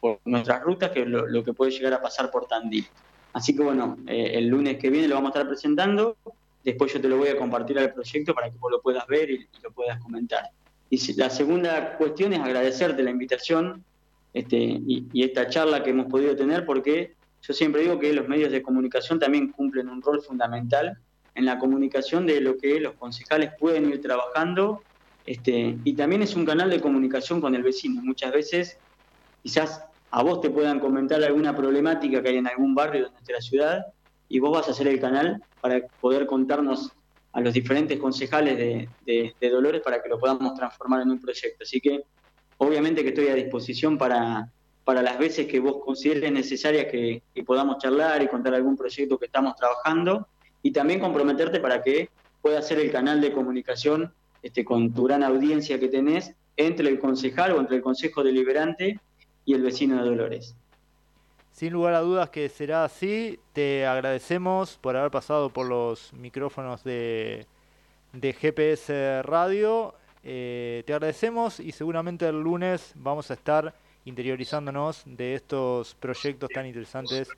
por, 0.00 0.20
nuestras 0.24 0.62
rutas 0.62 0.90
que 0.90 1.04
lo, 1.06 1.42
que 1.42 1.52
puede 1.52 1.70
llegar 1.70 1.94
a 1.94 2.02
pasar 2.02 2.30
por 2.30 2.46
Tandil. 2.46 2.86
Así 3.32 3.56
que 3.56 3.62
bueno, 3.62 3.96
eh, 4.06 4.32
el 4.34 4.48
lunes 4.48 4.78
que 4.78 4.90
viene 4.90 5.08
lo 5.08 5.14
vamos 5.14 5.28
a 5.28 5.38
estar 5.38 5.48
presentando, 5.48 6.16
después 6.64 6.92
yo 6.92 7.00
te 7.00 7.08
lo 7.08 7.16
voy 7.16 7.28
a 7.28 7.36
compartir 7.36 7.78
al 7.78 7.92
proyecto 7.92 8.34
para 8.34 8.50
que 8.50 8.58
vos 8.58 8.70
lo 8.70 8.80
puedas 8.80 9.06
ver 9.06 9.30
y, 9.30 9.48
lo 9.62 9.70
puedas 9.70 10.00
comentar. 10.00 10.50
Y 10.90 11.14
la 11.14 11.30
segunda 11.30 11.96
cuestión 11.96 12.32
es 12.32 12.40
agradecerte 12.40 13.02
la 13.02 13.10
invitación 13.10 13.84
este, 14.32 14.56
y, 14.56 15.06
y 15.12 15.24
esta 15.24 15.48
charla 15.48 15.82
que 15.82 15.90
hemos 15.90 16.06
podido 16.06 16.36
tener, 16.36 16.64
porque 16.64 17.14
yo 17.42 17.54
siempre 17.54 17.82
digo 17.82 17.98
que 17.98 18.12
los 18.12 18.28
medios 18.28 18.50
de 18.50 18.62
comunicación 18.62 19.18
también 19.18 19.52
cumplen 19.52 19.88
un 19.88 20.02
rol 20.02 20.22
fundamental 20.22 20.98
en 21.36 21.44
la 21.44 21.58
comunicación 21.58 22.26
de 22.26 22.40
lo 22.40 22.56
que 22.56 22.80
los 22.80 22.94
concejales 22.94 23.52
pueden 23.58 23.88
ir 23.88 24.00
trabajando, 24.00 24.82
este, 25.26 25.76
y 25.84 25.94
también 25.94 26.22
es 26.22 26.36
un 26.36 26.44
canal 26.44 26.70
de 26.70 26.80
comunicación 26.80 27.40
con 27.40 27.54
el 27.54 27.62
vecino. 27.62 28.00
Muchas 28.02 28.32
veces 28.32 28.78
quizás 29.42 29.82
a 30.10 30.22
vos 30.22 30.40
te 30.40 30.50
puedan 30.50 30.80
comentar 30.80 31.22
alguna 31.22 31.54
problemática 31.54 32.22
que 32.22 32.28
hay 32.28 32.36
en 32.36 32.46
algún 32.46 32.74
barrio 32.74 33.06
de 33.06 33.10
nuestra 33.10 33.40
ciudad 33.40 33.86
y 34.28 34.38
vos 34.38 34.52
vas 34.52 34.68
a 34.68 34.74
ser 34.74 34.88
el 34.88 35.00
canal 35.00 35.42
para 35.60 35.80
poder 36.00 36.26
contarnos 36.26 36.92
a 37.32 37.40
los 37.40 37.52
diferentes 37.52 37.98
concejales 37.98 38.56
de 39.04 39.50
Dolores 39.50 39.82
para 39.82 40.02
que 40.02 40.08
lo 40.08 40.18
podamos 40.18 40.54
transformar 40.54 41.02
en 41.02 41.10
un 41.10 41.20
proyecto. 41.20 41.64
Así 41.64 41.80
que 41.80 42.04
obviamente 42.58 43.02
que 43.02 43.10
estoy 43.10 43.28
a 43.28 43.34
disposición 43.34 43.98
para, 43.98 44.50
para 44.84 45.02
las 45.02 45.18
veces 45.18 45.46
que 45.46 45.60
vos 45.60 45.84
consideres 45.84 46.32
necesarias 46.32 46.86
que, 46.90 47.22
que 47.34 47.42
podamos 47.42 47.78
charlar 47.78 48.22
y 48.22 48.28
contar 48.28 48.54
algún 48.54 48.76
proyecto 48.76 49.18
que 49.18 49.26
estamos 49.26 49.56
trabajando 49.56 50.28
y 50.62 50.70
también 50.70 51.00
comprometerte 51.00 51.60
para 51.60 51.82
que 51.82 52.08
pueda 52.40 52.62
ser 52.62 52.78
el 52.78 52.90
canal 52.90 53.20
de 53.20 53.32
comunicación 53.32 54.14
este, 54.46 54.64
con 54.64 54.92
tu 54.92 55.02
gran 55.02 55.24
audiencia 55.24 55.80
que 55.80 55.88
tenés 55.88 56.32
entre 56.56 56.88
el 56.88 57.00
concejal 57.00 57.50
o 57.50 57.58
entre 57.58 57.78
el 57.78 57.82
consejo 57.82 58.22
deliberante 58.22 59.00
y 59.44 59.54
el 59.54 59.62
vecino 59.62 59.96
de 59.96 60.08
Dolores. 60.08 60.54
Sin 61.50 61.72
lugar 61.72 61.94
a 61.94 62.00
dudas 62.00 62.30
que 62.30 62.48
será 62.48 62.84
así. 62.84 63.40
Te 63.52 63.86
agradecemos 63.86 64.78
por 64.80 64.96
haber 64.96 65.10
pasado 65.10 65.50
por 65.50 65.66
los 65.66 66.12
micrófonos 66.12 66.84
de, 66.84 67.44
GPS 68.12 69.22
Radio. 69.22 69.94
Eh, 70.22 70.84
te 70.86 70.92
agradecemos 70.92 71.58
y 71.58 71.72
seguramente 71.72 72.28
el 72.28 72.40
lunes 72.40 72.92
vamos 72.94 73.32
a 73.32 73.34
estar 73.34 73.74
interiorizándonos 74.04 75.02
de 75.06 75.34
estos 75.34 75.96
proyectos 75.96 76.50
tan 76.50 76.66
interesantes 76.66 77.28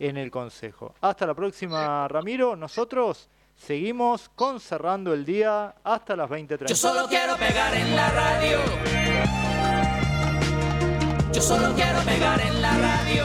en 0.00 0.16
el 0.16 0.32
Consejo. 0.32 0.96
Hasta 1.00 1.26
la 1.26 1.34
próxima, 1.34 2.08
Ramiro. 2.08 2.56
Nosotros 2.56 3.28
seguimos 3.56 4.28
con 4.34 4.60
cerrando 4.60 5.12
el 5.12 5.24
día 5.24 5.74
hasta 5.82 6.16
las 6.16 6.28
20.30. 6.30 6.66
Yo 6.68 6.76
solo 6.76 7.06
quiero 7.08 7.36
pegar 7.36 7.74
en 7.74 7.96
la 7.96 8.10
radio. 8.10 8.58
Yo 11.32 11.42
solo 11.42 11.74
quiero 11.74 12.00
pegar 12.00 12.40
en 12.40 12.62
la 12.62 12.76
radio. 12.78 13.24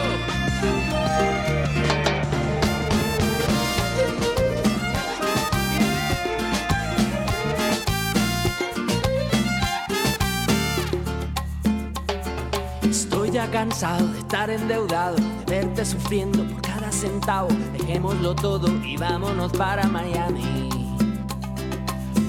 Estoy 12.83 13.31
ya 13.31 13.49
cansado 13.49 14.07
de 14.07 14.19
estar 14.19 14.49
endeudado, 14.49 15.15
de 15.15 15.45
verte 15.45 15.85
sufriendo 15.85 16.43
por 16.43 16.60
Dejémoslo 17.01 18.35
todo 18.35 18.67
y 18.85 18.95
vámonos 18.95 19.51
para 19.53 19.88
Miami. 19.88 20.69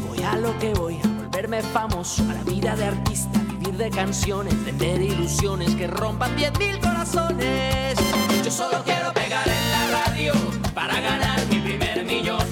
Voy 0.08 0.22
a 0.22 0.38
lo 0.38 0.58
que 0.58 0.72
voy, 0.72 0.98
a 1.04 1.08
volverme 1.08 1.60
famoso, 1.60 2.22
a 2.30 2.32
la 2.32 2.42
vida 2.44 2.74
de 2.74 2.86
artista, 2.86 3.38
vivir 3.50 3.76
de 3.76 3.90
canciones, 3.90 4.64
vender 4.64 5.02
ilusiones 5.02 5.74
que 5.74 5.88
rompan 5.88 6.34
10.000 6.38 6.80
corazones. 6.80 7.98
Yo 8.42 8.50
solo 8.50 8.82
quiero 8.82 9.12
pegar 9.12 9.46
en 9.46 9.70
la 9.72 10.06
radio 10.06 10.32
para 10.72 10.98
ganar 11.02 11.38
mi 11.50 11.58
primer 11.58 12.06
millón. 12.06 12.46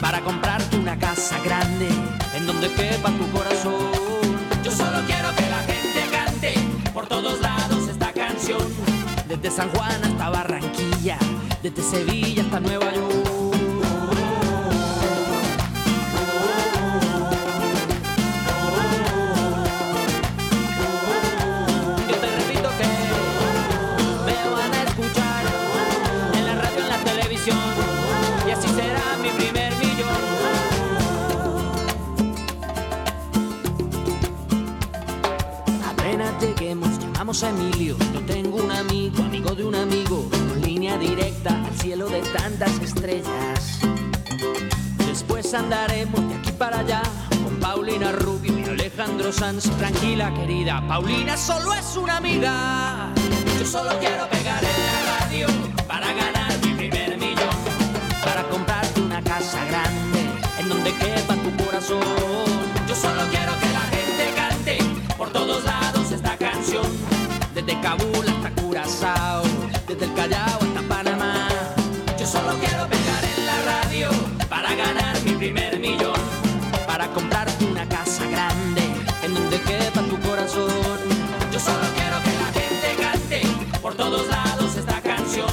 Para 0.00 0.22
comprarte 0.22 0.78
una 0.78 0.98
casa 0.98 1.38
grande 1.44 1.88
en 2.36 2.46
donde 2.46 2.72
quepa 2.72 3.10
tu 3.10 3.30
corazón. 3.36 3.92
Yo 4.64 4.70
solo 4.70 4.98
quiero 5.06 5.28
que 5.36 5.50
la 5.50 5.58
gente 5.58 6.08
cante 6.10 6.54
por 6.94 7.06
todos 7.06 7.38
lados 7.42 7.86
esta 7.86 8.14
canción. 8.14 8.62
Desde 9.28 9.50
San 9.50 9.68
Juan 9.68 10.02
hasta 10.02 10.30
Barranquilla, 10.30 11.18
desde 11.62 11.82
Sevilla 11.82 12.42
hasta 12.42 12.60
Nueva 12.60 12.92
York. 12.94 13.12
Yo 22.08 22.16
te 22.16 22.30
repito 22.36 22.70
que 22.78 22.86
me 24.26 24.50
van 24.50 24.74
a 24.74 24.82
escuchar 24.84 25.40
cielo 41.80 42.10
de 42.10 42.20
tantas 42.20 42.78
estrellas. 42.80 43.80
Después 45.06 45.54
andaremos 45.54 46.28
de 46.28 46.34
aquí 46.34 46.52
para 46.52 46.80
allá 46.80 47.02
con 47.42 47.56
Paulina 47.56 48.12
Rubio 48.12 48.58
y 48.58 48.64
Alejandro 48.64 49.32
Sanz. 49.32 49.64
Tranquila, 49.78 50.32
querida, 50.34 50.86
Paulina 50.86 51.38
solo 51.38 51.72
es 51.72 51.96
una 51.96 52.18
amiga. 52.18 53.12
Yo 53.58 53.64
solo 53.64 53.90
quiero 53.98 54.28
pegar 54.28 54.62
en 54.62 54.86
la 54.86 55.20
radio 55.20 55.46
para 55.88 56.12
ganar 56.12 56.52
mi 56.66 56.74
primer 56.74 57.16
millón. 57.16 57.56
Para 58.22 58.42
comprarte 58.48 59.00
una 59.00 59.22
casa 59.22 59.64
grande 59.64 60.20
en 60.58 60.68
donde 60.68 60.92
quepa 60.92 61.34
tu 61.34 61.64
corazón. 61.64 62.00
Yo 62.86 62.94
solo 62.94 63.22
quiero 63.30 63.52
que 63.58 63.72
la 63.72 63.84
gente 63.96 64.34
cante 64.36 64.78
por 65.16 65.30
todos 65.30 65.64
lados 65.64 66.12
esta 66.12 66.36
canción. 66.36 66.86
Desde 67.54 67.80
Kabul 67.80 68.28
hasta 68.28 68.62
Curazao, 68.62 69.42
desde 69.88 70.04
el 70.04 70.14
Callao 70.14 70.59
primer 75.52 75.80
millón. 75.80 76.20
Para 76.86 77.08
comprarte 77.08 77.64
una 77.64 77.84
casa 77.88 78.24
grande 78.26 78.82
en 79.24 79.34
donde 79.34 79.60
quepa 79.62 80.00
tu 80.02 80.16
corazón. 80.20 80.98
Yo 81.52 81.58
solo 81.58 81.86
quiero 81.96 82.16
que 82.24 82.32
la 82.42 82.50
gente 82.60 82.88
cante 83.02 83.78
por 83.82 83.94
todos 83.94 84.28
lados 84.28 84.76
esta 84.76 85.00
canción. 85.00 85.50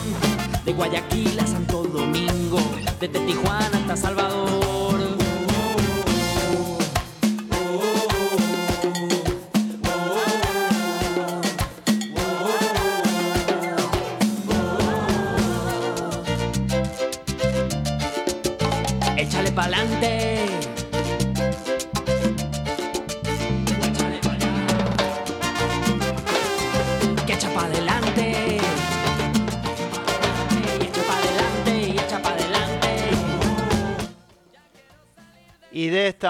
De 0.66 0.74
Guayaquil 0.74 1.40
a 1.40 1.48
Santo 1.48 1.84
Domingo, 1.84 2.60
desde 3.00 3.20
Tijuana 3.22 3.78
hasta 3.80 3.98
Salvador. 3.98 4.67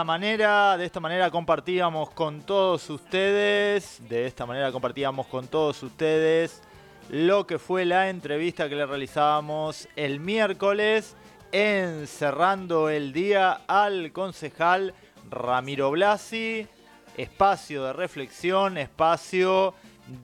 manera, 0.04 0.78
de 0.78 0.86
esta 0.86 1.00
manera 1.00 1.30
compartíamos 1.32 2.10
con 2.12 2.42
todos 2.42 2.90
ustedes, 2.90 4.02
de 4.08 4.26
esta 4.26 4.46
manera 4.46 4.72
compartíamos 4.72 5.28
con 5.28 5.48
todos 5.48 5.82
ustedes 5.84 6.62
lo 7.10 7.48
que 7.48 7.58
fue 7.58 7.86
la 7.86 8.10
entrevista 8.10 8.68
que 8.68 8.76
le 8.76 8.86
realizábamos 8.86 9.88
el 9.96 10.20
miércoles, 10.20 11.16
encerrando 11.52 12.90
el 12.90 13.14
día 13.14 13.62
al 13.68 14.12
concejal 14.12 14.94
Ramiro 15.30 15.92
Blasi, 15.92 16.68
espacio 17.16 17.86
de 17.86 17.94
reflexión, 17.94 18.78
espacio 18.78 19.74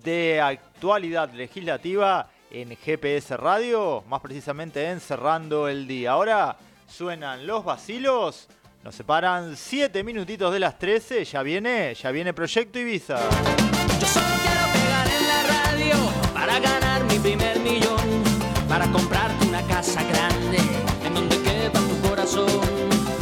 de 0.04 0.42
actualidad 0.42 1.32
legislativa 1.32 2.30
en 2.52 2.76
GPS 2.76 3.38
Radio, 3.38 4.04
más 4.08 4.22
precisamente 4.22 4.90
encerrando 4.90 5.68
el 5.70 5.88
día. 5.88 6.12
Ahora 6.12 6.58
suenan 6.88 7.48
los 7.48 7.64
vacilos 7.64 8.50
nos 8.84 8.96
separan 8.96 9.56
7 9.56 10.04
minutitos 10.04 10.52
de 10.52 10.60
las 10.60 10.78
13. 10.78 11.24
Ya 11.24 11.42
viene, 11.42 11.96
ya 11.96 12.12
viene 12.12 12.34
Proyecto 12.34 12.80
Ibiza. 12.80 13.18
Yo 13.18 14.08
solo 14.08 14.26
quiero 14.44 14.74
pegar 14.74 15.08
en 15.08 15.28
la 15.30 15.44
radio 15.44 15.96
para 16.34 16.60
ganar 16.60 17.06
mi 17.06 17.18
primer 17.18 17.62
millón. 17.62 18.24
Para 18.68 18.86
comprarte 18.92 19.48
una 19.48 19.62
casa 19.68 20.04
grande 20.04 20.58
en 21.06 21.14
donde 21.14 21.42
quepa 21.44 21.80
tu 21.80 22.10
corazón. 22.10 22.50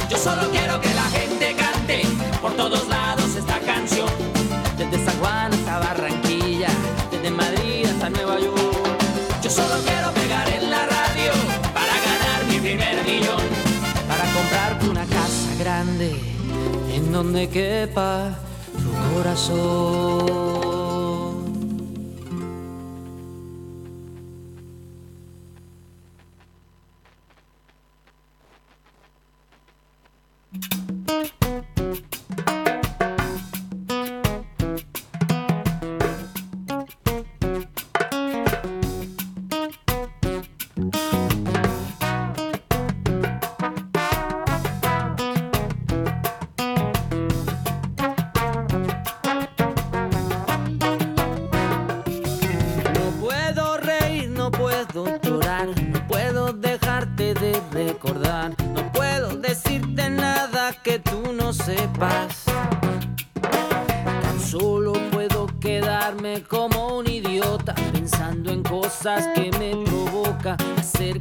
Yo 0.10 0.18
solo 0.18 0.50
quiero 0.50 0.82
que 0.82 0.91
donde 17.32 17.48
quepa 17.48 18.36
tu 18.74 19.16
corazón. 19.16 20.81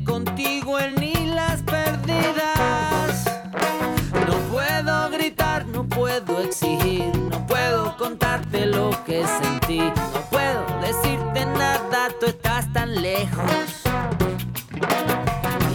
contigo 0.05 0.79
el 0.79 0.95
ni 0.97 1.13
las 1.27 1.63
perdidas. 1.63 3.25
No 4.27 4.37
puedo 4.53 5.11
gritar, 5.11 5.67
no 5.67 5.85
puedo 5.89 6.41
exigir, 6.43 7.11
no 7.31 7.47
puedo 7.47 7.97
contarte 7.97 8.67
lo 8.67 8.91
que 9.05 9.25
sentí, 9.27 9.79
no 9.79 10.21
puedo 10.31 10.65
decirte 10.83 11.47
nada, 11.47 12.11
tú 12.21 12.27
estás 12.27 12.71
tan 12.75 13.01
lejos. 13.01 13.83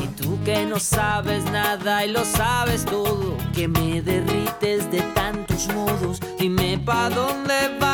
Y 0.03 0.08
tú 0.22 0.38
que 0.43 0.66
no 0.66 0.80
sabes 0.80 1.43
nada 1.45 2.06
y 2.06 2.11
lo 2.11 2.24
sabes 2.25 2.85
todo, 2.85 3.35
que 3.56 3.67
me 3.67 4.01
derrites 4.03 4.92
de 4.92 5.01
tantos 5.16 5.67
modos, 5.74 6.19
dime 6.38 6.77
pa' 6.77 7.09
dónde 7.09 7.77
vas. 7.80 7.84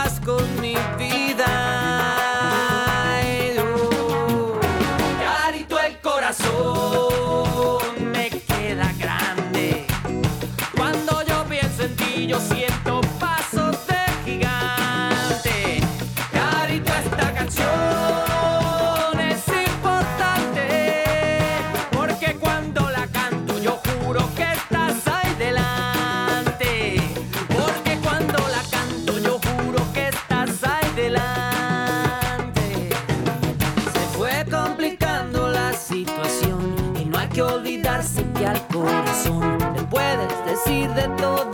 de 40.88 41.08
todo. 41.18 41.51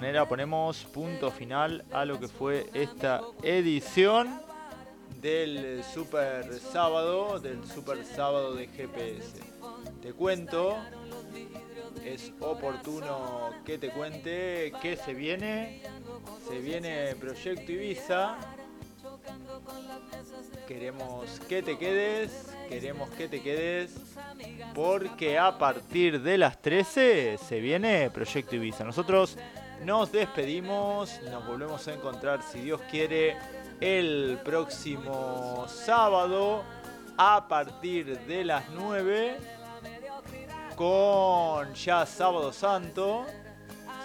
Manera 0.00 0.28
ponemos 0.28 0.84
punto 0.84 1.28
final 1.32 1.84
a 1.90 2.04
lo 2.04 2.20
que 2.20 2.28
fue 2.28 2.70
esta 2.72 3.20
edición 3.42 4.40
del 5.20 5.82
Super 5.82 6.54
Sábado, 6.54 7.40
del 7.40 7.66
Super 7.66 8.04
Sábado 8.04 8.54
de 8.54 8.68
GPS. 8.68 9.40
Te 10.00 10.12
cuento, 10.12 10.76
es 12.04 12.32
oportuno 12.38 13.50
que 13.66 13.76
te 13.76 13.90
cuente 13.90 14.72
que 14.80 14.94
se 14.94 15.14
viene, 15.14 15.82
se 16.48 16.60
viene 16.60 17.16
Proyecto 17.16 17.72
Ibiza. 17.72 18.38
Queremos 20.68 21.40
que 21.48 21.60
te 21.60 21.76
quedes, 21.76 22.54
queremos 22.68 23.10
que 23.10 23.26
te 23.26 23.42
quedes, 23.42 23.96
porque 24.76 25.40
a 25.40 25.58
partir 25.58 26.22
de 26.22 26.38
las 26.38 26.62
13 26.62 27.36
se 27.36 27.58
viene 27.58 28.10
Proyecto 28.10 28.54
Ibiza. 28.54 28.84
Nosotros 28.84 29.36
nos 29.84 30.12
despedimos, 30.12 31.20
nos 31.30 31.46
volvemos 31.46 31.86
a 31.88 31.94
encontrar 31.94 32.42
si 32.42 32.60
Dios 32.60 32.80
quiere 32.90 33.36
el 33.80 34.38
próximo 34.44 35.66
sábado 35.68 36.62
a 37.16 37.46
partir 37.48 38.18
de 38.20 38.44
las 38.44 38.68
9 38.70 39.38
con 40.76 41.74
ya 41.74 42.06
Sábado 42.06 42.52
Santo. 42.52 43.26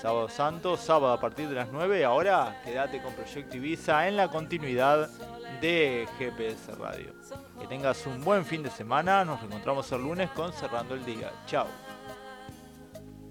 Sábado 0.01 0.27
Santo, 0.27 0.75
sábado 0.75 1.13
a 1.13 1.19
partir 1.19 1.47
de 1.47 1.55
las 1.55 1.69
9. 1.71 2.03
Ahora 2.03 2.59
quédate 2.65 3.01
con 3.01 3.13
Proyecto 3.13 3.55
Ibiza 3.55 4.07
en 4.07 4.17
la 4.17 4.27
continuidad 4.27 5.09
de 5.61 6.07
GPS 6.17 6.75
Radio. 6.75 7.13
Que 7.59 7.67
tengas 7.67 8.05
un 8.05 8.21
buen 8.21 8.43
fin 8.43 8.63
de 8.63 8.69
semana. 8.69 9.23
Nos 9.23 9.41
encontramos 9.43 9.89
el 9.91 10.01
lunes 10.01 10.29
con 10.31 10.51
Cerrando 10.51 10.95
el 10.95 11.05
Día. 11.05 11.31
Chao. 11.45 11.67